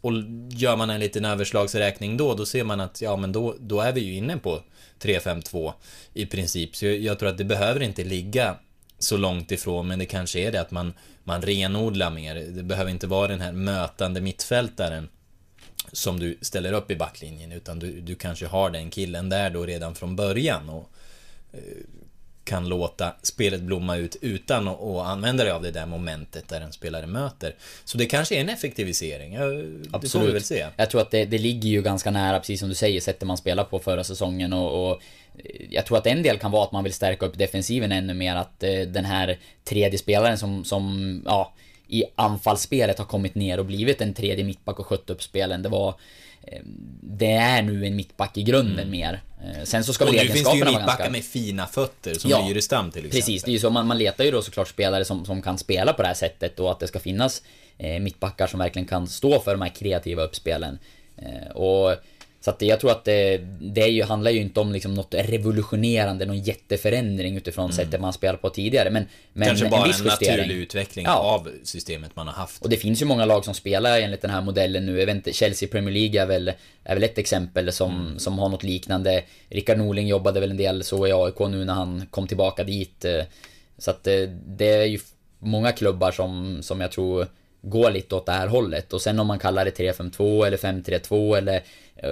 och 0.00 0.12
gör 0.50 0.76
man 0.76 0.90
en 0.90 1.00
liten 1.00 1.24
överslagsräkning 1.24 2.16
då, 2.16 2.34
då 2.34 2.46
ser 2.46 2.64
man 2.64 2.80
att 2.80 3.00
ja 3.00 3.16
men 3.16 3.32
då, 3.32 3.54
då 3.60 3.80
är 3.80 3.92
vi 3.92 4.00
ju 4.00 4.14
inne 4.14 4.36
på 4.36 4.62
3-5-2 5.00 5.72
i 6.14 6.26
princip. 6.26 6.76
Så 6.76 6.86
jag, 6.86 6.96
jag 6.98 7.18
tror 7.18 7.28
att 7.28 7.38
det 7.38 7.44
behöver 7.44 7.82
inte 7.82 8.04
ligga 8.04 8.56
så 8.98 9.16
långt 9.16 9.52
ifrån, 9.52 9.86
men 9.86 9.98
det 9.98 10.06
kanske 10.06 10.40
är 10.40 10.52
det 10.52 10.60
att 10.60 10.70
man, 10.70 10.92
man 11.24 11.42
renodlar 11.42 12.10
mer. 12.10 12.34
Det 12.34 12.62
behöver 12.62 12.90
inte 12.90 13.06
vara 13.06 13.28
den 13.28 13.40
här 13.40 13.52
mötande 13.52 14.20
mittfältaren 14.20 15.08
som 15.92 16.20
du 16.20 16.38
ställer 16.40 16.72
upp 16.72 16.90
i 16.90 16.96
backlinjen, 16.96 17.52
utan 17.52 17.78
du, 17.78 18.00
du 18.00 18.14
kanske 18.14 18.46
har 18.46 18.70
den 18.70 18.90
killen 18.90 19.28
där 19.28 19.50
då 19.50 19.66
redan 19.66 19.94
från 19.94 20.16
början 20.16 20.68
och 20.68 20.90
eh, 21.52 21.60
kan 22.46 22.68
låta 22.68 23.14
spelet 23.22 23.60
blomma 23.60 23.96
ut 23.96 24.16
utan 24.20 24.68
att 24.68 25.06
använda 25.06 25.44
dig 25.44 25.52
av 25.52 25.62
det 25.62 25.70
där 25.70 25.86
momentet 25.86 26.48
där 26.48 26.60
en 26.60 26.72
spelare 26.72 27.06
möter. 27.06 27.54
Så 27.84 27.98
det 27.98 28.06
kanske 28.06 28.36
är 28.36 28.40
en 28.40 28.48
effektivisering. 28.48 29.34
Ja, 29.34 29.98
Det 29.98 30.08
får 30.08 30.20
vi 30.20 30.32
väl 30.32 30.42
se. 30.42 30.66
Jag 30.76 30.90
tror 30.90 31.00
att 31.00 31.10
det, 31.10 31.24
det 31.24 31.38
ligger 31.38 31.68
ju 31.68 31.82
ganska 31.82 32.10
nära, 32.10 32.38
precis 32.38 32.60
som 32.60 32.68
du 32.68 32.74
säger, 32.74 33.00
sättet 33.00 33.28
man 33.28 33.36
spelar 33.36 33.64
på 33.64 33.78
förra 33.78 34.04
säsongen 34.04 34.52
och, 34.52 34.90
och 34.90 35.02
jag 35.70 35.86
tror 35.86 35.98
att 35.98 36.06
en 36.06 36.22
del 36.22 36.38
kan 36.38 36.50
vara 36.50 36.64
att 36.64 36.72
man 36.72 36.84
vill 36.84 36.92
stärka 36.92 37.26
upp 37.26 37.38
defensiven 37.38 37.92
ännu 37.92 38.14
mer, 38.14 38.36
att 38.36 38.62
eh, 38.62 38.80
den 38.80 39.04
här 39.04 39.38
tredje 39.64 39.98
spelaren 39.98 40.38
som, 40.38 40.64
som, 40.64 41.22
ja, 41.24 41.54
i 41.88 42.04
anfallsspelet 42.14 42.98
har 42.98 43.04
kommit 43.04 43.34
ner 43.34 43.58
och 43.58 43.66
blivit 43.66 44.00
en 44.00 44.14
tredje 44.14 44.44
mittback 44.44 44.78
och 44.78 44.86
skött 44.86 45.10
upp 45.10 45.22
spelen. 45.22 45.62
Det 45.62 45.68
var... 45.68 45.94
eh, 46.46 46.60
Det 47.02 47.32
är 47.32 47.62
nu 47.62 47.86
en 47.86 47.96
mittback 47.96 48.36
i 48.36 48.42
grunden 48.42 48.90
mer. 48.90 49.22
Eh, 49.44 49.64
Sen 49.64 49.84
så 49.84 49.92
ska 49.92 50.04
Mm. 50.04 50.14
Och 50.14 50.18
väl 50.18 50.26
nu 50.26 50.32
finns 50.32 50.48
det 50.48 50.56
ju 50.56 50.62
egenskaperna 50.62 50.70
vara 50.70 50.80
mittbackar 50.80 51.04
ganska... 51.04 51.12
med 51.12 51.24
fina 51.24 51.66
fötter, 51.66 52.14
som 52.14 52.30
Ja, 52.30 52.46
Myrestam 52.48 52.90
till 52.90 52.98
exempel. 52.98 53.20
Precis, 53.20 53.42
det 53.42 53.50
är 53.50 53.52
ju 53.52 53.58
så. 53.58 53.70
Man, 53.70 53.86
man 53.86 53.98
letar 53.98 54.24
ju 54.24 54.30
då 54.30 54.42
såklart 54.42 54.68
spelare 54.68 55.04
som, 55.04 55.24
som 55.24 55.42
kan 55.42 55.58
spela 55.58 55.92
på 55.92 56.02
det 56.02 56.08
här 56.08 56.14
sättet 56.14 56.60
och 56.60 56.70
att 56.70 56.80
det 56.80 56.86
ska 56.86 56.98
finnas 56.98 57.42
eh, 57.78 58.00
mittbackar 58.00 58.46
som 58.46 58.58
verkligen 58.58 58.88
kan 58.88 59.06
stå 59.06 59.40
för 59.40 59.52
de 59.52 59.62
här 59.62 59.68
kreativa 59.68 60.22
uppspelen. 60.22 60.78
Eh, 61.16 61.56
och 61.56 61.94
så 62.46 62.50
att 62.50 62.62
jag 62.62 62.80
tror 62.80 62.90
att 62.90 63.04
det, 63.04 63.36
det 63.60 63.82
är 63.82 63.86
ju, 63.88 64.02
handlar 64.02 64.30
ju 64.30 64.40
inte 64.40 64.60
om 64.60 64.72
liksom 64.72 64.94
något 64.94 65.14
revolutionerande, 65.14 66.26
någon 66.26 66.38
jätteförändring 66.38 67.36
utifrån 67.36 67.72
sättet 67.72 68.00
man 68.00 68.12
spelar 68.12 68.36
på 68.36 68.50
tidigare. 68.50 68.90
Men, 68.90 69.06
men 69.32 69.42
Mm. 69.42 69.48
Kanske 69.48 69.68
bara 69.68 69.82
en, 69.82 69.88
viss 69.88 70.00
justering. 70.04 70.36
naturlig 70.36 70.56
utveckling 70.56 71.04
Ja. 71.04 71.14
av 71.18 71.48
systemet 71.64 72.16
man 72.16 72.26
har 72.26 72.34
haft. 72.34 72.62
Och 72.62 72.70
det 72.70 72.76
finns 72.76 73.02
ju 73.02 73.06
många 73.06 73.24
lag 73.24 73.44
som 73.44 73.54
spelar 73.54 74.00
enligt 74.00 74.22
den 74.22 74.30
här 74.30 74.40
modellen 74.42 74.86
nu. 74.86 74.98
Jag 74.98 75.06
vet 75.06 75.14
inte, 75.16 75.32
Chelsea 75.32 75.68
Premier 75.68 75.94
League 75.94 76.22
är 76.22 76.26
väl, 76.26 76.52
är 76.84 76.94
väl 76.94 77.02
ett 77.04 77.18
exempel 77.18 77.72
som, 77.72 77.94
Mm. 78.06 78.18
som 78.18 78.38
har 78.38 78.48
något 78.48 78.62
liknande. 78.62 79.22
Rickard 79.48 79.78
Norling 79.78 80.06
jobbade 80.08 80.40
väl 80.40 80.50
en 80.50 80.56
del 80.56 80.84
så 80.84 81.06
i 81.06 81.12
AIK 81.12 81.38
nu 81.38 81.64
när 81.64 81.74
han 81.74 82.06
kom 82.10 82.26
tillbaka 82.26 82.64
dit. 82.64 83.04
Så 83.78 83.90
att 83.90 84.06
eh, 84.06 84.22
det 84.46 84.68
är 84.68 84.84
ju 84.84 84.98
många 85.38 85.72
klubbar 85.72 86.12
som, 86.12 86.58
som 86.62 86.80
jag 86.80 86.92
tror 86.92 87.26
går 87.62 87.90
lite 87.90 88.14
åt 88.14 88.26
det 88.26 88.32
här 88.32 88.46
hållet. 88.46 88.92
Och 88.92 89.00
sen 89.02 89.18
om 89.20 89.26
man 89.26 89.38
kallar 89.38 89.64
det 89.64 89.70
3-5-2 89.78 90.46
eller 90.46 90.56
5-3-2 90.56 91.36
eller 91.36 91.62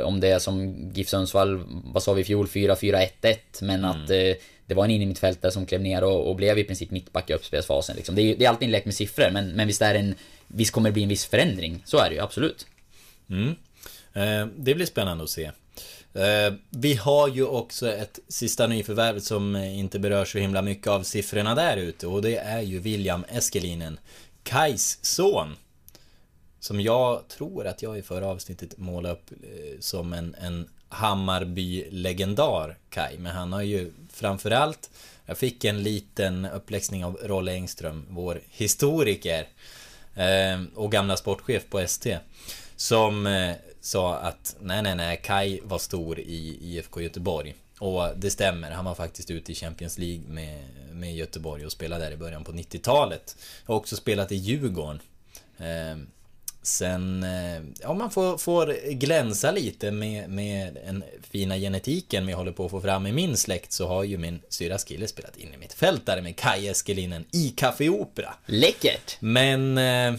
om 0.05 0.21
det 0.21 0.29
är 0.29 0.39
som 0.39 0.75
GIF 0.95 1.09
Sundsvall, 1.09 1.63
vad 1.85 2.03
sa 2.03 2.13
vi 2.13 2.21
i 2.21 2.25
fjol, 2.25 2.47
4-4-1-1. 2.47 3.37
Men 3.63 3.85
att 3.85 4.11
Mm. 4.11 4.31
eh, 4.31 4.37
det 4.67 4.75
var 4.75 4.85
en 4.85 4.91
innermittfältare 4.91 5.53
som 5.53 5.67
klev 5.67 5.81
ner 5.81 6.05
och, 6.05 6.29
och 6.29 6.37
blev 6.37 6.59
i 6.59 6.65
princip 6.65 6.91
mittback 6.91 7.31
i 7.31 7.35
uppspelsfasen. 7.35 7.97
Liksom. 7.97 8.15
Det, 8.15 8.23
är, 8.23 8.37
det 8.37 8.45
är 8.45 8.49
alltid 8.49 8.67
en 8.67 8.73
lek 8.73 8.85
med 8.85 8.95
siffror, 8.95 9.31
men, 9.33 9.49
men 9.53 9.67
visst, 9.67 9.83
är 9.83 9.95
en, 9.95 10.15
visst 10.47 10.73
kommer 10.73 10.89
det 10.89 10.93
bli 10.93 11.03
en 11.03 11.09
viss 11.09 11.27
förändring. 11.27 11.83
Så 11.87 11.99
är 11.99 12.09
det 12.09 12.15
ju, 12.15 12.21
absolut. 12.21 12.67
Mm. 13.31 13.49
Eh, 14.13 14.47
det 14.57 14.75
blir 14.75 14.87
spännande 14.87 15.25
att 15.25 15.31
se. 15.31 15.45
Eh, 16.15 16.55
vi 16.71 16.95
har 16.95 17.29
ju 17.29 17.45
också 17.45 17.93
ett 17.93 18.19
sista 18.29 18.67
nyförvärv 18.67 19.19
som 19.21 19.57
eh, 19.57 19.79
inte 19.79 19.99
berör 19.99 20.25
så 20.25 20.39
himla 20.39 20.63
mycket 20.63 20.87
av 20.87 21.03
siffrorna 21.03 21.55
där 21.55 21.77
ute 21.77 22.07
och 22.07 22.23
det 22.23 22.37
är 22.37 22.61
ju 22.63 22.79
William 22.79 23.25
Eskelinen, 23.29 23.99
Kais 24.43 24.99
son 25.03 25.57
som 26.65 26.81
jag 26.81 27.29
tror 27.29 27.67
att 27.67 27.83
jag 27.83 27.99
i 27.99 28.03
förra 28.03 28.27
avsnittet 28.27 28.79
målade 28.79 29.15
upp 29.15 29.31
eh, 29.31 29.81
som 29.81 30.13
en, 30.13 30.35
en 30.35 30.69
Hammarby-legendar, 30.89 32.77
Kai. 32.91 33.19
Men 33.19 33.37
han 33.37 33.53
har 33.53 33.63
ju 33.63 33.93
framförallt, 34.13 34.91
jag 35.27 35.39
fick 35.39 35.65
en 35.65 35.83
liten 35.83 36.45
uppläxning 36.45 37.05
av 37.05 37.19
Rolle 37.23 37.53
Engström, 37.53 38.07
vår 38.09 38.41
historiker 38.51 39.49
eh, 40.15 40.63
och 40.75 40.93
gamla 40.93 41.17
sportchef 41.17 41.63
på 41.71 41.79
ST. 41.79 42.19
Som 42.77 43.27
eh, 43.27 43.55
sa 43.81 44.17
att 44.17 44.57
nej, 44.61 44.83
nej, 44.83 44.95
nej, 44.95 45.21
Kai 45.25 45.61
var 45.65 45.79
stor 45.79 46.19
i 46.19 46.59
IFK 46.61 47.01
Göteborg. 47.01 47.55
Och 47.79 48.09
det 48.17 48.31
stämmer, 48.31 48.71
han 48.71 48.85
var 48.85 48.95
faktiskt 48.95 49.31
ute 49.31 49.53
i 49.53 49.55
Champions 49.55 49.99
League 49.99 50.29
med, 50.29 50.65
med 50.93 51.15
Göteborg 51.15 51.67
och 51.67 51.73
spelade 51.73 52.05
där 52.05 52.13
i 52.13 52.17
början 52.17 52.45
på 52.45 52.53
90-talet. 52.53 53.37
Har 53.65 53.75
också 53.75 53.97
spelat 53.97 54.33
i 54.33 54.37
Djurgården. 54.37 55.01
Ehm, 55.59 56.07
Sen, 56.67 57.23
eh, 57.23 57.63
ja 57.83 57.95
man 57.95 58.11
får, 58.11 58.39
får 58.39 58.91
glänsa 58.91 59.51
lite 59.51 59.91
med, 59.91 60.31
med 60.31 60.75
den 60.87 61.05
fina 61.31 61.57
genetiken 61.57 62.27
vi 62.27 62.33
håller 62.33 62.53
på 62.53 62.65
att 62.65 62.71
få 62.71 62.81
fram 62.81 63.07
i 63.07 63.13
min 63.13 63.37
släkt 63.37 63.73
så 63.73 63.87
har 63.87 64.05
ju 64.05 64.19
min 64.19 64.41
syrras 64.49 64.85
kille 64.85 65.09
spelat 65.09 65.37
in 65.37 65.55
i 65.55 65.57
mitt 65.57 65.73
fältare 65.73 66.23
med 66.23 66.37
Kaj 66.37 66.69
Eskelinen 66.69 67.25
i 67.33 67.49
Café 67.57 67.89
Opera. 67.89 68.35
Läckert! 68.47 69.17
Men... 69.21 69.79
Eh, 69.79 70.15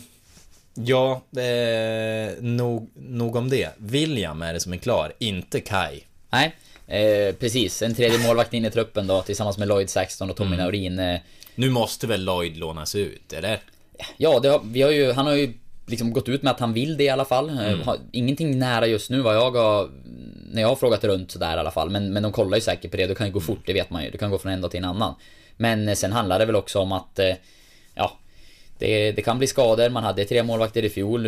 ja, 0.74 1.22
eh, 1.42 2.34
nog, 2.44 2.90
nog 2.96 3.36
om 3.36 3.50
det. 3.50 3.70
William 3.78 4.42
är 4.42 4.54
det 4.54 4.60
som 4.60 4.74
är 4.74 4.78
klar, 4.78 5.14
inte 5.20 5.60
Kai. 5.60 6.00
Nej, 6.30 6.56
eh, 6.88 7.36
precis. 7.36 7.82
En 7.82 7.96
tredje 7.96 8.20
målvakt 8.28 8.54
in 8.54 8.66
i 8.66 8.72
truppen 8.72 9.08
då 9.08 9.22
tillsammans 9.22 9.58
med 9.58 9.68
Lloyd 9.68 9.90
Saxton 9.90 10.30
och 10.30 10.36
Tommy 10.36 10.48
Mm. 10.56 10.60
Naurin. 10.60 11.00
Eh, 11.00 11.20
Nu 11.56 11.70
måste 11.70 12.08
väl 12.08 12.24
Lloyd 12.26 12.58
lånas 12.58 12.96
ut, 12.96 13.34
eller? 13.34 13.60
Ja, 14.18 14.40
det 14.40 14.50
har, 14.50 14.62
vi 14.64 14.82
har 14.82 14.92
ju, 14.92 15.12
han 15.12 15.26
har 15.26 15.34
ju 15.34 15.54
liksom 15.88 16.14
gått 16.14 16.30
ut 16.30 16.44
med 16.44 16.52
att 16.52 16.60
han 16.60 16.74
vill 16.74 16.98
det 16.98 17.04
i 17.04 17.10
alla 17.10 17.26
fall. 17.26 17.50
Eh, 17.50 17.56
Mm. 17.74 17.82
Har, 17.82 17.98
ingenting 18.12 18.60
nära 18.60 18.88
just 18.88 19.10
nu 19.10 19.22
vad 19.22 19.36
jag 19.36 19.52
har... 19.52 19.90
När 20.52 20.62
jag 20.62 20.70
har 20.70 20.76
frågat 20.76 21.04
runt 21.04 21.32
sådär 21.32 21.58
i 21.58 21.60
alla 21.60 21.72
fall. 21.72 21.90
Men, 21.90 22.14
men 22.14 22.24
de 22.24 22.32
kollar 22.32 22.58
ju 22.58 22.62
säkert 22.62 22.92
på 22.92 22.98
det. 22.98 23.08
Det 23.08 23.16
kan 23.16 23.28
ju 23.28 23.34
gå 23.34 23.40
fort, 23.40 23.62
det 23.66 23.74
vet 23.74 23.90
man 23.90 24.04
ju. 24.04 24.10
Det 24.12 24.18
kan 24.18 24.32
gå 24.32 24.38
från 24.38 24.52
en 24.52 24.62
dag 24.62 24.72
till 24.72 24.78
en 24.78 24.86
annan. 24.86 25.16
Men 25.58 25.88
eh, 25.88 25.96
sen 25.96 26.12
handlar 26.12 26.40
det 26.40 26.46
väl 26.46 26.56
också 26.56 26.80
om 26.80 26.92
att... 26.92 27.20
eh, 27.20 27.34
Ja... 27.96 28.12
Det, 28.78 29.12
det 29.12 29.22
kan 29.22 29.38
bli 29.38 29.48
skador. 29.48 29.90
Man 29.90 30.04
hade 30.04 30.26
tre 30.26 30.44
målvakter 30.44 30.86
i 30.86 30.90
fjol. 30.90 31.28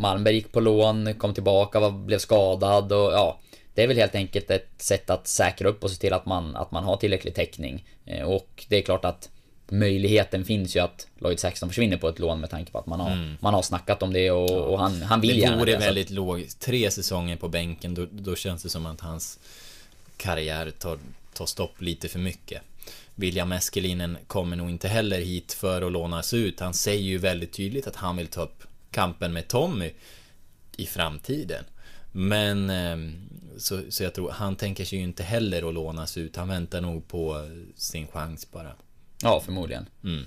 Malmberg 0.00 0.34
gick 0.34 0.52
på 0.52 0.60
lån, 0.60 1.14
kom 1.14 1.34
tillbaka, 1.34 1.80
var, 1.80 1.90
blev 1.90 2.18
skadad 2.18 2.92
och 2.92 3.12
ja... 3.12 3.38
Det 3.74 3.82
är 3.82 3.88
väl 3.88 3.96
helt 3.96 4.14
enkelt 4.14 4.50
ett 4.50 4.68
sätt 4.76 5.10
att 5.10 5.26
säkra 5.26 5.68
upp 5.68 5.84
och 5.84 5.90
se 5.90 5.96
till 6.00 6.12
att 6.12 6.26
man, 6.26 6.56
att 6.56 6.70
man 6.70 6.84
har 6.84 6.96
tillräcklig 6.96 7.34
täckning. 7.34 7.84
Och 8.24 8.64
det 8.68 8.76
är 8.76 8.82
klart 8.82 9.04
att 9.04 9.28
möjligheten 9.70 10.44
finns 10.44 10.76
ju 10.76 10.80
att 10.80 11.06
Lloyd 11.18 11.40
Saxton 11.40 11.68
försvinner 11.68 11.96
på 11.96 12.08
ett 12.08 12.18
lån 12.18 12.40
med 12.40 12.50
tanke 12.50 12.72
på 12.72 12.78
att 12.78 12.86
man 12.86 13.00
har, 13.00 13.36
man 13.40 13.54
har 13.54 13.62
snackat 13.62 14.02
om 14.02 14.12
det 14.12 14.30
och, 14.30 14.72
och 14.72 14.78
han, 14.78 15.02
han 15.02 15.20
vill 15.20 15.30
Mm. 15.30 15.40
Det 15.40 15.46
gärna 15.50 15.64
det. 15.64 15.76
att- 15.76 15.82
väldigt 15.82 16.10
lågt. 16.10 16.60
Tre 16.60 16.90
säsonger 16.90 17.36
på 17.36 17.48
bänken, 17.48 17.94
då, 17.94 18.06
då 18.10 18.36
känns 18.36 18.62
det 18.62 18.68
som 18.68 18.86
att 18.86 19.00
hans 19.00 19.38
karriär 20.16 20.70
tar, 20.70 20.98
tar 21.34 21.46
stopp 21.46 21.80
lite 21.80 22.08
för 22.08 22.18
mycket. 22.18 22.62
William 23.14 23.52
Eskelinen 23.52 24.18
kommer 24.26 24.56
nog 24.56 24.70
inte 24.70 24.88
heller 24.88 25.20
hit 25.20 25.52
för 25.52 25.82
att 25.82 25.92
lånas 25.92 26.34
ut. 26.34 26.60
Han 26.60 26.74
säger 26.74 27.02
ju 27.02 27.18
väldigt 27.18 27.52
tydligt 27.52 27.86
att 27.86 27.96
han 27.96 28.16
vill 28.16 28.26
ta 28.26 28.42
upp 28.42 28.62
kampen 28.90 29.32
med 29.32 29.48
Tommy 29.48 29.90
i 30.76 30.86
framtiden. 30.86 31.64
Men 32.12 32.70
ehm, 32.70 33.28
så, 33.58 33.80
så 33.88 34.02
jag 34.02 34.14
tror, 34.14 34.30
han 34.30 34.56
tänker 34.56 34.84
sig 34.84 34.98
ju 34.98 35.04
inte 35.04 35.22
heller 35.22 35.68
att 35.68 35.74
lånas 35.74 36.16
ut. 36.16 36.36
Han 36.36 36.48
väntar 36.48 36.80
nog 36.80 37.08
på 37.08 37.48
sin 37.76 38.06
chans 38.06 38.50
bara. 38.52 38.72
Ja, 39.22 39.40
förmodligen. 39.40 39.86
Mm. 40.04 40.24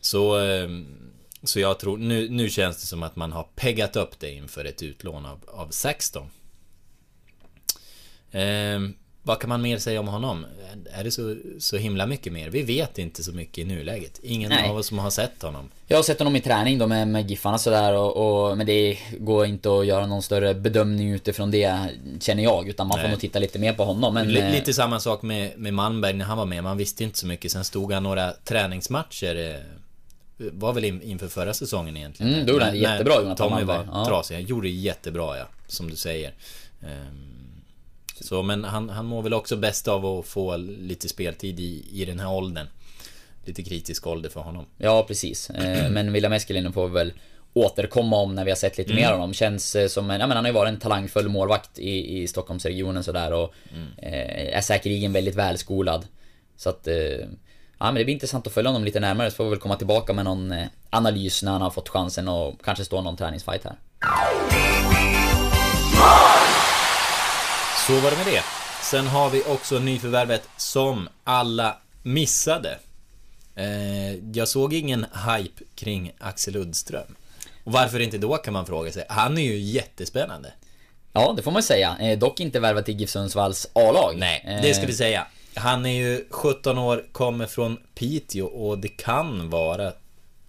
Så, 0.00 0.38
ehm, 0.38 0.86
så 1.42 1.60
jag 1.60 1.78
tror, 1.78 1.98
nu, 1.98 2.28
nu 2.28 2.50
känns 2.50 2.80
det 2.80 2.86
som 2.86 3.02
att 3.02 3.16
man 3.16 3.32
har 3.32 3.42
peggat 3.42 3.96
upp 3.96 4.18
det 4.18 4.30
inför 4.32 4.64
ett 4.64 4.82
utlån 4.82 5.26
av, 5.26 5.40
av 5.48 5.70
Sexton. 5.70 6.30
Ehm, 8.30 8.94
vad 9.26 9.38
kan 9.38 9.48
man 9.48 9.62
mer 9.62 9.78
säga 9.78 10.00
om 10.00 10.08
honom? 10.08 10.46
Är 10.92 11.04
det 11.04 11.10
så, 11.10 11.36
så 11.58 11.76
himla 11.76 12.06
mycket 12.06 12.32
mer? 12.32 12.50
Vi 12.50 12.62
vet 12.62 12.98
inte 12.98 13.22
så 13.24 13.32
mycket 13.32 13.58
i 13.58 13.64
nuläget. 13.64 14.20
Ingen 14.22 14.48
Nej. 14.50 14.70
av 14.70 14.76
oss 14.76 14.86
som 14.86 14.98
har 14.98 15.10
sett 15.10 15.42
honom. 15.42 15.70
Jag 15.86 15.98
har 15.98 16.02
sett 16.02 16.18
honom 16.18 16.36
i 16.36 16.40
träning 16.40 16.78
då 16.78 16.86
med, 16.86 17.08
med 17.08 17.30
Giffarna 17.30 17.58
sådär 17.58 17.92
och, 17.94 18.16
och 18.50 18.58
men 18.58 18.66
det 18.66 18.98
går 19.18 19.46
inte 19.46 19.78
att 19.78 19.86
göra 19.86 20.06
någon 20.06 20.22
större 20.22 20.54
bedömning 20.54 21.12
utifrån 21.12 21.50
det 21.50 21.88
känner 22.20 22.42
jag 22.42 22.68
utan 22.68 22.86
man 22.86 22.96
får 22.98 23.02
Nej. 23.02 23.10
nog 23.10 23.20
titta 23.20 23.38
lite 23.38 23.58
mer 23.58 23.72
på 23.72 23.84
honom 23.84 24.14
men... 24.14 24.32
Li- 24.32 24.40
eh, 24.40 24.50
Lite 24.50 24.72
samma 24.74 25.00
sak 25.00 25.22
med, 25.22 25.58
med 25.58 25.74
Malmberg 25.74 26.12
när 26.12 26.24
han 26.24 26.38
var 26.38 26.46
med. 26.46 26.64
Man 26.64 26.76
visste 26.76 27.04
inte 27.04 27.18
så 27.18 27.26
mycket. 27.26 27.52
Sen 27.52 27.64
stod 27.64 27.92
han 27.92 28.02
några 28.02 28.32
träningsmatcher. 28.32 29.50
eh, 29.50 30.50
Var 30.52 30.72
väl 30.72 30.84
in, 30.84 31.02
inför 31.02 31.28
förra 31.28 31.54
säsongen 31.54 31.96
egentligen. 31.96 32.34
Mm, 32.34 32.46
då 32.46 32.52
gjorde 32.52 32.64
han 32.64 32.76
jättebra, 32.78 33.14
Jonathan 33.22 33.48
Tommy 33.50 33.64
var. 33.64 33.88
Ja. 33.92 34.04
trasig. 34.06 34.34
Han 34.34 34.44
gjorde 34.44 34.68
jättebra 34.68 35.38
ja. 35.38 35.44
Som 35.66 35.90
du 35.90 35.96
säger. 35.96 36.32
Ehm, 36.82 37.32
Så 38.24 38.42
men 38.42 38.64
han, 38.64 38.88
han 38.90 39.06
mår 39.06 39.22
väl 39.22 39.34
också 39.34 39.56
bäst 39.56 39.88
av 39.88 40.06
att 40.06 40.26
få 40.26 40.56
lite 40.56 41.08
speltid 41.08 41.60
i, 41.60 41.84
i 41.92 42.04
den 42.04 42.20
här 42.20 42.32
åldern. 42.32 42.66
Lite 43.44 43.62
kritisk 43.62 44.06
ålder 44.06 44.30
för 44.30 44.40
honom. 44.40 44.66
Ja, 44.78 45.04
precis. 45.08 45.50
Eh, 45.50 45.90
Men 45.90 46.12
William 46.12 46.32
Eskelinen 46.32 46.72
får 46.72 46.88
väl 46.88 47.12
återkomma 47.52 48.16
om 48.16 48.34
när 48.34 48.44
vi 48.44 48.50
har 48.50 48.56
sett 48.56 48.78
lite 48.78 48.90
Mm. 48.92 49.02
mer 49.02 49.08
av 49.10 49.14
honom. 49.18 49.34
Känns 49.34 49.76
eh, 49.76 49.88
som 49.88 50.10
en, 50.10 50.20
ja 50.20 50.26
men 50.26 50.36
han 50.36 50.44
har 50.44 50.50
ju 50.52 50.54
varit 50.54 50.72
en 50.72 50.80
talangfull 50.80 51.28
målvakt 51.28 51.78
i, 51.78 52.22
i 52.22 52.28
Stockholmsregionen 52.28 53.04
sådär 53.04 53.32
och 53.32 53.54
Mm. 53.74 53.86
eh, 53.98 54.56
är 54.56 54.60
säkerligen 54.60 55.12
väldigt 55.12 55.34
välskolad. 55.34 56.06
Så 56.56 56.68
att... 56.68 56.86
eh, 56.88 56.94
Ja 57.78 57.84
men 57.86 57.94
det 57.94 58.04
blir 58.04 58.14
intressant 58.14 58.46
att 58.46 58.52
följa 58.52 58.68
honom 58.70 58.84
lite 58.84 59.00
närmare 59.00 59.30
så 59.30 59.36
får 59.36 59.44
vi 59.44 59.50
väl 59.50 59.58
komma 59.58 59.76
tillbaka 59.76 60.12
med 60.12 60.24
någon 60.24 60.54
analys 60.90 61.42
när 61.42 61.52
han 61.52 61.62
har 61.62 61.70
fått 61.70 61.88
chansen 61.88 62.28
och 62.28 62.64
kanske 62.64 62.84
stå 62.84 63.00
någon 63.00 63.16
träningsfight 63.16 63.64
här. 63.64 63.76
Så 67.86 68.00
var 68.00 68.10
det 68.10 68.16
med 68.16 68.26
det. 68.26 68.42
Sen 68.82 69.06
har 69.06 69.30
vi 69.30 69.42
också 69.42 69.78
nyförvärvet 69.78 70.48
som 70.56 71.08
alla 71.24 71.76
missade. 72.02 72.78
Eh, 73.56 74.14
jag 74.32 74.48
såg 74.48 74.74
ingen 74.74 75.06
hype 75.28 75.64
kring 75.74 76.12
Axel 76.18 76.56
Uddström. 76.56 77.16
Och 77.64 77.72
varför 77.72 78.00
inte 78.00 78.18
då 78.18 78.36
kan 78.36 78.52
man 78.52 78.66
fråga 78.66 78.92
sig. 78.92 79.04
Han 79.08 79.38
är 79.38 79.42
ju 79.42 79.58
jättespännande. 79.58 80.52
Ja, 81.12 81.34
det 81.36 81.42
får 81.42 81.50
man 81.50 81.62
säga. 81.62 81.96
Eh, 82.00 82.18
dock 82.18 82.40
inte 82.40 82.60
värvat 82.60 82.84
till 82.84 83.00
GIF 83.00 83.10
Sundsvalls 83.10 83.66
A-lag. 83.72 84.14
Nej, 84.16 84.60
det 84.62 84.74
ska 84.74 84.82
Eh, 84.82 84.88
vi 84.88 84.94
säga. 84.94 85.26
Han 85.54 85.86
är 85.86 85.90
ju 85.94 86.24
17 86.30 86.78
år, 86.78 87.04
kommer 87.12 87.46
från 87.46 87.76
Piteå 87.94 88.46
och 88.46 88.78
det 88.78 88.88
kan 88.88 89.50
vara... 89.50 89.92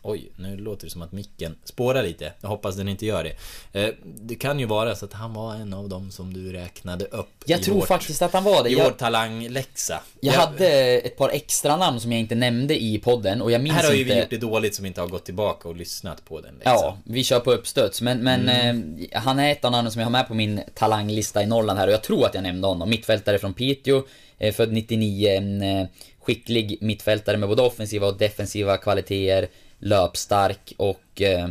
Oj, 0.09 0.29
nu 0.35 0.57
låter 0.57 0.85
det 0.85 0.91
som 0.91 1.01
att 1.01 1.11
micken 1.11 1.55
spårar 1.63 2.03
lite. 2.03 2.33
Jag 2.41 2.49
hoppas 2.49 2.75
den 2.75 2.87
inte 2.87 3.05
gör 3.05 3.23
det. 3.23 3.81
Eh, 3.81 3.93
det 4.03 4.35
kan 4.35 4.59
ju 4.59 4.65
vara 4.65 4.95
så 4.95 5.05
att 5.05 5.13
han 5.13 5.33
var 5.33 5.55
en 5.55 5.73
av 5.73 5.89
dem 5.89 6.11
som 6.11 6.33
du 6.33 6.51
räknade 6.51 7.05
upp 7.05 7.27
Jag 7.45 7.63
tror 7.63 7.75
vårt, 7.75 7.87
faktiskt 7.87 8.21
att 8.21 8.33
han 8.33 8.43
var 8.43 8.63
det. 8.63 8.69
I 8.69 8.73
Jag- 8.73 8.83
vår 8.83 8.91
talangläxa. 8.91 10.01
Jag 10.21 10.33
hade 10.33 10.67
ett 10.97 11.17
par 11.17 11.29
extra 11.29 11.77
namn 11.77 11.99
som 11.99 12.11
jag 12.11 12.19
inte 12.21 12.35
nämnde 12.35 12.81
i 12.83 12.99
podden 12.99 13.41
och 13.41 13.51
jag 13.51 13.61
minns 13.61 13.75
Här 13.75 13.83
har 13.87 13.93
ju 13.93 14.01
inte... 14.01 14.13
vi 14.13 14.19
gjort 14.19 14.29
det 14.29 14.37
dåligt 14.37 14.75
som 14.75 14.85
inte 14.85 15.01
har 15.01 15.07
gått 15.07 15.25
tillbaka 15.25 15.69
och 15.69 15.75
lyssnat 15.75 16.25
på 16.25 16.41
den 16.41 16.53
liksom. 16.55 16.73
Ja, 16.73 16.97
vi 17.03 17.23
kör 17.23 17.39
på 17.39 17.51
uppstöds. 17.51 18.01
Men, 18.01 18.23
men 18.23 18.49
Mm. 18.49 19.07
eh, 19.11 19.21
han 19.21 19.39
är 19.39 19.51
ett 19.51 19.65
av 19.65 19.71
namnen 19.71 19.91
som 19.91 19.99
jag 19.99 20.05
har 20.05 20.11
med 20.11 20.27
på 20.27 20.33
min 20.33 20.61
talanglista 20.73 21.43
i 21.43 21.45
Norrland 21.45 21.79
här 21.79 21.87
och 21.87 21.93
jag 21.93 22.03
tror 22.03 22.25
att 22.25 22.33
jag 22.33 22.43
nämnde 22.43 22.67
honom. 22.67 22.89
Mittfältare 22.89 23.39
från 23.39 23.53
Piteå, 23.53 24.03
eh, 24.37 24.53
född 24.53 24.71
99, 24.71 25.29
en 25.29 25.61
eh, 25.61 25.87
skicklig 26.21 26.77
mittfältare 26.81 27.37
med 27.37 27.49
både 27.49 27.61
offensiva 27.61 28.07
och 28.07 28.17
defensiva 28.17 28.77
kvaliteter, 28.77 29.47
löpstark 29.79 30.73
och 30.77 31.21
eh, 31.21 31.47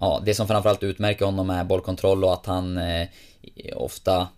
ja, 0.00 0.22
det 0.24 0.34
som 0.34 0.48
framförallt 0.48 0.82
utmärker 0.82 1.24
honom 1.24 1.50
är 1.50 1.64
bollkontroll 1.64 2.24
och 2.24 2.32
att 2.32 2.46
han 2.46 2.78
eh, 2.78 3.08
ofta 3.76 4.28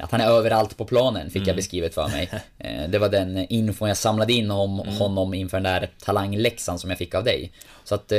att 0.00 0.10
han 0.10 0.20
är 0.20 0.26
överallt 0.26 0.76
på 0.76 0.84
planen 0.84 1.30
fick 1.30 1.46
jag 1.48 1.56
beskrivet 1.56 1.94
för 1.94 2.08
mig. 2.08 2.30
Eh, 2.58 2.88
Det 2.88 2.98
var 2.98 3.08
den 3.08 3.38
infon 3.38 3.88
jag 3.88 3.96
samlade 3.96 4.32
in 4.32 4.50
om 4.50 4.78
honom 4.78 5.34
inför 5.34 5.56
den 5.56 5.64
där 5.64 5.90
talangläxan 6.04 6.78
som 6.78 6.90
jag 6.90 6.98
fick 6.98 7.14
av 7.14 7.24
dig. 7.24 7.52
Så 7.84 7.94
att 7.94 8.12
eh, 8.12 8.18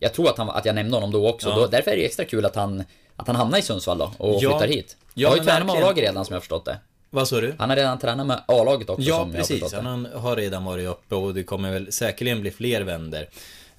jag 0.00 0.12
tror 0.14 0.28
att, 0.30 0.38
han, 0.38 0.50
att 0.50 0.64
jag 0.64 0.74
nämnde 0.74 0.96
honom 0.96 1.10
då 1.10 1.28
också. 1.28 1.48
Ja. 1.48 1.56
Då, 1.56 1.66
därför 1.66 1.90
är 1.90 1.96
det 1.96 2.04
extra 2.06 2.24
kul 2.24 2.44
att 2.44 2.54
han, 2.56 2.84
att 3.16 3.26
han 3.26 3.36
hamnar 3.36 3.58
i 3.58 3.62
Sundsvall 3.62 3.98
då 3.98 4.12
och 4.18 4.34
Ja. 4.42 4.50
flyttar 4.58 4.74
hit. 4.74 4.96
Ja, 5.00 5.22
jag 5.22 5.28
har 5.28 5.36
ju 5.36 5.42
tränat 5.44 5.66
med. 5.66 5.76
A-laget 5.76 5.98
redan 6.04 6.24
som 6.24 6.32
jag 6.34 6.42
förstått 6.42 6.64
det. 6.64 6.78
Vad 7.10 7.28
sa 7.28 7.40
du? 7.40 7.54
Han 7.58 7.68
har 7.70 7.76
redan 7.76 7.98
tränat 7.98 8.26
med 8.26 8.40
A-laget 8.48 8.90
också 8.90 9.02
Ja, 9.08 9.16
som 9.16 9.28
jag 9.30 9.34
har 9.34 9.38
precis. 9.40 9.60
förstått 9.60 9.82
det. 9.82 9.88
Han 9.88 10.08
har 10.14 10.36
redan 10.36 10.64
varit 10.64 10.88
uppe 10.88 11.14
och 11.14 11.34
det 11.34 11.42
kommer 11.42 11.72
väl 11.72 11.92
säkerligen 11.92 12.40
bli 12.40 12.50
fler 12.50 12.80
vänder. 12.82 13.28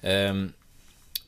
Ehm, 0.06 0.52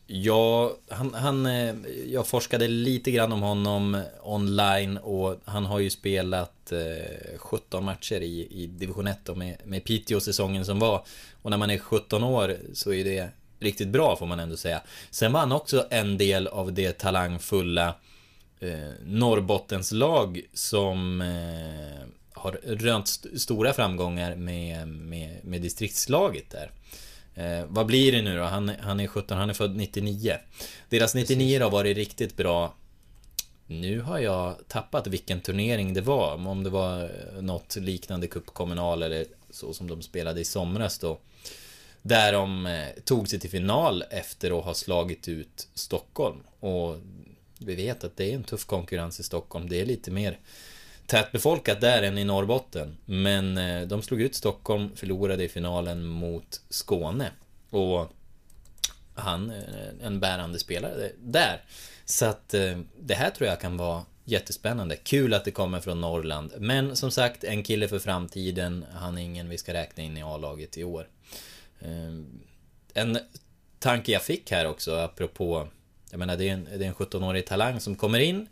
ja, 0.06 0.76
han, 0.88 1.14
han, 1.14 1.46
eh, 1.46 1.74
jag 2.06 2.26
forskade 2.26 2.68
lite 2.68 3.10
grann 3.10 3.32
om 3.32 3.42
honom 3.42 4.02
online 4.22 4.96
och 4.98 5.40
han 5.44 5.64
har 5.66 5.78
ju 5.78 5.90
spelat 5.90 6.72
eh, 6.72 7.38
17 7.38 7.84
matcher 7.84 8.20
i, 8.20 8.48
i 8.50 8.66
division 8.66 9.06
1 9.06 9.18
då 9.24 9.34
med, 9.34 9.56
med 9.64 9.84
Piteå 9.84 10.20
säsongen 10.20 10.64
som 10.64 10.78
var. 10.78 11.04
Och 11.42 11.50
när 11.50 11.56
man 11.56 11.70
är 11.70 11.78
17 11.78 12.24
år 12.24 12.56
så 12.74 12.92
är 12.92 13.04
det 13.04 13.28
riktigt 13.60 13.88
bra 13.88 14.16
får 14.16 14.26
man 14.26 14.40
ändå 14.40 14.56
säga. 14.56 14.82
Sen 15.10 15.32
var 15.32 15.40
han 15.40 15.52
också 15.52 15.86
en 15.90 16.18
del 16.18 16.46
av 16.46 16.72
det 16.72 16.98
talangfulla 16.98 17.94
eh, 18.60 18.90
Norrbottens 19.04 19.92
lag 19.92 20.40
som 20.54 21.20
eh, 21.20 22.06
har 22.32 22.52
rönt 22.52 23.06
st- 23.08 23.38
stora 23.38 23.72
framgångar 23.72 24.34
med, 24.36 24.88
med, 24.88 25.44
med 25.44 25.62
distriktslaget 25.62 26.50
där. 26.50 26.70
Eh, 27.38 27.64
vad 27.68 27.86
blir 27.86 28.12
det 28.12 28.22
nu 28.22 28.36
då? 28.36 28.42
Han, 28.42 28.72
han 28.80 29.00
är 29.00 29.06
17, 29.06 29.38
han 29.38 29.50
är 29.50 29.54
född 29.54 29.76
99. 29.76 30.36
Deras 30.88 31.14
99 31.14 31.62
har 31.62 31.70
varit 31.70 31.96
riktigt 31.96 32.36
bra. 32.36 32.74
Nu 33.66 34.00
har 34.00 34.18
jag 34.18 34.56
tappat 34.68 35.06
vilken 35.06 35.40
turnering 35.40 35.94
det 35.94 36.00
var. 36.00 36.46
Om 36.46 36.64
det 36.64 36.70
var 36.70 37.10
något 37.40 37.76
liknande 37.76 38.26
cupkommunal 38.26 39.02
eller 39.02 39.26
så 39.50 39.72
som 39.72 39.88
de 39.88 40.02
spelade 40.02 40.40
i 40.40 40.44
somras 40.44 40.98
då. 40.98 41.18
Där 42.02 42.32
de 42.32 42.66
eh, 42.66 42.88
tog 43.04 43.28
sig 43.28 43.40
till 43.40 43.50
final 43.50 44.04
efter 44.10 44.58
att 44.58 44.64
ha 44.64 44.74
slagit 44.74 45.28
ut 45.28 45.68
Stockholm. 45.74 46.40
Och 46.60 46.96
vi 47.58 47.74
vet 47.74 48.04
att 48.04 48.16
det 48.16 48.30
är 48.30 48.34
en 48.34 48.44
tuff 48.44 48.64
konkurrens 48.64 49.20
i 49.20 49.22
Stockholm. 49.22 49.68
Det 49.68 49.80
är 49.80 49.86
lite 49.86 50.10
mer 50.10 50.38
tätbefolkat 51.08 51.80
där 51.80 52.02
än 52.02 52.18
i 52.18 52.24
Norrbotten. 52.24 52.96
Men 53.04 53.58
eh, 53.58 53.82
de 53.82 54.02
slog 54.02 54.20
ut 54.20 54.34
Stockholm, 54.34 54.96
förlorade 54.96 55.44
i 55.44 55.48
finalen 55.48 56.04
mot 56.06 56.60
Skåne. 56.68 57.30
Och 57.70 58.12
han 59.14 59.50
är 59.50 59.94
en 60.02 60.20
bärande 60.20 60.58
spelare 60.58 61.10
där. 61.18 61.64
Så 62.04 62.24
att 62.24 62.54
eh, 62.54 62.78
det 63.00 63.14
här 63.14 63.30
tror 63.30 63.48
jag 63.48 63.60
kan 63.60 63.76
vara 63.76 64.04
jättespännande. 64.24 64.96
Kul 64.96 65.34
att 65.34 65.44
det 65.44 65.50
kommer 65.50 65.80
från 65.80 66.00
Norrland. 66.00 66.52
Men 66.58 66.96
som 66.96 67.10
sagt, 67.10 67.44
en 67.44 67.62
kille 67.62 67.88
för 67.88 67.98
framtiden. 67.98 68.84
Han 68.94 69.18
är 69.18 69.22
ingen 69.22 69.48
vi 69.48 69.58
ska 69.58 69.72
räkna 69.72 70.02
in 70.02 70.16
i 70.16 70.22
A-laget 70.22 70.78
i 70.78 70.84
år. 70.84 71.08
En 72.94 73.18
tanke 73.78 74.12
jag 74.12 74.22
fick 74.22 74.50
här 74.50 74.66
också, 74.66 74.94
apropå... 74.94 75.68
Jag 76.10 76.18
menar, 76.18 76.36
det 76.36 76.48
är 76.48 76.52
en, 76.52 76.64
det 76.64 76.84
är 76.84 76.88
en 76.88 76.94
17-årig 76.94 77.46
talang 77.46 77.80
som 77.80 77.96
kommer 77.96 78.18
in. 78.18 78.46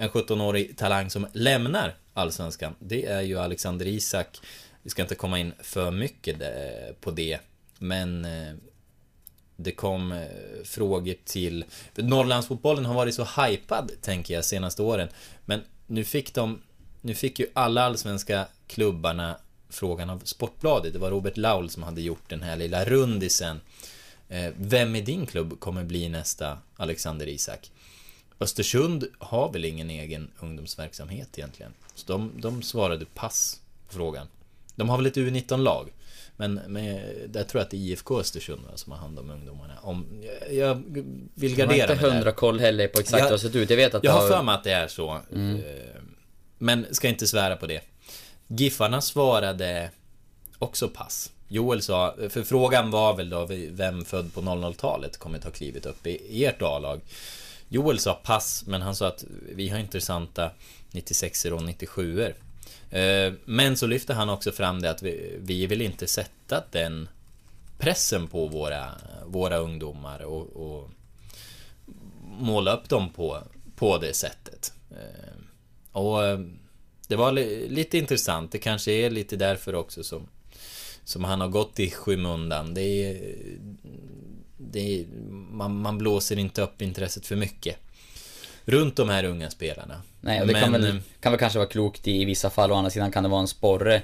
En 0.00 0.10
17-årig 0.10 0.76
talang 0.76 1.10
som 1.10 1.26
lämnar 1.32 1.94
Allsvenskan. 2.14 2.74
Det 2.78 3.06
är 3.06 3.20
ju 3.20 3.38
Alexander 3.38 3.86
Isak. 3.86 4.40
Vi 4.82 4.90
ska 4.90 5.02
inte 5.02 5.14
komma 5.14 5.38
in 5.38 5.52
för 5.62 5.90
mycket 5.90 6.40
eh, 6.40 6.94
på 7.00 7.10
det. 7.10 7.38
Men 7.78 8.24
eh, 8.24 8.54
det 9.56 9.72
kom 9.72 10.12
eh, 10.12 10.18
frågor 10.64 11.14
till... 11.24 11.64
Norrlandsfotbollen 11.94 12.84
har 12.84 12.94
varit 12.94 13.14
så 13.14 13.24
hypad, 13.24 13.90
tänker 14.02 14.34
jag, 14.34 14.44
senaste 14.44 14.82
åren. 14.82 15.08
Men 15.44 15.60
nu 15.86 16.04
fick 16.04 16.34
de... 16.34 16.62
Nu 17.00 17.14
fick 17.14 17.38
ju 17.38 17.46
alla 17.54 17.82
allsvenska 17.82 18.46
klubbarna 18.66 19.36
frågan 19.68 20.10
av 20.10 20.18
Sportbladet. 20.24 20.92
Det 20.92 20.98
var 20.98 21.10
Robert 21.10 21.36
Laul 21.36 21.70
som 21.70 21.82
hade 21.82 22.00
gjort 22.00 22.28
den 22.30 22.42
här 22.42 22.56
lilla 22.56 22.84
rundisen. 22.84 23.60
Vem 24.56 24.96
i 24.96 25.00
din 25.00 25.26
klubb 25.26 25.60
kommer 25.60 25.84
bli 25.84 26.08
nästa 26.08 26.58
Alexander 26.76 27.28
Isak? 27.28 27.70
Östersund 28.40 29.04
har 29.18 29.52
väl 29.52 29.64
ingen 29.64 29.90
egen 29.90 30.30
ungdomsverksamhet 30.40 31.38
egentligen. 31.38 31.72
Så 31.94 32.12
de, 32.12 32.32
de 32.40 32.62
svarade 32.62 33.04
pass 33.04 33.60
på 33.86 33.94
frågan. 33.94 34.26
De 34.74 34.88
har 34.88 34.96
väl 34.96 35.06
ett 35.06 35.16
U19-lag. 35.16 35.92
Men, 36.36 36.54
men 36.54 36.84
där 37.28 37.44
tror 37.44 37.60
jag 37.60 37.64
att 37.64 37.70
det 37.70 37.76
är 37.76 37.78
IFK 37.78 38.20
Östersund 38.20 38.60
som 38.74 38.92
har 38.92 38.98
hand 38.98 39.18
om 39.18 39.30
ungdomarna. 39.30 39.74
Om, 39.82 40.06
jag, 40.50 40.74
vill 41.34 41.58
Jag 41.58 41.66
har 41.66 41.74
gardera 41.74 41.92
inte 41.92 42.02
mig 42.06 42.12
hundra 42.12 42.32
koll 42.32 42.60
heller 42.60 42.88
på 42.88 43.00
exakt 43.00 43.22
hur 43.22 43.28
det 43.28 43.32
har 43.32 43.38
sett 43.38 43.54
ut. 43.56 43.70
Jag 43.70 43.76
vet 43.76 43.94
att 43.94 44.04
Jag 44.04 44.12
har 44.12 44.28
för 44.28 44.42
mig 44.42 44.54
att 44.54 44.64
det 44.64 44.72
är 44.72 44.88
så. 44.88 45.10
Eh, 45.14 46.00
Men 46.58 46.86
ska 46.90 47.08
inte 47.08 47.26
svära 47.26 47.56
på 47.56 47.66
det. 47.66 47.80
Giffarna 48.46 49.00
svarade 49.00 49.90
också 50.58 50.88
pass. 50.88 51.32
Joel 51.48 51.82
sa, 51.82 52.14
för 52.30 52.42
frågan 52.42 52.90
var 52.90 53.16
väl 53.16 53.30
då 53.30 53.48
vem 53.70 54.04
född 54.04 54.34
på 54.34 54.40
00-talet 54.40 55.16
kommer 55.16 55.38
ta 55.38 55.50
klivet 55.50 55.86
upp 55.86 56.06
i 56.06 56.44
ert 56.44 56.62
A-lag. 56.62 57.00
Joel 57.68 57.98
sa 57.98 58.14
pass, 58.14 58.64
men 58.66 58.82
han 58.82 58.96
sa 58.96 59.08
att 59.08 59.24
vi 59.54 59.68
har 59.68 59.78
intressanta 59.78 60.50
96 60.90 61.44
och 61.44 61.62
97 61.62 62.20
er 62.20 62.34
eh, 62.90 63.32
Men 63.44 63.76
så 63.76 63.86
lyfte 63.86 64.14
han 64.14 64.30
också 64.30 64.52
fram 64.52 64.82
det 64.82 64.90
att 64.90 65.02
vi, 65.02 65.36
vi 65.38 65.66
vill 65.66 65.82
inte 65.82 66.06
sätta 66.06 66.64
den 66.70 67.08
pressen 67.78 68.26
på 68.26 68.46
våra, 68.46 68.90
våra 69.26 69.56
ungdomar 69.56 70.20
och, 70.20 70.46
och 70.56 70.90
måla 72.38 72.76
upp 72.76 72.88
dem 72.88 73.12
på, 73.12 73.42
på 73.76 73.98
det 73.98 74.14
sättet. 74.14 74.72
Eh, 74.90 75.34
och 75.92 76.24
eh, 76.24 76.40
det 77.08 77.16
var 77.16 77.32
lite 77.68 77.98
intressant. 77.98 78.52
Det 78.52 78.58
kanske 78.58 78.92
är 78.92 79.10
lite 79.10 79.36
därför 79.36 79.74
också 79.74 80.04
som, 80.04 80.28
som 81.04 81.24
han 81.24 81.40
har 81.40 81.48
gått 81.48 81.80
i 81.80 81.90
skymundan. 81.90 82.74
Det 82.74 82.82
är, 82.82 83.34
det 84.58 85.06
man, 85.50 85.80
man 85.80 85.98
blåser 85.98 86.38
inte 86.38 86.62
upp 86.62 86.82
intresset 86.82 87.26
för 87.26 87.36
mycket. 87.36 87.76
Runt 88.64 88.96
de 88.96 89.08
här 89.08 89.24
unga 89.24 89.50
spelarna. 89.50 90.02
Nej, 90.20 90.40
och 90.40 90.46
det 90.46 90.54
kan, 90.54 90.72
Men, 90.72 90.82
väl, 90.82 90.96
eh, 90.96 91.02
kan 91.20 91.32
väl 91.32 91.38
kanske 91.38 91.58
vara 91.58 91.68
klokt 91.68 92.08
i 92.08 92.24
vissa 92.24 92.50
fall, 92.50 92.72
å 92.72 92.74
andra 92.74 92.90
sidan 92.90 93.10
kan 93.12 93.22
det 93.22 93.28
vara 93.28 93.40
en 93.40 93.48
sporre 93.48 94.02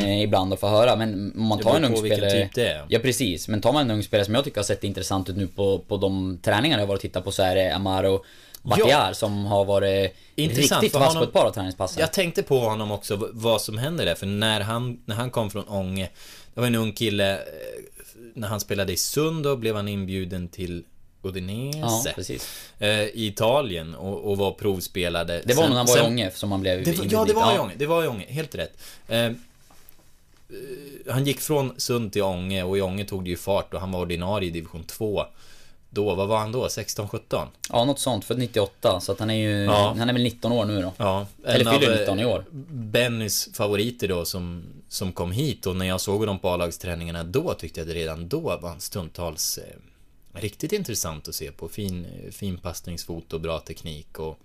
eh, 0.00 0.22
ibland 0.22 0.52
att 0.52 0.60
få 0.60 0.68
höra. 0.68 0.96
Men 0.96 1.32
om 1.36 1.46
man 1.46 1.58
tar 1.58 1.76
en 1.76 1.84
ung 1.84 1.96
spelare... 1.96 2.30
typ 2.30 2.54
det 2.54 2.68
är. 2.68 2.86
Ja, 2.88 2.98
precis. 2.98 3.48
Men 3.48 3.60
tar 3.60 3.72
man 3.72 3.82
en 3.82 3.90
ung 3.90 4.02
spelare 4.02 4.24
som 4.24 4.34
jag 4.34 4.44
tycker 4.44 4.58
har 4.58 4.64
sett 4.64 4.84
intressant 4.84 5.28
ut 5.30 5.36
nu 5.36 5.46
på, 5.46 5.78
på 5.78 5.96
de 5.96 6.38
träningar 6.42 6.78
jag 6.78 6.86
varit 6.86 6.98
och 6.98 7.02
tittat 7.02 7.24
på 7.24 7.32
så 7.32 7.42
är 7.42 7.54
det 7.54 7.74
Amaro 7.74 8.24
Batiar 8.62 9.12
som 9.12 9.46
har 9.46 9.64
varit 9.64 10.16
Intressant, 10.34 10.82
riktigt 10.82 11.00
vass 11.00 11.14
på 11.14 11.22
ett 11.22 11.32
par 11.32 11.44
av 11.44 11.50
träningspassen. 11.50 12.00
Jag 12.00 12.12
tänkte 12.12 12.42
på 12.42 12.58
honom 12.58 12.90
också, 12.90 13.30
vad 13.32 13.62
som 13.62 13.78
händer 13.78 14.04
där. 14.04 14.14
För 14.14 14.26
när 14.26 14.60
han, 14.60 15.02
när 15.04 15.16
han 15.16 15.30
kom 15.30 15.50
från 15.50 15.68
Ånge, 15.68 16.10
det 16.54 16.60
var 16.60 16.66
en 16.66 16.74
ung 16.74 16.92
kille, 16.92 17.32
eh, 17.32 17.42
när 18.34 18.48
han 18.48 18.60
spelade 18.60 18.92
i 18.92 18.96
Sund 18.96 19.44
då 19.44 19.56
blev 19.56 19.76
han 19.76 19.88
inbjuden 19.88 20.48
till 20.48 20.84
Udinese. 21.22 21.78
Ja, 21.78 22.04
precis. 22.14 22.48
eh, 22.78 22.88
I 23.00 23.26
Italien 23.26 23.94
och, 23.94 24.30
och 24.30 24.36
var 24.38 24.52
provspelade. 24.52 25.42
Det 25.44 25.54
var 25.54 25.62
Sen- 25.62 25.70
när 25.70 25.76
han 25.76 25.86
var 25.86 25.94
i 25.96 25.98
sen- 25.98 26.06
Ånge 26.06 26.30
som 26.30 26.52
han 26.52 26.60
blev 26.60 26.84
det 26.84 27.04
Ja, 27.10 27.24
det 27.24 27.32
var 27.32 27.54
i 27.54 27.58
Ånge. 27.58 27.74
Det 27.76 27.86
var 27.86 28.04
i 28.04 28.08
Ånge, 28.08 28.26
helt 28.28 28.54
rätt. 28.54 28.78
Eh, 29.08 29.18
eh, 29.24 29.32
han 31.10 31.24
gick 31.24 31.40
från 31.40 31.72
Sund 31.76 32.12
till 32.12 32.22
Ånge 32.22 32.62
och 32.62 32.78
i 32.78 32.80
Ånge 32.80 33.04
tog 33.04 33.24
det 33.24 33.30
ju 33.30 33.36
fart 33.36 33.74
och 33.74 33.80
han 33.80 33.92
var 33.92 34.00
ordinarie 34.00 34.48
i 34.48 34.52
division 34.52 34.84
2. 34.84 35.24
Då, 35.90 36.14
vad 36.14 36.28
var 36.28 36.38
han 36.38 36.52
då? 36.52 36.66
16-17? 36.66 37.46
Ja, 37.72 37.84
något 37.84 37.98
sånt. 38.00 38.24
För 38.24 38.34
98. 38.34 39.00
Så 39.00 39.12
att 39.12 39.18
han 39.20 39.30
är 39.30 39.34
ju... 39.34 39.64
Ja. 39.64 39.94
Han 39.98 40.08
är 40.08 40.12
väl 40.12 40.22
19 40.22 40.52
år 40.52 40.64
nu 40.64 40.82
då. 40.82 40.92
Ja, 40.96 41.26
Eller 41.44 41.72
fyller 41.72 41.92
av, 41.92 41.98
19 41.98 42.20
i 42.20 42.24
år. 42.24 42.44
Bennys 42.70 43.48
favoriter 43.54 44.08
då 44.08 44.24
som, 44.24 44.64
som 44.94 45.12
kom 45.12 45.32
hit 45.32 45.66
och 45.66 45.76
när 45.76 45.86
jag 45.86 46.00
såg 46.00 46.20
honom 46.20 46.38
på 46.38 46.48
A-lagsträningarna 46.48 47.24
då 47.24 47.54
tyckte 47.54 47.80
jag 47.80 47.88
att 47.88 47.94
redan 47.94 48.28
då 48.28 48.40
var 48.40 48.78
stundtals 48.78 49.58
eh, 49.58 50.40
riktigt 50.40 50.72
intressant 50.72 51.28
att 51.28 51.34
se 51.34 51.52
på. 51.52 51.68
Fin, 51.68 52.04
eh, 52.04 52.30
fin 52.30 52.58
passningsfot 52.58 53.32
och 53.32 53.40
bra 53.40 53.58
teknik 53.60 54.18
och 54.18 54.38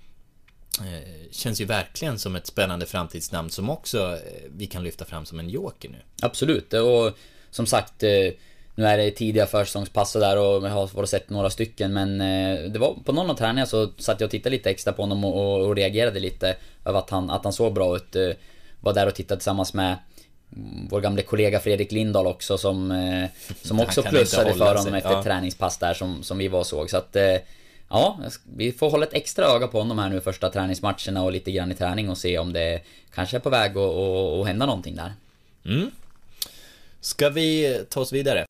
eh, 0.80 1.32
känns 1.32 1.62
ju 1.62 1.66
verkligen 1.66 2.20
som 2.20 2.36
ett 2.36 2.48
spännande 2.48 2.86
framtidsnamn 2.86 3.50
som 3.50 3.70
också 3.70 4.00
eh, 4.00 4.50
vi 4.50 4.68
kan 4.68 4.84
lyfta 4.84 5.06
fram 5.06 5.26
som 5.26 5.40
en 5.40 5.50
joker 5.50 5.90
nu. 5.90 5.98
Absolut, 6.22 6.74
och 6.74 7.18
som 7.50 7.66
sagt 7.66 8.04
eh, 8.04 8.34
Nu 8.76 8.86
är 8.86 8.98
det 8.98 9.12
tidiga 9.12 9.46
försäsongspass 9.46 10.16
och 10.16 10.22
där 10.22 10.38
och 10.38 10.68
jag 10.68 10.72
har 10.72 11.06
sett 11.06 11.30
några 11.30 11.50
stycken 11.50 11.94
men 11.94 12.22
eh, 12.22 12.72
Det 12.72 12.80
var 12.80 12.96
på 13.06 13.12
någon 13.12 13.30
av 13.30 13.36
träningarna 13.36 13.66
så 13.66 13.92
satt 13.98 14.20
jag 14.20 14.28
och 14.28 14.32
tittade 14.32 14.56
lite 14.56 14.70
extra 14.70 14.94
på 14.94 15.02
honom 15.02 15.26
och, 15.26 15.36
och, 15.36 15.68
och 15.68 15.76
reagerade 15.76 16.20
lite 16.20 16.56
Över 16.86 17.00
att 17.00 17.10
han, 17.10 17.30
att 17.30 17.44
han 17.44 17.54
såg 17.54 17.74
bra 17.74 17.96
ut 17.96 18.16
Var 18.80 18.94
där 18.94 19.08
och 19.08 19.16
tittade 19.16 19.40
tillsammans 19.40 19.74
med 19.74 19.98
vår 20.90 21.02
gamle 21.02 21.22
kollega 21.22 21.60
Fredrik 21.60 21.92
Lindahl 21.92 22.28
också 22.28 22.58
som, 22.58 22.92
eh, 22.92 23.30
som 23.62 23.80
också 23.80 24.02
plussade 24.02 24.54
för 24.54 24.66
honom 24.66 24.84
sig, 24.84 24.98
efter 24.98 25.12
ja. 25.12 25.24
träningspass 25.24 25.78
där 25.78 25.94
som, 25.94 26.24
som 26.24 26.38
vi 26.38 26.48
var 26.48 26.60
och 26.60 26.68
såg 26.68 26.90
så 26.90 26.98
att 26.98 27.16
eh, 27.16 27.36
Ja, 27.92 28.20
vi 28.56 28.72
får 28.72 28.90
hålla 28.90 29.06
ett 29.06 29.14
extra 29.14 29.46
öga 29.46 29.68
på 29.68 29.80
honom 29.80 30.00
här 30.00 30.10
nu 30.10 30.22
första 30.22 30.50
träningsmatcherna 30.50 31.24
och 31.24 31.32
lite 31.32 31.52
grann 31.52 31.72
i 31.72 31.76
träning 31.76 32.10
och 32.10 32.18
se 32.18 32.38
om 32.38 32.54
det 32.54 32.82
kanske 33.14 33.38
är 33.38 33.42
på 33.42 33.50
väg 33.50 33.78
att, 33.78 33.96
att, 33.96 34.40
att 34.40 34.48
hända 34.48 34.66
någonting 34.66 34.96
där. 34.96 35.14
Ska 37.02 37.30
vi 37.30 37.80
ta 37.90 38.02
oss 38.02 38.14
vidare? 38.14 38.46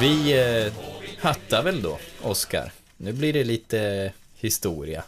Vi 0.00 0.32
eh, 0.66 0.72
hattar 1.18 1.62
väl 1.62 1.82
då, 1.82 1.98
Oscar. 2.22 2.72
Nu 2.96 3.12
blir 3.12 3.32
det 3.32 3.44
lite 3.44 4.12
historia. 4.40 5.04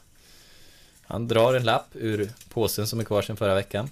Han 1.03 1.29
drar 1.29 1.55
en 1.55 1.65
lapp 1.65 1.89
ur 1.95 2.31
påsen 2.49 2.87
som 2.87 3.01
är 3.01 3.05
kvar 3.05 3.23
sedan 3.23 3.37
förra 3.37 3.55
veckan. 3.55 3.91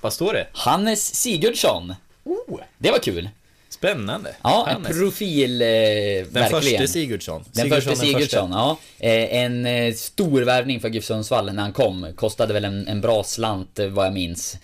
Vad 0.00 0.12
står 0.12 0.32
det? 0.32 0.46
Hannes 0.52 1.14
Sigurdsson. 1.14 1.94
Oh, 2.24 2.60
det 2.78 2.90
var 2.90 2.98
kul. 2.98 3.28
Spännande. 3.68 4.36
Ja, 4.42 4.66
en 4.68 4.72
Hannes. 4.72 4.98
profil, 4.98 5.62
eh, 5.62 5.66
Den 5.66 6.32
verkligen. 6.32 6.62
första 6.62 6.86
Sigurdsson. 6.86 7.44
Den 7.52 7.68
första 7.70 7.94
Sigurdsson, 7.96 8.50
ja. 8.52 8.78
Eh, 8.98 9.36
en 9.36 9.66
eh, 9.66 9.94
stor 9.94 10.42
värvning 10.42 10.80
för 10.80 10.88
GIF 10.88 11.04
Sundsvall 11.04 11.52
när 11.54 11.62
han 11.62 11.72
kom. 11.72 12.12
Kostade 12.16 12.52
väl 12.54 12.64
en, 12.64 12.88
en 12.88 13.00
bra 13.00 13.24
slant 13.24 13.78
eh, 13.78 13.86
vad 13.86 14.06
jag 14.06 14.12
minns. 14.12 14.56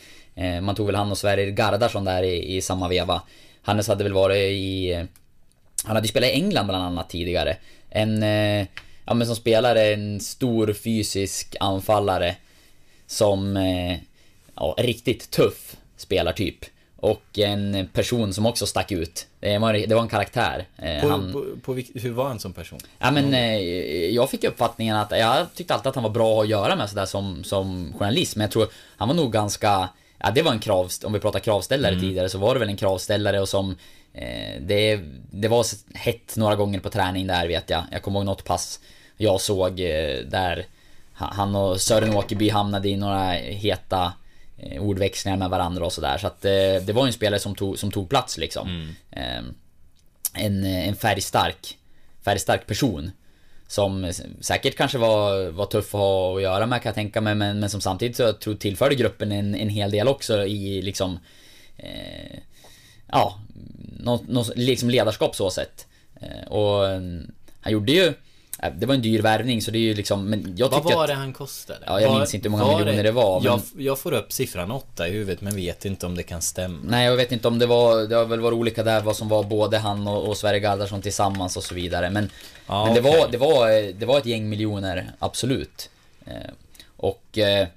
Man 0.62 0.74
tog 0.74 0.86
väl 0.86 0.94
han 0.94 1.10
och 1.10 1.18
Sverrir 1.18 1.50
Gardarsson 1.50 2.04
där 2.04 2.22
i, 2.22 2.56
i 2.56 2.62
samma 2.62 2.88
veva. 2.88 3.22
Hannes 3.68 3.88
hade 3.88 4.04
väl 4.04 4.12
varit 4.12 4.36
i... 4.36 4.94
Han 5.84 5.96
hade 5.96 6.06
ju 6.06 6.10
spelat 6.10 6.30
i 6.30 6.32
England 6.32 6.66
bland 6.66 6.84
annat 6.84 7.10
tidigare. 7.10 7.56
En... 7.90 8.22
Eh, 8.22 8.66
ja 9.04 9.14
men 9.14 9.26
som 9.26 9.36
spelare, 9.36 9.92
en 9.94 10.20
stor 10.20 10.72
fysisk 10.72 11.56
anfallare. 11.60 12.36
Som... 13.06 13.56
Eh, 13.56 13.96
ja, 14.54 14.74
riktigt 14.78 15.30
tuff 15.30 15.76
spelartyp. 15.96 16.64
Och 16.96 17.38
en 17.38 17.88
person 17.92 18.32
som 18.32 18.46
också 18.46 18.66
stack 18.66 18.92
ut. 18.92 19.26
Det 19.40 19.58
var, 19.58 19.72
det 19.72 19.94
var 19.94 20.02
en 20.02 20.08
karaktär. 20.08 20.66
Eh, 20.76 21.02
På, 21.02 21.08
han, 21.08 21.32
på, 21.32 21.44
på, 21.62 21.82
hur 21.94 22.10
var 22.10 22.28
han 22.28 22.38
som 22.38 22.52
person? 22.52 22.78
Ja 22.98 23.10
men 23.10 23.32
jag 24.14 24.30
fick 24.30 24.44
uppfattningen 24.44 24.96
att, 24.96 25.10
jag 25.10 25.54
tyckte 25.54 25.74
alltid 25.74 25.86
att 25.86 25.94
han 25.94 26.04
var 26.04 26.10
bra 26.10 26.42
att 26.42 26.48
göra 26.48 26.76
med 26.76 26.88
sådär 26.90 27.06
som, 27.06 27.44
som 27.44 27.94
journalist 27.98 28.36
Men 28.36 28.44
jag 28.44 28.50
tror, 28.50 28.68
han 28.96 29.08
var 29.08 29.14
nog 29.14 29.32
ganska, 29.32 29.88
ja 30.18 30.30
det 30.30 30.42
var 30.42 30.52
en 30.52 30.58
krav, 30.60 30.90
om 31.04 31.12
vi 31.12 31.20
pratar 31.20 31.38
kravställare 31.40 32.00
tidigare 32.00 32.28
så 32.28 32.38
var 32.38 32.54
det 32.54 32.60
väl 32.60 32.68
en 32.68 32.76
kravställare 32.76 33.40
och 33.40 33.48
som 33.48 33.76
eh, 34.14 34.60
det, 34.60 35.00
det 35.30 35.48
var 35.48 35.66
hett 35.98 36.36
några 36.36 36.56
gånger 36.56 36.80
på 36.80 36.90
träning 36.90 37.26
där 37.26 37.48
vet 37.48 37.70
jag. 37.70 37.82
Jag 37.92 38.02
kommer 38.02 38.18
ihåg 38.18 38.26
något 38.26 38.44
pass 38.44 38.80
jag 39.16 39.40
såg 39.40 39.80
eh, 39.80 40.18
där 40.26 40.66
ha- 41.18 41.32
han 41.32 41.54
och 41.54 41.80
Sören 41.80 42.16
Åkerby 42.16 42.48
hamnade 42.48 42.88
i 42.88 42.96
några 42.96 43.30
heta 43.32 44.12
eh, 44.58 44.82
ordväxlingar 44.82 45.38
med 45.38 45.50
varandra 45.50 45.84
och 45.86 45.92
sådär. 45.92 46.18
Så 46.18 46.26
att 46.26 46.44
eh, 46.44 46.50
det 46.86 46.92
var 46.92 47.06
en 47.06 47.12
spelare 47.12 47.40
som 47.40 47.54
tog, 47.54 47.78
som 47.78 47.90
tog 47.90 48.08
plats 48.08 48.38
liksom. 48.38 48.94
Ehm, 49.10 49.54
en, 50.34 50.64
en 50.64 50.96
färgstark, 50.96 51.78
färgstark 52.24 52.66
person. 52.66 53.10
Som 53.70 54.12
säkert 54.40 54.76
kanske 54.76 54.98
var, 54.98 55.50
var 55.50 55.66
tuff 55.66 55.94
att 55.94 56.00
ha 56.00 56.36
att 56.36 56.42
göra 56.42 56.66
med 56.66 56.82
kan 56.82 56.90
jag 56.90 56.94
tänka 56.94 57.20
mig 57.20 57.34
men, 57.34 57.60
men 57.60 57.70
som 57.70 57.80
samtidigt 57.80 58.16
så 58.16 58.22
jag 58.22 58.40
tror 58.40 58.54
tillförde 58.54 58.94
gruppen 58.94 59.32
en, 59.32 59.54
en 59.54 59.68
hel 59.68 59.90
del 59.90 60.08
också 60.08 60.46
i 60.46 60.82
liksom 60.82 61.18
eh, 61.76 62.38
Ja, 63.12 63.40
något, 63.98 64.28
något 64.28 64.56
liksom 64.56 64.90
ledarskap 64.90 65.36
så 65.36 65.50
sett. 65.50 65.86
Eh, 66.20 66.48
och 66.48 66.86
mm, 66.88 67.32
han 67.60 67.72
gjorde 67.72 67.92
ju 67.92 68.14
det 68.78 68.86
var 68.86 68.94
en 68.94 69.02
dyr 69.02 69.22
värvning 69.22 69.62
så 69.62 69.70
det 69.70 69.78
är 69.78 69.80
ju 69.80 69.94
liksom, 69.94 70.30
men 70.30 70.54
jag 70.56 70.68
Vad 70.68 70.84
var 70.84 71.02
att... 71.02 71.08
det 71.08 71.14
han 71.14 71.32
kostade? 71.32 71.78
Ja, 71.86 72.00
jag 72.00 72.18
minns 72.18 72.34
inte 72.34 72.48
hur 72.48 72.56
många 72.56 72.78
miljoner 72.78 73.02
det 73.02 73.12
var, 73.12 73.40
men- 73.40 73.46
Jag, 73.46 73.60
jag 73.76 73.98
får 73.98 74.12
upp 74.12 74.32
siffran 74.32 74.70
8 74.70 75.08
i 75.08 75.10
huvudet 75.12 75.40
men 75.40 75.56
vet 75.56 75.84
inte 75.84 76.06
om 76.06 76.14
det 76.14 76.22
kan 76.22 76.42
stämma. 76.42 76.78
Nej 76.84 77.06
jag 77.06 77.16
vet 77.16 77.32
inte 77.32 77.48
om 77.48 77.58
det 77.58 77.66
var, 77.66 78.06
det 78.06 78.16
har 78.16 78.24
väl 78.24 78.40
varit 78.40 78.56
olika 78.56 78.82
där 78.82 79.00
vad 79.00 79.16
som 79.16 79.28
var 79.28 79.42
både 79.42 79.78
han 79.78 80.08
och, 80.08 80.28
och 80.28 80.36
Sverre 80.36 80.58
Gardarsson 80.60 81.02
tillsammans 81.02 81.56
och 81.56 81.64
så 81.64 81.74
vidare 81.74 82.10
men 82.10 82.30
Ja, 82.66 82.84
Men 82.84 82.94
det 82.94 83.00
var, 83.00 83.28
det 83.28 83.38
var, 83.38 83.92
det 83.92 84.06
var 84.06 84.18
ett 84.18 84.26
gäng 84.26 84.48
miljoner, 84.48 85.10
absolut 85.18 85.90
eh, 86.26 86.32
Och 86.96 87.38
eh, 87.38 87.68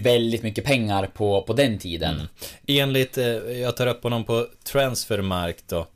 Väldigt 0.00 0.42
mycket 0.42 0.64
pengar 0.64 1.06
på, 1.14 1.42
på 1.42 1.52
den 1.52 1.78
tiden 1.78 2.14
Mm. 2.14 2.26
Enligt, 2.66 3.18
eh, 3.18 3.26
jag 3.60 3.76
tar 3.76 3.86
upp 3.86 4.02
honom 4.02 4.24
på 4.24 4.46
Transfermark 4.64 5.56
då. 5.68 5.86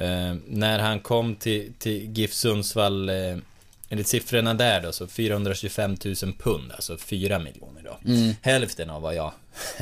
Eh, 0.00 0.34
när 0.46 0.78
han 0.78 1.00
kom 1.00 1.34
till, 1.36 1.72
till 1.78 2.18
GIF 2.18 2.32
Sundsvall, 2.32 3.08
eh, 3.08 3.36
enligt 3.88 4.08
siffrorna 4.08 4.54
där 4.54 4.80
då, 4.80 4.92
så 4.92 5.06
425 5.06 5.96
000 6.04 6.14
pund, 6.38 6.72
alltså 6.72 6.96
4 6.96 7.38
miljoner 7.38 7.82
då. 7.84 7.98
Hälften 8.42 8.90
av 8.90 9.02
vad 9.02 9.14
jag 9.14 9.32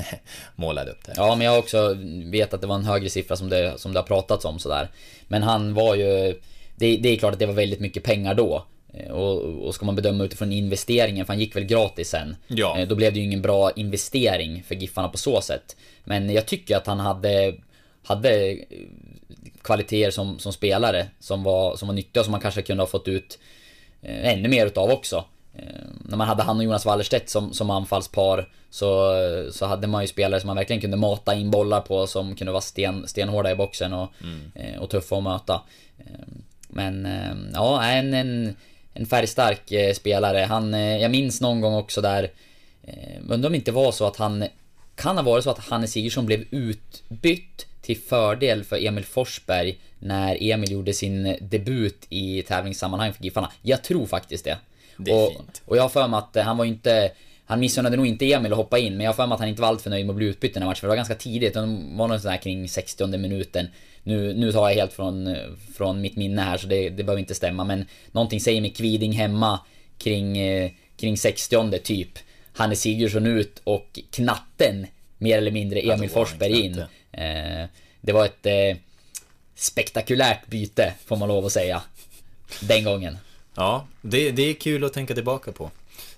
målade 0.57 0.91
upp 0.91 1.05
där. 1.07 1.14
Ja 1.16 1.35
men 1.37 1.45
jag 1.45 1.53
har 1.53 1.59
också 1.59 1.97
vet 2.25 2.55
att 2.55 2.61
det 2.61 2.66
var 2.66 2.75
en 2.75 2.85
högre 2.85 3.11
siffra 3.11 3.37
som 3.37 3.49
det, 3.49 3.79
som 3.81 3.93
det 3.93 3.99
har 3.99 4.07
pratats 4.07 4.45
om 4.45 4.59
sådär 4.59 4.89
Men 5.29 5.43
han 5.43 5.75
var 5.75 5.95
ju 5.95 6.41
det, 6.77 6.97
det 6.97 7.09
är 7.09 7.16
klart 7.16 7.33
att 7.33 7.39
det 7.39 7.47
var 7.47 7.55
väldigt 7.55 7.81
mycket 7.81 8.03
pengar 8.05 8.35
då 8.35 8.66
Eh, 8.95 9.11
och, 9.11 9.66
och 9.66 9.75
ska 9.75 9.87
man 9.87 9.97
bedöma 9.97 10.25
utifrån 10.25 10.53
investeringen, 10.53 11.27
för 11.27 11.33
han 11.33 11.41
gick 11.41 11.57
väl 11.57 11.64
gratis 11.64 12.09
sen 12.09 12.37
Ja. 12.47 12.79
eh, 12.79 12.89
Då 12.89 12.95
blev 12.95 13.12
det 13.12 13.19
ju 13.19 13.25
ingen 13.25 13.43
bra 13.43 13.71
investering 13.71 14.62
för 14.69 14.75
Giffarna 14.75 15.09
på 15.09 15.19
så 15.19 15.41
sätt 15.41 15.77
Men 16.05 16.31
jag 16.31 16.47
tycker 16.47 16.77
att 16.77 16.87
han 16.87 17.01
hade 17.01 17.55
Hade 18.03 18.57
kvaliteter 19.69 20.11
som, 20.11 20.39
som 20.39 20.53
spelare 20.53 21.07
som 21.21 21.43
var, 21.43 21.77
som 21.77 21.89
var 21.89 21.95
nyttiga 21.95 22.21
och 22.21 22.25
som 22.25 22.33
man 22.33 22.41
kanske 22.41 22.62
kunde 22.62 22.83
ha 22.83 22.89
fått 22.89 23.09
ut 23.09 23.39
eh, 24.03 24.33
ännu 24.33 24.49
mer 24.49 24.66
utav 24.66 24.91
också. 24.91 25.25
Eh, 25.55 25.85
när 26.05 26.16
man 26.16 26.29
hade 26.29 26.43
han 26.43 26.57
och 26.57 26.64
Jonas 26.64 26.87
Wallerstedt 26.87 27.29
som, 27.29 27.53
som 27.53 27.71
anfallspar 27.71 28.49
så, 28.71 29.14
så 29.53 29.66
hade 29.66 29.87
man 29.87 30.03
ju 30.03 30.09
spelare 30.09 30.41
som 30.41 30.47
man 30.47 30.57
verkligen 30.57 30.81
kunde 30.81 30.97
mata 30.97 31.35
in 31.35 31.51
bollar 31.51 31.81
på 31.81 32.07
som 32.07 32.37
kunde 32.37 32.53
vara 32.53 32.61
sten, 32.61 33.09
stenhårda 33.09 33.51
i 33.51 33.55
boxen 33.55 33.93
och, 33.93 34.12
eh, 34.55 34.81
och 34.81 34.91
tuffa 34.91 35.16
att 35.16 35.23
möta. 35.23 35.62
Eh, 35.99 36.29
men 36.69 37.09
ja, 37.55 37.85
en, 37.85 38.14
en, 38.14 38.57
en 38.95 39.07
färgstark 39.07 39.97
spelare. 39.97 40.39
Han, 40.39 40.73
jag 40.73 41.11
minns 41.11 41.41
någon 41.41 41.61
gång 41.61 41.75
också 41.75 42.01
där 42.01 42.31
Undrar 43.29 43.49
om 43.49 43.53
det 43.53 43.57
inte 43.57 43.73
var 43.73 43.93
så 43.93 44.07
att 44.07 44.16
han 44.16 44.45
Kan 44.99 45.17
ha 45.17 45.23
varit 45.23 45.45
så 45.45 45.51
att 45.51 45.59
Hanne 45.59 45.87
Sigurdsson 45.87 46.27
blev 46.27 46.45
utbytt 46.51 47.67
till 47.81 47.99
fördel 47.99 48.65
för 48.65 48.87
Emil 48.87 49.05
Forsberg 49.05 49.79
när 49.99 50.39
Emil 50.41 50.73
gjorde 50.73 50.93
sin 50.93 51.37
debut 51.41 52.07
i 52.09 52.43
tävlingssammanhang 52.43 53.13
för 53.13 53.25
Giffarna. 53.25 53.53
Jag 53.63 53.83
tror 53.83 54.07
faktiskt 54.07 54.45
det. 54.45 54.59
Det 54.97 55.11
är 55.11 55.27
och, 55.27 55.33
fint. 55.33 55.63
och 55.65 55.77
jag 55.77 55.83
har 55.83 55.89
för 55.89 56.09
mig 56.09 56.19
att 56.19 56.37
eh, 56.37 56.45
han 56.45 56.57
var 56.57 56.65
ju 56.65 56.71
inte 56.71 57.11
han 57.47 57.61
missunnade 57.61 57.97
nog 57.97 58.07
inte 58.07 58.33
Emil 58.33 58.53
att 58.53 58.59
hoppa 58.59 58.79
in, 58.79 58.93
men 58.97 59.05
jag 59.05 59.09
har 59.09 59.15
för 59.15 59.27
mig 59.27 59.35
att 59.35 59.41
han 59.41 59.49
inte 59.49 59.63
var 59.63 59.69
alltför 59.69 59.91
nöjd 59.91 60.07
med 60.07 60.13
att 60.13 60.17
bli 60.17 60.27
utbytt 60.27 60.55
den 60.55 60.63
här 60.63 60.71
matchen, 60.71 60.81
för 60.81 60.87
det 60.87 60.89
var 60.89 60.97
ganska 60.97 61.15
tidigt, 61.15 61.55
det 61.55 61.61
var 61.97 62.09
nog 62.09 62.21
sådär 62.21 62.37
kring 62.37 62.69
60 62.69 63.07
minuten. 63.07 63.67
Nu, 64.03 64.35
nu 64.35 64.53
tar 64.53 64.69
jag 64.69 64.77
helt 64.77 64.93
från, 64.93 65.37
från 65.77 66.01
mitt 66.01 66.17
minne 66.17 66.43
här, 66.43 66.57
så 66.57 66.67
det, 66.67 66.89
det 66.89 67.05
behöver 67.05 67.21
inte 67.21 67.35
stämma, 67.35 67.65
men 67.65 67.87
någonting 68.13 68.41
säger 68.41 68.61
mig 68.61 68.71
Kviding 68.71 69.13
hemma 69.13 69.61
kring, 69.99 70.39
eh, 70.39 70.71
kring 70.97 71.17
60 71.17 71.79
typ. 71.79 72.19
Han 72.59 72.71
är 72.71 72.75
Sigurdsson 72.75 73.27
ut 73.27 73.61
och 73.65 73.99
knatten, 74.11 74.87
mer 75.19 75.39
eller 75.39 75.51
mindre, 75.51 75.81
Emil 75.81 76.11
Forsberg 76.11 76.61
in. 76.61 76.79
Eh, 77.13 77.67
det 78.01 78.13
var 78.13 78.25
ett 78.25 78.47
eh, 78.47 78.77
spektakulärt 79.55 80.47
byte, 80.47 80.95
får 81.07 81.17
man 81.17 81.29
lov 81.29 81.47
att 81.47 81.53
säga. 81.53 81.83
Den 82.61 82.85
gången. 82.85 83.19
Ja, 83.55 83.87
det, 84.03 84.31
det 84.31 84.43
är 84.43 84.55
kul 84.55 84.85
att 84.85 84.93
tänka 84.93 85.15
tillbaka 85.15 85.53
på. 85.53 85.71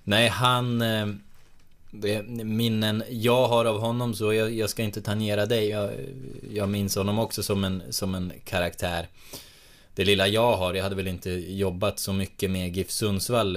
Nej, 0.05 0.29
han... 0.29 0.83
eh, 0.83 1.07
Det, 1.93 2.23
minnen 2.45 3.03
jag 3.11 3.49
har 3.49 3.65
av 3.65 3.81
honom 3.81 4.15
så 4.15 4.33
jag, 4.33 4.55
jag 4.55 4.71
ska 4.71 4.83
inte 4.83 5.03
tangera 5.03 5.47
dig. 5.47 5.69
Jag, 5.69 5.91
jag 6.53 6.69
minns 6.69 6.97
honom 6.97 7.19
också 7.19 7.43
som 7.43 7.65
en, 7.65 7.83
som 7.91 8.15
en 8.15 8.33
karaktär. 8.45 9.09
Det 9.95 10.05
lilla 10.05 10.29
jag 10.29 10.57
har, 10.57 10.75
jag 10.75 10.83
hade 10.83 10.95
väl 10.97 11.09
inte 11.09 11.31
jobbat 11.31 11.99
så 11.99 12.13
mycket 12.13 12.51
med 12.51 12.77
GIF 12.77 12.91
Sundsvall 12.91 13.57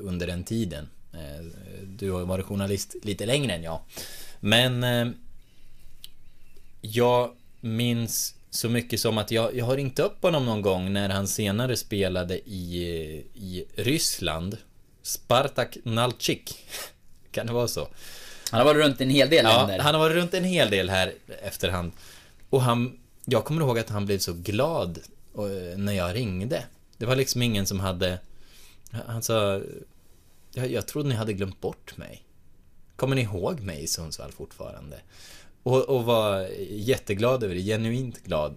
under 0.00 0.26
den 0.26 0.44
tiden. 0.44 0.88
Eh, 1.16 1.44
Du 1.88 2.10
har 2.10 2.20
ju 2.20 2.26
varit 2.26 2.46
journalist 2.46 2.94
lite 3.02 3.26
längre 3.26 3.52
än 3.52 3.62
jag. 3.62 3.80
Men 4.40 4.84
eh, 4.84 5.06
jag 6.80 7.30
minns 7.60 8.34
så 8.50 8.68
mycket 8.68 9.00
som 9.00 9.18
att 9.18 9.30
jag, 9.30 9.56
jag 9.56 9.64
har 9.64 9.76
ringt 9.76 9.98
upp 9.98 10.22
honom 10.22 10.44
någon 10.46 10.62
gång 10.62 10.92
när 10.92 11.08
han 11.08 11.28
senare 11.28 11.76
spelade 11.76 12.38
i, 12.50 12.76
i 13.34 13.64
Ryssland. 13.76 14.56
Spartak 15.02 15.76
Nalchik. 15.84 16.66
Kan 17.32 17.46
det 17.46 17.52
vara 17.52 17.68
så? 17.68 17.88
Han 18.50 18.58
har 18.60 18.64
varit 18.74 18.84
runt 18.86 19.00
en 19.00 19.10
hel 19.10 19.30
del 19.30 19.44
Ja, 19.44 19.58
länder. 19.58 19.78
han 19.78 19.94
har 19.94 20.00
varit 20.00 20.16
runt 20.16 20.34
en 20.34 20.44
hel 20.44 20.70
del 20.70 20.90
här 20.90 21.12
efterhand. 21.42 21.92
Och 22.50 22.62
han, 22.62 22.98
jag 23.24 23.44
kommer 23.44 23.60
ihåg 23.62 23.78
att 23.78 23.88
han 23.90 24.06
blev 24.06 24.18
så 24.18 24.32
glad 24.32 24.98
eh, 25.38 25.78
när 25.78 25.92
jag 25.92 26.14
ringde. 26.16 26.64
Det 26.98 27.06
var 27.06 27.16
liksom 27.16 27.42
ingen 27.42 27.66
som 27.66 27.80
hade, 27.80 28.18
han 29.06 29.22
sa, 29.22 29.60
jag, 30.56 30.70
jag 30.70 30.86
trodde 30.86 31.08
ni 31.08 31.14
hade 31.14 31.32
glömt 31.32 31.60
bort 31.60 31.96
mig. 31.96 32.22
Kommer 32.96 33.16
ni 33.16 33.22
ihåg 33.22 33.60
mig 33.60 33.82
i 33.82 33.86
Sundsvall 33.86 34.32
fortfarande? 34.32 34.96
Och, 35.62 35.82
och 35.82 36.04
var 36.04 36.48
jätteglad 36.70 37.42
över 37.44 37.54
det, 37.54 37.60
genuint 37.62 38.22
glad. 38.24 38.56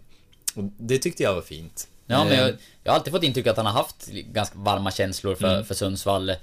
Och 0.56 0.64
det 0.78 0.98
tyckte 0.98 1.24
jag 1.24 1.36
var 1.36 1.42
fint. 1.42 1.88
Ja, 2.06 2.24
men 2.24 2.34
Eh, 2.34 2.40
jag, 2.40 2.50
jag 2.84 2.92
har 2.92 2.98
alltid 2.98 3.14
fått 3.14 3.24
intryck 3.24 3.48
att 3.48 3.58
han 3.58 3.66
har 3.66 3.74
haft 3.74 4.08
ganska 4.12 4.60
varma 4.60 4.92
känslor 4.92 5.36
för, 5.36 5.64
för 5.64 5.76
Sundsvall 5.76 6.30
eh, 6.30 6.36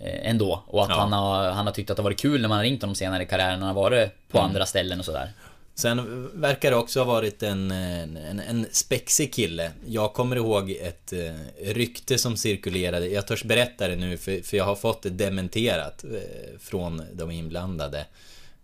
ändå. 0.00 0.62
Och 0.66 0.82
att 0.82 0.88
Mm. 0.88 0.96
Ja. 0.98 1.02
han, 1.02 1.12
har, 1.12 1.50
han 1.50 1.66
har 1.66 1.72
tyckt 1.74 1.90
att 1.90 1.96
det 1.96 2.00
har 2.02 2.04
varit 2.10 2.20
kul 2.20 2.40
när 2.40 2.48
man 2.48 2.56
har 2.58 2.64
ringt 2.64 2.82
honom 2.82 2.94
senare 2.94 3.22
i 3.22 3.26
karriären 3.26 3.60
när 3.60 3.66
han 3.66 3.76
har 3.76 3.82
varit 3.82 4.10
på 4.30 4.38
Mm. 4.38 4.50
andra 4.50 4.66
ställen 4.66 4.98
och 4.98 5.04
sådär. 5.04 5.32
Sen 5.74 6.30
verkar 6.40 6.70
det 6.70 6.76
också 6.76 7.00
ha 7.00 7.04
varit 7.04 7.42
en, 7.42 7.70
en, 7.70 8.40
en 8.40 8.66
spexig 8.72 9.34
kille. 9.34 9.72
Jag 9.86 10.12
kommer 10.12 10.36
ihåg 10.36 10.70
ett 10.70 11.12
eh, 11.12 11.34
rykte 11.62 12.18
som 12.18 12.36
cirkulerade. 12.36 13.08
Jag 13.08 13.26
törs 13.26 13.44
berätta 13.44 13.88
det 13.88 13.96
nu 13.96 14.16
för, 14.16 14.42
för 14.42 14.56
jag 14.56 14.64
har 14.64 14.76
fått 14.76 15.02
det 15.02 15.10
dementerat 15.10 16.04
eh, 16.04 16.58
från 16.58 17.02
de 17.12 17.30
inblandade. 17.30 18.06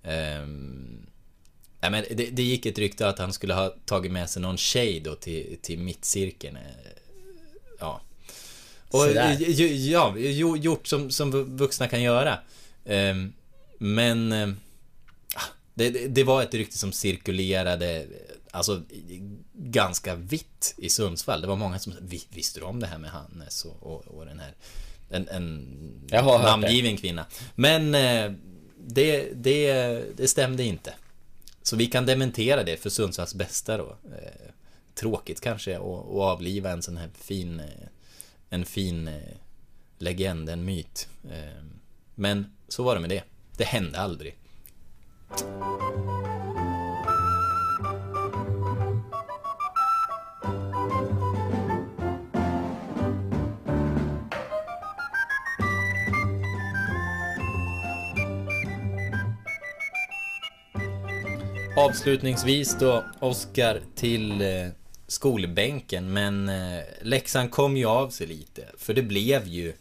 Ehm, 0.02 1.06
nej, 1.80 1.90
men 1.90 2.04
det, 2.10 2.30
det 2.30 2.42
gick 2.42 2.66
ett 2.66 2.78
rykte 2.78 3.08
att 3.08 3.18
han 3.18 3.32
skulle 3.32 3.54
ha 3.54 3.74
tagit 3.86 4.12
med 4.12 4.30
sig 4.30 4.42
någon 4.42 4.56
tjej 4.56 5.00
då 5.00 5.14
till, 5.14 5.58
till 5.62 5.78
mittcirkeln. 5.78 6.56
Eh, 6.56 6.62
Ja. 7.80 8.00
Och, 8.90 9.06
ja, 9.70 10.16
gjort 10.56 10.86
som, 10.86 11.10
som 11.10 11.56
vuxna 11.56 11.88
kan 11.88 12.02
göra. 12.02 12.38
Ehm, 12.84 13.32
men... 13.78 14.56
det, 15.74 15.90
det, 15.90 16.08
det 16.08 16.24
var 16.24 16.42
ett 16.42 16.54
rykte 16.54 16.78
som 16.78 16.92
cirkulerade, 16.92 18.06
alltså 18.50 18.82
ganska 19.54 20.14
vitt 20.14 20.74
i 20.76 20.88
Sundsvall. 20.88 21.40
Det 21.40 21.46
var 21.46 21.56
många 21.56 21.78
som 21.78 21.92
"Vi- 22.00 22.26
visste 22.30 22.60
du 22.60 22.66
om 22.66 22.80
det 22.80 22.86
här 22.86 22.98
med 22.98 23.10
Hannes 23.10 23.64
och, 23.64 23.82
och, 23.82 24.06
och 24.06 24.26
den 24.26 24.38
här 24.40 24.54
en, 25.10 25.28
en 25.28 25.68
namngiven 26.42 26.96
kvinna. 26.96 27.26
Men 27.54 27.94
eh, 27.94 28.32
det, 28.86 29.28
det, 29.34 29.72
det 30.16 30.28
stämde 30.28 30.62
inte. 30.64 30.94
Så 31.62 31.76
vi 31.76 31.86
kan 31.86 32.06
dementera 32.06 32.62
det 32.64 32.76
för 32.76 32.90
Sundsvalls 32.90 33.34
bästa 33.34 33.76
då. 33.76 33.96
Eh, 34.04 34.50
tråkigt 34.94 35.40
kanske 35.40 35.76
att 35.76 35.82
avliva 36.10 36.70
en 36.70 36.82
sån 36.82 36.96
här 36.96 37.10
fin, 37.14 37.60
eh, 37.60 37.66
en 38.50 38.64
fin 38.64 39.08
eh, 39.08 39.14
legend, 39.98 40.48
en 40.48 40.64
myt. 40.64 41.08
Men 42.14 42.52
så 42.68 42.82
var 42.82 42.94
det 42.94 43.00
med 43.00 43.10
det. 43.10 43.22
Det 43.56 43.64
hände 43.64 43.98
aldrig. 44.00 44.36
Avslutningsvis 61.76 62.76
då, 62.78 63.04
Oskar, 63.20 63.80
till 63.94 64.40
eh, 64.40 64.68
skolbänken. 65.06 66.12
Men 66.12 66.48
eh, 66.48 66.80
läxan 67.02 67.48
kom 67.48 67.76
ju 67.76 67.86
av 67.86 68.08
sig 68.10 68.26
lite. 68.26 68.64
För 68.78 68.94
det 68.94 69.02
blev 69.02 69.46
ju 69.46 69.72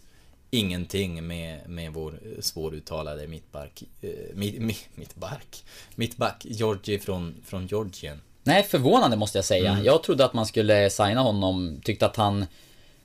ingenting 0.52 1.28
med, 1.28 1.70
med 1.70 1.94
vår 1.94 2.12
eh, 2.12 2.42
svåruttalade 2.42 3.28
mittback, 3.28 3.84
eh, 4.02 4.10
mitt, 4.34 4.62
mitt, 4.62 4.90
mittback, 4.96 5.64
mittback, 5.96 6.46
Georgi 6.46 7.00
från, 7.00 7.36
från 7.46 7.68
Georgien. 7.68 8.22
Nej, 8.44 8.64
förvånande 8.64 9.18
måste 9.18 9.38
jag 9.38 9.46
säga. 9.46 9.72
Mm. 9.72 9.86
Jag 9.86 10.04
trodde 10.04 10.26
att 10.26 10.34
man 10.34 10.46
skulle 10.46 10.90
signa 10.90 11.22
honom. 11.22 11.82
Tyckte 11.84 12.06
att 12.06 12.16
han 12.16 12.46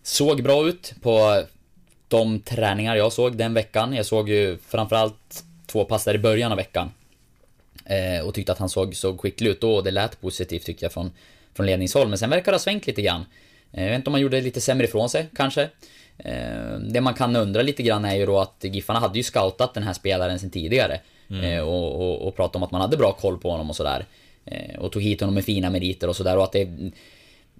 såg 0.03 0.43
bra 0.43 0.69
ut 0.69 0.95
på 1.03 1.45
de 2.09 2.41
träningar 2.41 2.97
jag 2.97 3.13
såg 3.13 3.37
den 3.37 3.55
veckan. 3.55 3.95
Jag 3.95 4.07
såg 4.07 4.29
ju 4.29 4.59
framförallt 4.59 5.45
två 5.67 5.85
pass 5.85 6.05
där 6.05 6.15
i 6.15 6.19
början 6.19 6.53
av 6.53 6.57
veckan. 6.57 6.91
Eh, 7.85 8.27
och 8.27 8.35
tyckte 8.35 8.53
att 8.53 8.59
han 8.59 8.69
såg, 8.69 8.97
såg 8.97 9.21
skicklig 9.21 9.51
ut 9.51 9.61
då 9.61 9.75
och 9.75 9.85
det 9.85 9.91
lät 9.91 10.21
positivt 10.21 10.65
tyckte 10.65 10.85
jag 10.85 10.93
från, 10.93 11.13
från 11.55 11.67
ledningshåll. 11.67 12.09
Men 12.09 12.19
sen 12.19 12.31
verkar 12.31 12.53
det 12.53 12.55
ha 12.55 12.61
svängt 12.61 12.87
lite 12.87 13.03
grann. 13.03 13.27
Eh, 13.73 13.83
jag 13.83 13.91
vet 13.91 13.97
inte 13.97 14.09
om 14.09 14.13
man 14.13 14.21
gjorde 14.21 14.41
lite 14.41 14.61
sämre 14.61 14.87
ifrån 14.87 15.11
sig, 15.11 15.27
kanske. 15.37 15.71
Eh, 16.19 16.79
det 16.79 17.01
man 17.01 17.15
kan 17.15 17.37
undra 17.37 17.63
lite 17.63 17.83
grann 17.83 18.05
är 18.05 18.15
ju 18.15 18.27
då 18.27 18.39
att 18.39 18.65
Giffarna 18.65 19.01
hade 19.01 19.19
ju 19.19 19.23
scoutat 19.23 19.75
den 19.75 19.83
här 19.83 19.93
spelaren 19.93 20.39
sen 20.39 20.51
tidigare. 20.51 21.01
Eh, 21.43 21.61
och, 21.61 22.01
och, 22.01 22.29
och 22.29 22.37
pratat 22.37 22.57
om 22.57 22.63
att 22.63 22.71
man 22.71 22.81
hade 22.81 22.97
bra 22.97 23.13
koll 23.13 23.39
på 23.39 23.51
honom 23.51 23.71
och 23.71 23.77
sådär. 23.77 24.07
Eh, 24.45 24.79
och 24.79 24.93
tog 24.93 25.03
hit 25.03 25.21
honom 25.21 25.35
med 25.35 25.45
fina 25.45 25.71
meriter 25.71 26.09
och 26.09 26.17
sådär 26.17 26.37
och 26.37 26.45
att 26.45 26.53
det... 26.53 26.69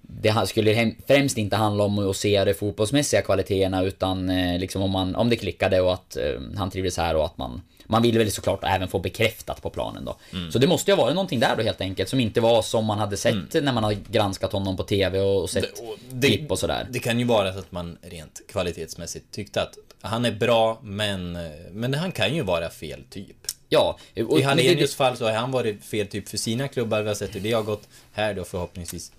Det 0.07 0.47
skulle 0.47 0.95
främst 1.07 1.37
inte 1.37 1.55
handla 1.55 1.83
om 1.83 2.09
att 2.09 2.15
se 2.17 2.43
de 2.45 2.53
fotbollsmässiga 2.53 3.21
kvaliteterna 3.21 3.83
utan 3.83 4.29
eh, 4.29 4.59
liksom 4.59 4.81
om, 4.81 4.91
man, 4.91 5.15
om 5.15 5.29
det 5.29 5.35
klickade 5.35 5.81
och 5.81 5.93
att 5.93 6.17
eh, 6.17 6.23
han 6.57 6.71
trivdes 6.71 6.97
här 6.97 7.15
och 7.15 7.25
att 7.25 7.37
man... 7.37 7.61
Man 7.87 8.01
ville 8.01 8.19
väl 8.19 8.31
såklart 8.31 8.59
även 8.63 8.87
få 8.87 8.99
bekräftat 8.99 9.61
på 9.61 9.69
planen 9.69 10.05
då. 10.05 10.15
Så 10.51 10.59
det 10.59 10.67
måste 10.67 10.91
ju 10.91 10.97
ha 10.97 11.03
varit 11.03 11.15
någonting 11.15 11.39
där 11.39 11.55
då 11.55 11.63
helt 11.63 11.81
enkelt 11.81 12.09
som 12.09 12.19
inte 12.19 12.41
var 12.41 12.61
som 12.61 12.85
man 12.85 12.99
hade 12.99 13.17
sett 13.17 13.53
när 13.63 13.73
man 13.73 13.83
har 13.83 13.93
granskat 14.11 14.51
honom 14.51 14.77
på 14.77 14.83
TV 14.83 15.19
och, 15.19 15.41
och 15.41 15.49
sett 15.49 15.63
Det- 15.75 15.81
och 15.81 15.97
det- 16.11 16.27
klipp 16.27 16.51
och 16.51 16.59
sådär. 16.59 16.87
Det 16.91 16.99
kan 16.99 17.19
ju 17.19 17.25
vara 17.25 17.53
så 17.53 17.59
att 17.59 17.71
man 17.71 17.97
rent 18.01 18.41
kvalitetsmässigt 18.51 19.31
tyckte 19.31 19.61
att 19.61 19.77
han 20.01 20.25
är 20.25 20.31
bra, 20.31 20.79
men, 20.83 21.37
men 21.71 21.93
han 21.93 22.11
kan 22.11 22.35
ju 22.35 22.41
vara 22.41 22.69
fel 22.69 23.03
typ. 23.09 23.35
Ja, 23.69 23.97
och, 24.29 24.39
I 24.39 24.41
Hallenius 24.41 24.95
fall 24.95 25.17
så 25.17 25.25
har 25.25 25.31
han 25.31 25.51
varit 25.51 25.83
fel 25.85 26.07
typ 26.07 26.29
för 26.29 26.37
sina 26.37 26.67
klubbar. 26.67 27.01
Vi 27.01 27.07
har 27.07 27.15
sett 27.15 27.35
hur 27.35 27.39
det 27.39 27.51
har 27.51 27.63
gått. 27.63 27.87
Här 28.13 28.33
då 28.33 28.43
förhoppningsvis 28.43 29.11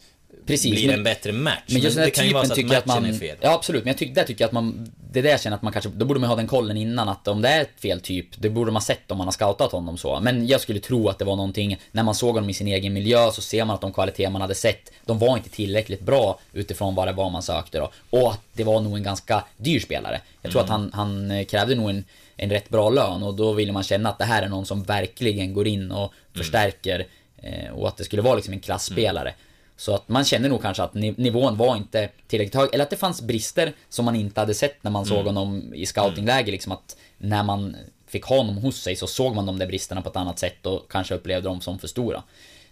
Precis, 0.47 0.71
blir 0.71 0.87
men- 0.87 0.97
en 0.97 1.05
bättre 1.05 1.33
match. 1.33 1.63
Men 1.67 1.83
just 1.83 1.97
den 1.97 2.05
det 2.05 2.11
kan 2.11 2.27
ju 2.27 2.33
vara 2.33 2.45
så 2.45 2.53
att 2.53 2.59
matchen 2.59 2.79
att 2.79 2.87
man... 2.87 3.05
är 3.05 3.13
fel. 3.13 3.37
Ja 3.41 3.55
absolut, 3.55 3.85
men 3.85 3.91
jag 3.91 3.99
tycker, 3.99 4.15
där 4.15 4.25
tycker 4.25 4.43
jag 4.45 4.49
att 4.49 4.53
man... 4.53 4.93
Det 5.13 5.19
är 5.19 5.23
där 5.23 5.31
jag 5.31 5.41
känner 5.41 5.57
att 5.57 5.63
man 5.63 5.73
kanske... 5.73 5.91
Då 5.91 6.05
borde 6.05 6.21
man 6.21 6.29
ha 6.29 6.37
den 6.37 6.47
kollen 6.47 6.77
innan 6.77 7.09
att 7.09 7.29
om 7.29 7.43
det 7.43 7.49
är 7.49 7.61
ett 7.61 7.81
fel 7.81 8.01
typ, 8.01 8.27
det 8.37 8.51
borde 8.51 8.73
man 8.73 8.83
sett 8.83 9.11
om 9.11 9.19
man 9.19 9.27
har 9.27 9.33
scoutat 9.33 9.73
honom 9.73 9.99
så. 9.99 10.21
Men 10.21 10.47
jag 10.47 10.61
skulle 10.61 10.81
tro 10.81 11.09
att 11.09 11.19
det 11.19 11.25
var 11.25 11.37
någonting, 11.37 11.79
när 11.93 12.03
man 12.03 12.15
såg 12.15 12.35
honom 12.35 12.51
i 12.51 12.55
sin 12.55 12.67
egen 12.67 12.93
miljö 12.93 13.31
så 13.33 13.43
ser 13.43 13.65
man 13.65 13.75
att 13.75 13.81
de 13.81 13.93
kvaliteter 13.93 14.31
man 14.31 14.41
hade 14.41 14.55
sett, 14.55 14.93
de 15.05 15.19
var 15.19 15.37
inte 15.37 15.51
tillräckligt 15.51 16.01
bra 16.01 16.41
utifrån 16.53 16.95
vad 16.95 17.09
det 17.09 17.13
var 17.13 17.31
man 17.31 17.43
sökte 17.43 17.79
då. 17.79 17.91
Och 18.11 18.33
att 18.33 18.41
det 18.53 18.65
var 18.65 18.81
nog 18.81 18.97
en 18.97 19.03
ganska 19.03 19.45
dyr 19.57 19.81
spelare. 19.81 20.21
Jag 20.43 20.53
tror 20.53 20.63
att 20.63 20.69
han, 20.69 20.91
han 20.95 21.31
eh, 21.31 21.45
krävde 21.45 21.75
nog 21.75 21.91
en, 21.91 22.05
en 22.37 22.51
rätt 22.51 22.69
bra 22.69 22.91
lön 22.91 23.23
och 23.23 23.35
då 23.35 23.53
ville 23.53 23.73
man 23.73 23.83
känna 23.83 24.09
att 24.09 24.19
det 24.19 24.25
här 24.25 24.43
är 24.43 24.49
någon 24.49 24.67
som 24.67 24.83
verkligen 24.83 25.55
går 25.55 25.67
in 25.67 25.91
och 25.91 26.13
förstärker 26.37 27.07
eh, 27.43 27.71
och 27.71 27.89
att 27.89 27.97
det 27.97 28.05
skulle 28.05 28.23
vara 28.23 28.35
liksom 28.35 28.55
en 28.55 28.61
klassspelare. 28.61 29.35
Så 29.77 29.95
att 29.95 30.09
man 30.09 30.25
kände 30.25 30.49
nog 30.49 30.63
kanske 30.63 30.83
att 30.83 30.95
ni- 30.95 31.15
nivån 31.17 31.57
var 31.57 31.77
inte 31.77 32.09
tillräckligt 32.27 32.55
hög, 32.55 32.69
eller 32.73 32.85
att 32.85 32.91
det 32.91 32.97
fanns 32.97 33.23
brister 33.23 33.73
som 33.89 34.05
man 34.05 34.17
inte 34.17 34.41
hade 34.41 34.55
sett 34.55 34.85
när 34.85 34.91
man 34.91 35.07
såg 35.07 35.25
honom 35.27 35.75
i 35.75 35.87
scoutingläge 35.87 36.51
liksom 36.53 36.73
att 36.73 36.97
när 37.19 37.43
man 37.43 37.77
fick 38.07 38.25
ha 38.25 38.37
honom 38.37 38.57
hos 38.57 38.83
sig 38.83 38.97
så 38.97 39.07
såg 39.07 39.35
man 39.35 39.47
de 39.47 39.59
där 39.59 39.67
bristerna 39.67 40.03
på 40.03 40.09
ett 40.09 40.17
annat 40.17 40.39
sätt 40.39 40.67
och 40.67 40.91
kanske 40.91 41.15
upplevde 41.15 41.49
dem 41.49 41.61
som 41.61 41.79
för 41.79 41.89
stora. 41.89 42.23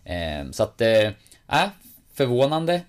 Eh, 0.04 0.50
så 0.52 0.62
att, 0.62 0.80
eh, 0.80 1.06
äh, 1.48 1.68
förvånande. 2.14 2.80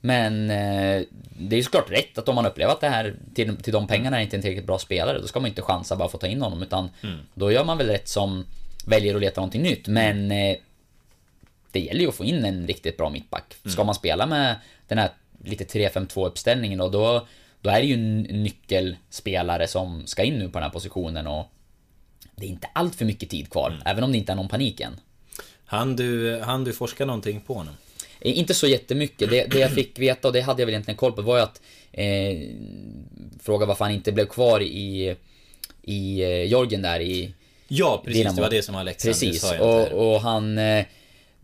Men 0.00 0.50
eh, 0.50 1.02
det 1.38 1.54
är 1.54 1.56
ju 1.56 1.62
såklart 1.62 1.90
rätt 1.90 2.18
att 2.18 2.28
om 2.28 2.34
man 2.34 2.46
upplever 2.46 2.72
att 2.72 2.80
det 2.80 2.88
här 2.88 3.14
till, 3.34 3.56
till 3.56 3.72
de 3.72 3.86
pengarna 3.86 4.18
är 4.18 4.22
inte 4.22 4.36
en 4.36 4.42
tillräckligt 4.42 4.66
bra 4.66 4.78
spelare, 4.78 5.18
då 5.18 5.26
ska 5.26 5.40
man 5.40 5.48
inte 5.48 5.62
chansa 5.62 5.96
bara 5.96 6.08
för 6.08 6.16
att 6.16 6.20
ta 6.20 6.26
in 6.26 6.42
honom 6.42 6.62
utan 6.62 6.90
då 7.34 7.52
gör 7.52 7.64
man 7.64 7.78
väl 7.78 7.86
rätt 7.86 8.08
som 8.08 8.44
väljer 8.86 9.14
att 9.14 9.20
leta 9.20 9.40
någonting 9.40 9.62
nytt. 9.62 9.88
Men 9.88 10.30
eh, 10.32 10.56
det 11.76 11.84
gäller 11.84 12.00
ju 12.00 12.08
att 12.08 12.14
få 12.14 12.24
in 12.24 12.44
en 12.44 12.66
riktigt 12.66 12.96
bra 12.96 13.10
mittback. 13.10 13.54
Ska 13.64 13.84
man 13.84 13.94
spela 13.94 14.26
med 14.26 14.56
den 14.88 14.98
här 14.98 15.10
lite 15.44 15.64
3-5-2 15.64 16.26
uppställningen 16.26 16.78
då, 16.78 16.88
då, 16.88 17.26
då 17.60 17.70
är 17.70 17.80
det 17.80 17.86
ju 17.86 17.94
en 17.94 18.22
nyckelspelare 18.22 19.66
som 19.68 20.06
ska 20.06 20.22
in 20.22 20.34
nu 20.38 20.46
på 20.48 20.52
den 20.58 20.62
här 20.62 20.70
positionen 20.70 21.26
och 21.26 21.46
det 22.36 22.46
är 22.46 22.50
inte 22.50 22.68
allt 22.72 22.94
för 22.94 23.04
mycket 23.04 23.30
tid 23.30 23.50
kvar, 23.50 23.82
även 23.84 24.04
om 24.04 24.12
det 24.12 24.18
inte 24.18 24.32
är 24.32 24.36
någon 24.36 24.48
panik 24.48 24.80
än. 24.80 25.00
Han 25.66 25.96
du, 25.96 26.40
han 26.40 26.64
du 26.64 26.72
forska 26.72 27.04
någonting 27.04 27.40
på 27.40 27.54
honom? 27.54 27.74
Eh, 28.20 28.38
Inte 28.38 28.54
så 28.54 28.66
jättemycket. 28.66 29.30
Det, 29.30 29.44
det 29.44 29.58
jag 29.58 29.70
fick 29.70 29.98
veta, 29.98 30.28
och 30.28 30.34
det 30.34 30.40
hade 30.40 30.62
jag 30.62 30.66
väl 30.66 30.72
egentligen 30.74 30.96
koll 30.96 31.12
på, 31.12 31.22
var 31.22 31.36
ju 31.36 31.42
att 31.42 31.60
eh, 31.92 32.38
Fråga 33.40 33.66
varför 33.66 33.84
han 33.84 33.94
inte 33.94 34.12
blev 34.12 34.26
kvar 34.26 34.60
i 34.62 35.16
I 35.82 36.22
eh, 36.22 36.42
Jorgen 36.42 36.82
där 36.82 37.00
i 37.00 37.34
Ja, 37.68 38.02
precis. 38.04 38.18
Dynamo. 38.20 38.36
Det 38.36 38.42
var 38.42 38.50
det 38.50 38.62
som 38.62 38.74
Alexander 38.74 39.12
Precis, 39.12 39.40
sa. 39.40 39.52
inte. 39.52 39.64
och, 39.64 40.12
och 40.14 40.20
han 40.20 40.58
eh, 40.58 40.84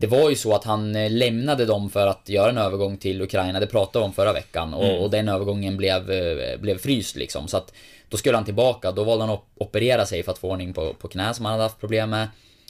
Det 0.03 0.07
var 0.07 0.29
ju 0.29 0.35
så 0.35 0.55
att 0.55 0.63
han 0.63 0.95
eh, 0.95 1.11
lämnade 1.11 1.65
dem 1.65 1.89
för 1.89 2.07
att 2.07 2.29
göra 2.29 2.49
en 2.49 2.57
övergång 2.57 2.97
till 2.97 3.21
Ukraina, 3.21 3.59
det 3.59 3.67
pratade 3.67 4.03
vi 4.03 4.05
om 4.05 4.13
förra 4.13 4.33
veckan. 4.33 4.73
Och, 4.73 4.83
Mm. 4.85 4.97
och 5.01 5.09
den 5.09 5.27
övergången 5.29 5.77
blev, 5.77 6.11
eh, 6.11 6.59
blev 6.59 6.77
fryst 6.77 7.15
liksom. 7.15 7.47
Så 7.47 7.57
att 7.57 7.73
Då 8.09 8.17
skulle 8.17 8.37
han 8.37 8.45
tillbaka, 8.45 8.91
då 8.91 9.03
valde 9.03 9.23
han 9.25 9.33
att 9.33 9.43
operera 9.57 10.05
sig 10.05 10.23
för 10.23 10.31
att 10.31 10.37
få 10.37 10.49
ordning 10.51 10.73
på, 10.73 10.93
på 10.93 11.07
knä 11.07 11.33
som 11.33 11.45
han 11.45 11.51
hade 11.51 11.63
haft 11.63 11.79
problem 11.79 12.09
med. 12.09 12.27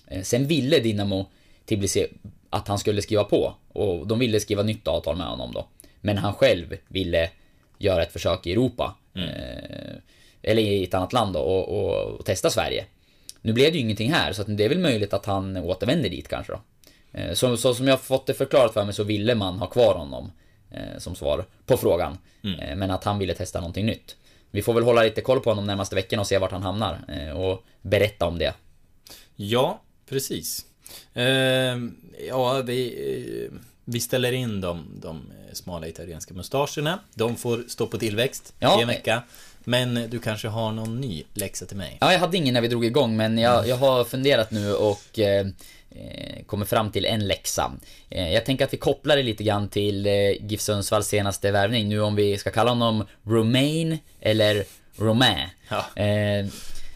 Eh, 0.08 0.22
Sen 0.22 0.48
ville 0.48 0.80
Dinamo 0.80 1.26
Tbilisi 1.66 2.08
att 2.50 2.68
han 2.68 2.80
skulle 2.80 3.02
skriva 3.02 3.24
på. 3.24 3.54
Och 3.74 4.08
de 4.08 4.20
ville 4.20 4.40
skriva 4.40 4.64
nytt 4.64 4.88
avtal 4.88 5.16
med 5.18 5.28
honom 5.28 5.52
då. 5.54 5.66
Men 6.02 6.18
han 6.18 6.34
själv 6.34 6.78
ville 6.88 7.30
göra 7.78 8.04
ett 8.04 8.12
försök 8.14 8.48
i 8.48 8.52
Europa. 8.52 8.96
Eh, 9.16 9.96
Eller 10.42 10.62
i 10.62 10.84
ett 10.84 10.94
annat 10.94 11.14
land 11.14 11.34
då 11.34 11.40
och, 11.40 11.80
och, 11.80 12.04
och 12.20 12.26
testa 12.26 12.50
Sverige. 12.50 12.86
Nu 13.42 13.54
blev 13.54 13.72
det 13.72 13.78
ju 13.78 13.84
ingenting 13.84 14.12
här, 14.14 14.34
så 14.34 14.42
att 14.42 14.58
det 14.58 14.66
är 14.66 14.70
väl 14.70 14.80
möjligt 14.80 15.14
att 15.14 15.26
han 15.26 15.58
återvänder 15.58 16.10
dit 16.10 16.28
kanske 16.28 16.54
då. 16.54 16.60
Eh, 17.14 17.34
Så, 17.34 17.58
så 17.58 17.74
som 17.74 17.88
jag 17.88 18.02
fått 18.02 18.26
det 18.28 18.34
förklarat 18.34 18.74
för 18.74 18.86
mig 18.86 18.94
så 18.94 19.04
ville 19.04 19.36
man 19.36 19.60
ha 19.60 19.68
kvar 19.68 19.96
honom 19.96 20.32
eh, 20.72 20.98
som 21.00 21.16
svar 21.16 21.46
på 21.66 21.78
frågan. 21.78 22.18
Eh, 22.44 22.76
Men 22.76 22.92
att 22.92 23.04
han 23.04 23.20
ville 23.20 23.34
testa 23.34 23.60
någonting 23.60 23.86
nytt. 23.86 24.16
Vi 24.52 24.62
får 24.62 24.74
väl 24.74 24.84
hålla 24.84 25.04
lite 25.04 25.22
koll 25.22 25.40
på 25.40 25.50
honom 25.50 25.66
närmaste 25.66 25.96
veckan 25.96 26.20
och 26.20 26.28
se 26.28 26.38
vart 26.38 26.52
han 26.52 26.64
hamnar 26.64 27.00
och 27.36 27.64
berätta 27.82 28.26
om 28.26 28.38
det. 28.38 28.54
Ja, 29.36 29.82
precis. 30.10 30.66
Ehm, 31.14 31.96
ja, 32.28 32.62
vi, 32.62 33.50
vi 33.86 34.00
ställer 34.00 34.32
in 34.32 34.62
de, 34.62 34.86
de 35.02 35.22
smala 35.54 35.88
italienska 35.88 36.34
mustascherna. 36.34 37.00
De 37.16 37.36
får 37.36 37.64
stå 37.68 37.88
på 37.88 37.98
tillväxt 37.98 38.54
Ja. 38.60 38.80
i 38.80 38.82
en 38.82 38.88
vecka. 38.88 39.24
Men 39.60 40.10
du 40.10 40.20
kanske 40.20 40.48
har 40.48 40.72
någon 40.72 41.02
ny 41.02 41.24
läxa 41.34 41.66
till 41.66 41.78
mig? 41.78 41.98
Ja, 42.02 42.12
jag 42.12 42.20
hade 42.20 42.38
ingen 42.38 42.54
när 42.54 42.62
vi 42.62 42.68
drog 42.68 42.86
igång 42.86 43.18
men 43.18 43.38
jag, 43.38 43.68
jag 43.68 43.76
har 43.78 44.04
funderat 44.04 44.52
nu 44.52 44.74
och 44.74 45.20
kommer 46.46 46.66
fram 46.66 46.92
till 46.92 47.06
en 47.06 47.28
läxa. 47.28 47.72
Eh, 48.10 48.34
jag 48.34 48.46
tänker 48.46 48.66
att 48.66 48.74
vi 48.74 48.78
kopplar 48.78 49.16
det 49.16 49.24
lite 49.24 49.44
grann 49.44 49.70
till 49.70 50.06
eh, 50.06 50.12
GIF 50.42 50.62
Sundsvalls 50.62 51.08
senaste 51.08 51.52
värvning. 51.52 51.90
Nu 51.90 52.02
om 52.02 52.16
vi 52.16 52.38
ska 52.38 52.52
kalla 52.52 52.72
honom 52.72 53.06
Romain 53.24 53.98
eller 54.22 54.64
Romain. 54.96 55.48
Ja. 55.70 56.04
Eh, 56.04 56.46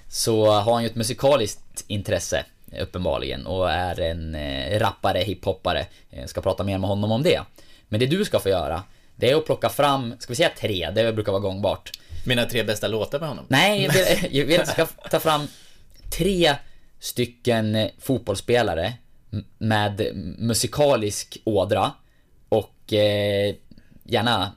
så 0.09 0.51
har 0.51 0.73
han 0.73 0.83
ju 0.83 0.89
ett 0.89 0.95
musikaliskt 0.95 1.83
intresse 1.87 2.45
uppenbarligen 2.81 3.45
och 3.45 3.71
är 3.71 3.99
en 3.99 4.35
eh, 4.35 4.79
rappare, 4.79 5.19
hiphoppare. 5.19 5.85
Eh, 6.11 6.25
ska 6.25 6.41
prata 6.41 6.63
mer 6.63 6.77
med 6.77 6.89
honom 6.89 7.11
om 7.11 7.23
det. 7.23 7.41
Men 7.87 7.99
det 7.99 8.05
du 8.05 8.25
ska 8.25 8.39
få 8.39 8.49
göra, 8.49 8.83
det 9.15 9.31
är 9.31 9.35
att 9.35 9.45
plocka 9.45 9.69
fram, 9.69 10.13
ska 10.19 10.31
vi 10.31 10.35
säga 10.35 10.51
tre, 10.59 10.91
det 10.95 11.13
brukar 11.13 11.31
vara 11.31 11.41
gångbart. 11.41 11.91
Mina 12.25 12.45
tre 12.45 12.63
bästa 12.63 12.87
låtar 12.87 13.19
med 13.19 13.29
honom? 13.29 13.45
Nej, 13.47 13.83
jag 13.85 13.93
vill, 13.93 14.37
jag 14.37 14.45
vill 14.45 14.67
ska 14.67 14.85
ta 14.85 15.19
fram 15.19 15.47
tre 16.17 16.55
stycken 16.99 17.75
eh, 17.75 17.89
fotbollsspelare 17.99 18.93
med 19.57 20.15
musikalisk 20.37 21.37
ådra 21.43 21.91
och 22.49 22.93
eh, 22.93 23.55
gärna 24.03 24.51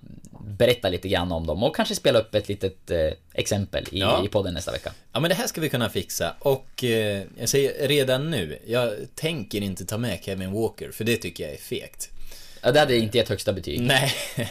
berätta 0.47 0.89
lite 0.89 1.09
grann 1.09 1.33
om 1.33 1.47
dem 1.47 1.63
och 1.63 1.77
kanske 1.77 1.95
spela 1.95 2.19
upp 2.19 2.35
ett 2.35 2.49
litet 2.49 2.91
eh, 2.91 3.13
exempel 3.35 3.85
i, 3.93 3.99
Ja. 3.99 4.25
i 4.25 4.29
podden 4.29 4.55
nästa 4.55 4.73
vecka. 4.73 4.93
Ja 5.13 5.21
men 5.21 5.29
det 5.29 5.35
här 5.35 5.47
ska 5.47 5.61
vi 5.61 5.69
kunna 5.69 5.89
fixa 5.89 6.35
och 6.39 6.85
eh, 6.85 7.23
jag 7.39 7.49
säger 7.49 7.89
redan 7.89 8.31
nu, 8.31 8.59
jag 8.67 8.93
tänker 9.15 9.61
inte 9.61 9.85
ta 9.85 9.99
med 9.99 10.19
Kevin 10.25 10.53
Walker 10.53 10.91
för 10.91 11.05
det 11.05 11.17
tycker 11.17 11.45
jag 11.45 11.53
är 11.53 11.59
fegt. 11.59 12.09
Ja, 12.63 12.73
det 12.73 12.81
hade 12.81 12.97
inte 12.97 13.19
gett 13.19 13.29
högsta 13.29 13.53
betyg. 13.53 13.81
Nej. 13.81 14.13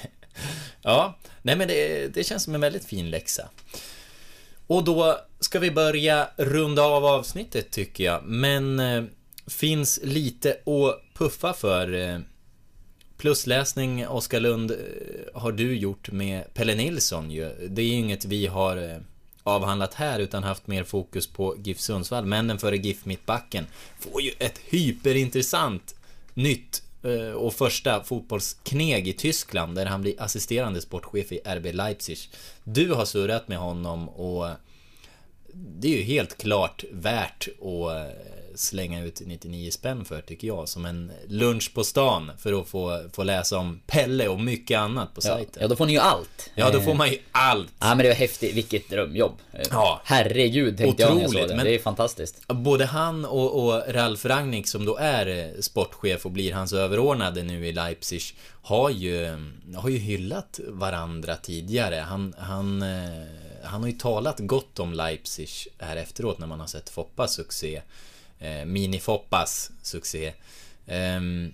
ja, 0.82 1.18
nej 1.42 1.56
men 1.56 1.68
det, 1.68 2.08
det 2.08 2.24
känns 2.24 2.44
som 2.44 2.56
en 2.56 2.62
väldigt 2.62 2.86
fin 2.86 3.10
läxa. 3.10 3.50
Och 4.70 4.84
då 4.84 5.18
ska 5.40 5.60
vi 5.60 5.72
börja 5.72 6.30
runda 6.38 6.84
av 6.84 7.06
avsnittet 7.06 7.72
tycker 7.72 8.04
jag, 8.04 8.24
men 8.24 8.80
eh, 8.80 9.04
finns 9.48 10.00
lite 10.04 10.52
att 10.52 11.14
puffa 11.14 11.54
för. 11.54 11.94
Eh, 11.94 12.20
plusläsning, 13.18 14.08
Oskar 14.08 14.40
Lund, 14.40 14.72
eh, 14.72 14.78
har 15.34 15.52
du 15.52 15.78
gjort 15.78 16.12
med 16.12 16.54
Pelle 16.54 16.76
Nilsson 16.76 17.32
ju. 17.32 17.68
Det 17.70 17.82
är 17.82 17.86
ju 17.86 17.94
inget 17.94 18.26
vi 18.26 18.48
har 18.48 18.78
eh, 18.78 18.98
avhandlat 19.44 19.94
här 19.94 20.20
utan 20.20 20.44
haft 20.44 20.68
mer 20.68 20.84
fokus 20.84 21.28
på 21.28 21.56
GIF 21.64 21.80
Sundsvall. 21.80 22.26
Männen 22.26 22.60
före 22.60 22.78
GIF 22.78 23.06
Mittbacken 23.06 23.66
får 24.00 24.22
ju 24.22 24.32
ett 24.40 24.62
hyperintressant 24.66 25.96
nytt 26.34 26.84
Eh, 27.04 27.32
och 27.32 27.54
första 27.54 28.04
fotbollskneg 28.04 29.08
i 29.08 29.14
Tyskland 29.14 29.76
där 29.76 29.86
han 29.86 30.02
blir 30.02 30.22
assisterande 30.22 30.82
sportchef 30.82 31.32
i 31.32 31.42
RB 31.46 31.74
Leipzig. 31.74 32.18
Du 32.64 32.94
har 32.94 33.06
surrat 33.06 33.48
med 33.48 33.58
honom 33.58 34.10
och 34.10 34.50
det 35.54 35.94
är 35.94 35.98
ju 35.98 36.04
helt 36.04 36.38
klart 36.38 36.84
värt 36.92 37.48
att 37.48 37.66
eh, 37.66 38.39
slänga 38.60 39.04
ut 39.04 39.22
99 39.26 39.72
spänn 39.72 40.06
för 40.06 40.22
tycker 40.22 40.48
jag 40.48 40.70
som 40.70 40.86
en 40.86 41.12
lunch 41.28 41.74
på 41.74 41.84
stan 41.84 42.32
för 42.38 42.62
att 42.62 42.68
få, 42.68 43.02
få 43.14 43.24
läsa 43.24 43.58
om 43.58 43.80
Pelle 43.88 44.28
och 44.28 44.40
mycket 44.40 44.80
annat 44.80 45.14
på 45.14 45.22
Ja, 45.24 45.30
sajten. 45.30 45.62
ja, 45.62 45.68
då 45.68 45.76
får 45.76 45.86
ni 45.86 45.94
ju 45.94 46.00
allt. 46.00 46.50
Ja, 46.56 46.70
då 46.72 46.78
Eh, 46.78 46.84
får 46.86 46.94
man 46.94 47.10
ju 47.10 47.18
allt. 47.32 47.70
Ja 47.80 47.88
men 47.88 47.98
det 47.98 48.08
var 48.08 48.16
häftigt, 48.16 48.56
vilket 48.56 48.90
drömjobb. 48.90 49.34
Eh, 49.54 49.62
Ja. 49.72 50.02
Herregud 50.06 50.78
tänkte 50.78 51.04
jag 51.04 51.16
när 51.16 51.22
jag 51.22 51.30
såg 51.30 51.36
Otroligt, 51.36 51.50
det. 51.50 51.56
men- 51.56 51.66
Det 51.66 51.76
är 51.76 51.80
fantastiskt. 51.80 52.48
Både 52.48 52.86
han 52.86 53.26
och, 53.26 53.66
och 53.66 53.84
Ralf 53.88 54.26
Rangnick 54.26 54.68
som 54.68 54.86
då 54.86 54.96
är 54.98 55.28
eh, 55.56 55.62
sportchef 55.62 56.26
och 56.26 56.32
blir 56.32 56.54
hans 56.54 56.74
överordnade 56.74 57.44
nu 57.44 57.68
i 57.68 57.72
Leipzig 57.72 58.22
har 58.62 58.90
ju, 58.90 59.28
har 59.76 59.90
ju 59.90 59.98
hyllat 59.98 60.60
varandra 60.68 61.36
tidigare. 61.36 61.96
Han, 61.96 62.34
han, 62.38 62.82
eh, 62.82 63.24
han 63.64 63.82
har 63.82 63.88
ju 63.90 63.96
talat 63.98 64.40
gott 64.40 64.80
om 64.80 64.94
Leipzig 64.94 65.50
här 65.80 65.96
efteråt 65.96 66.40
när 66.40 66.48
man 66.48 66.60
har 66.60 66.68
sett 66.68 66.90
Foppas 66.90 67.34
succé. 67.34 67.82
Eh, 68.40 68.66
Mini-Foppas 68.66 69.72
succé. 69.82 70.34
Ehm, 70.88 71.54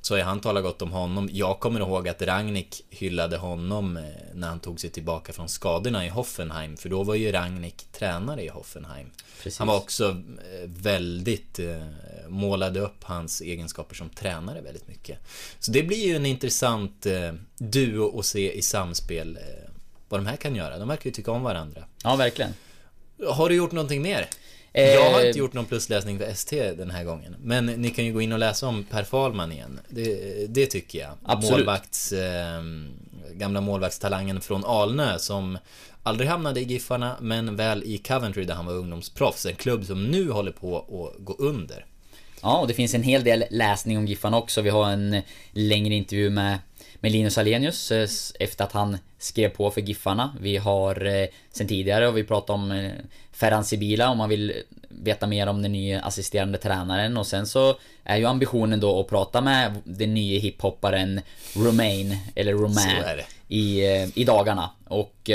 så 0.00 0.20
han 0.22 0.40
talat 0.40 0.62
gott 0.62 0.82
om 0.82 0.92
honom. 0.92 1.28
Jag 1.32 1.60
kommer 1.60 1.80
ihåg 1.80 2.08
att 2.08 2.22
Rangnick 2.22 2.84
hyllade 2.90 3.36
honom 3.36 3.96
eh, 3.96 4.02
när 4.34 4.48
han 4.48 4.60
tog 4.60 4.80
sig 4.80 4.90
tillbaka 4.90 5.32
från 5.32 5.48
skadorna 5.48 6.06
i 6.06 6.08
Hoffenheim. 6.08 6.76
För 6.76 6.88
då 6.88 7.02
var 7.02 7.14
ju 7.14 7.32
Rangnick 7.32 7.86
tränare 7.92 8.42
i 8.42 8.48
Hoffenheim. 8.48 9.10
Precis. 9.42 9.58
Han 9.58 9.68
var 9.68 9.76
också 9.76 10.08
eh, 10.10 10.68
väldigt... 10.68 11.58
eh, 11.58 11.82
Målade 12.28 12.80
upp 12.80 13.04
hans 13.04 13.40
egenskaper 13.40 13.94
som 13.94 14.10
tränare 14.10 14.60
väldigt 14.60 14.88
mycket. 14.88 15.18
Så 15.58 15.70
det 15.70 15.82
blir 15.82 16.06
ju 16.06 16.16
en 16.16 16.26
intressant 16.26 17.06
duo 17.58 18.18
att 18.18 18.26
se 18.26 18.52
i 18.52 18.62
samspel. 18.62 19.38
Vad 20.08 20.20
de 20.20 20.26
här 20.26 20.36
kan 20.36 20.56
göra. 20.56 20.78
De 20.78 20.88
verkar 20.88 21.04
ju 21.04 21.10
tycka 21.10 21.30
om 21.30 21.42
varandra. 21.42 21.84
Ja, 22.02 22.16
verkligen. 22.16 22.54
Har 23.28 23.48
du 23.48 23.54
gjort 23.54 23.72
någonting 23.72 24.02
mer? 24.02 24.28
Eh, 24.76 24.84
Jag 24.94 25.10
har 25.10 25.26
inte 25.26 25.38
gjort 25.38 25.52
någon 25.52 25.64
plusläsning 25.64 26.18
för 26.18 26.24
ST 26.24 26.72
den 26.72 26.90
här 26.90 27.04
gången. 27.04 27.36
Men 27.42 27.66
ni 27.66 27.90
kan 27.90 28.04
ju 28.04 28.12
gå 28.12 28.20
in 28.20 28.32
och 28.32 28.38
läsa 28.38 28.66
om 28.66 28.84
Per 28.84 29.04
Fahlman 29.04 29.52
igen. 29.52 29.80
Det, 29.88 30.46
det 30.48 30.66
tycker 30.66 30.98
jag. 30.98 31.10
Absolut. 31.22 31.58
Målvakts, 31.58 32.12
eh, 32.12 32.62
gamla 33.32 33.60
målvaktstalangen 33.60 34.40
från 34.40 34.64
Alnö 34.64 35.18
som 35.18 35.58
aldrig 36.02 36.30
hamnade 36.30 36.60
i 36.60 36.64
Giffarna 36.64 37.16
men 37.20 37.56
väl 37.56 37.82
i 37.82 37.98
Coventry 37.98 38.44
där 38.44 38.54
han 38.54 38.66
var 38.66 38.72
ungdomsproffs. 38.74 39.46
En 39.46 39.54
klubb 39.54 39.84
som 39.84 40.04
nu 40.04 40.30
håller 40.30 40.52
på 40.52 40.78
att 40.78 41.24
gå 41.24 41.32
under. 41.38 41.86
Ja, 42.42 42.58
och 42.58 42.68
det 42.68 42.74
finns 42.74 42.94
en 42.94 43.02
hel 43.02 43.24
del 43.24 43.44
läsning 43.50 43.98
om 43.98 44.06
Giffarna 44.06 44.36
också. 44.38 44.62
Vi 44.62 44.70
har 44.70 44.90
en 44.90 45.22
längre 45.52 45.94
intervju 45.94 46.30
med, 46.30 46.58
med 47.04 47.12
Linus 47.12 47.38
Alenius 47.38 47.90
eh, 47.90 48.08
efter 48.40 48.64
att 48.64 48.72
han 48.72 48.98
skrev 49.18 49.48
på 49.48 49.70
för 49.70 49.80
Giffarna. 49.80 50.36
Vi 50.40 50.56
har 50.56 51.06
eh, 51.06 51.26
sen 51.50 51.68
tidigare, 51.68 52.08
och 52.08 52.16
vi 52.16 52.24
pratat 52.24 52.50
om 52.50 52.72
eh, 52.72 52.92
Ferhan 53.32 53.64
Sibila 53.64 54.08
om 54.08 54.18
man 54.18 54.28
vill 54.28 54.52
veta 54.88 55.26
mer 55.26 55.46
om 55.46 55.62
den 55.62 55.72
nya 55.72 56.00
assisterande 56.00 56.58
tränaren. 56.58 57.16
Och 57.16 57.26
sen 57.26 57.46
så 57.46 57.76
är 58.04 58.16
ju 58.16 58.26
ambitionen 58.26 58.80
då 58.80 59.00
att 59.00 59.08
prata 59.08 59.40
med 59.40 59.74
den 59.84 60.14
nya 60.14 60.40
hiphopparen 60.40 61.20
Romain, 61.56 62.16
eller 62.34 62.52
Romain, 62.52 63.24
i, 63.48 63.82
i 64.14 64.24
dagarna. 64.24 64.70
Och 64.88 65.30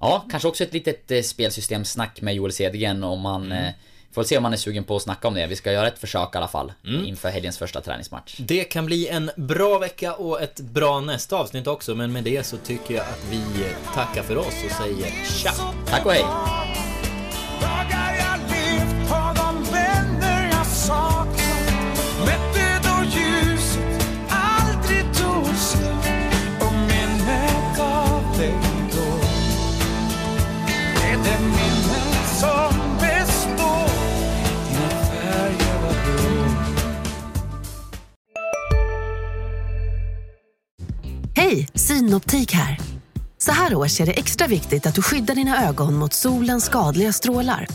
ja, 0.00 0.24
kanske 0.30 0.48
också 0.48 0.64
ett 0.64 0.72
litet 0.72 1.26
spelsystemsnack 1.26 2.20
med 2.20 2.34
Joel 2.34 2.52
Cedergren 2.52 3.04
om 3.04 3.24
han 3.24 3.52
Mm. 3.52 3.72
Får 4.16 4.24
se 4.24 4.38
om 4.38 4.44
han 4.44 4.52
är 4.52 4.56
sugen 4.56 4.84
på 4.84 4.96
att 4.96 5.02
snacka 5.02 5.28
om 5.28 5.34
det. 5.34 5.46
Vi 5.46 5.56
ska 5.56 5.72
göra 5.72 5.88
ett 5.88 5.98
försök 5.98 6.34
i 6.34 6.38
alla 6.38 6.48
fall. 6.48 6.72
Mm. 6.86 7.04
Inför 7.04 7.28
helgens 7.28 7.58
första 7.58 7.80
träningsmatch. 7.80 8.36
Det 8.38 8.64
kan 8.64 8.86
bli 8.86 9.08
en 9.08 9.30
bra 9.36 9.78
vecka 9.78 10.14
och 10.14 10.42
ett 10.42 10.60
bra 10.60 11.00
nästa 11.00 11.36
avsnitt 11.36 11.66
också. 11.66 11.94
Men 11.94 12.12
med 12.12 12.24
det 12.24 12.46
så 12.46 12.56
tycker 12.56 12.94
jag 12.94 13.04
att 13.04 13.26
vi 13.30 13.42
tackar 13.94 14.22
för 14.22 14.36
oss 14.36 14.64
och 14.64 14.72
säger 14.72 15.24
tja! 15.24 15.52
Tack 15.86 16.06
och 16.06 16.12
hej! 16.12 16.65
Hej, 41.50 41.68
Synoptik 41.74 42.52
här. 42.52 42.78
Så 43.38 43.52
här 43.52 43.74
års 43.74 44.00
är 44.00 44.06
det 44.06 44.12
extra 44.12 44.46
viktigt 44.46 44.86
att 44.86 44.94
du 44.94 45.02
skyddar 45.02 45.34
dina 45.34 45.68
ögon 45.68 45.94
mot 45.94 46.12
solens 46.12 46.64
skadliga 46.64 47.12
strålar. 47.12 47.66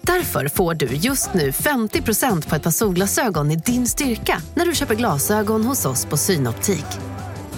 Därför 0.00 0.48
får 0.48 0.74
du 0.74 0.86
just 0.86 1.34
nu 1.34 1.50
50% 1.50 2.48
på 2.48 2.56
ett 2.56 2.62
par 2.62 2.70
solglasögon 2.70 3.50
i 3.50 3.56
din 3.56 3.86
styrka 3.86 4.42
när 4.54 4.66
du 4.66 4.74
köper 4.74 4.94
glasögon 4.94 5.64
hos 5.64 5.86
oss 5.86 6.06
på 6.06 6.16
Synoptik. 6.16 6.86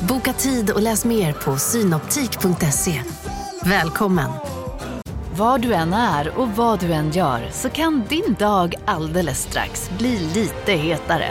Boka 0.09 0.33
tid 0.33 0.71
och 0.71 0.83
läs 0.83 1.05
mer 1.05 1.33
på 1.33 1.57
synoptik.se. 1.57 3.03
Välkommen! 3.64 4.31
Var 5.37 5.59
du 5.59 5.75
än 5.75 5.93
är 5.93 6.39
och 6.39 6.49
vad 6.49 6.81
du 6.81 6.93
än 6.93 7.11
gör 7.11 7.49
så 7.53 7.68
kan 7.68 8.05
din 8.09 8.37
dag 8.39 8.75
alldeles 8.85 9.43
strax 9.43 9.91
bli 9.99 10.18
lite 10.35 10.73
hetare. 10.73 11.31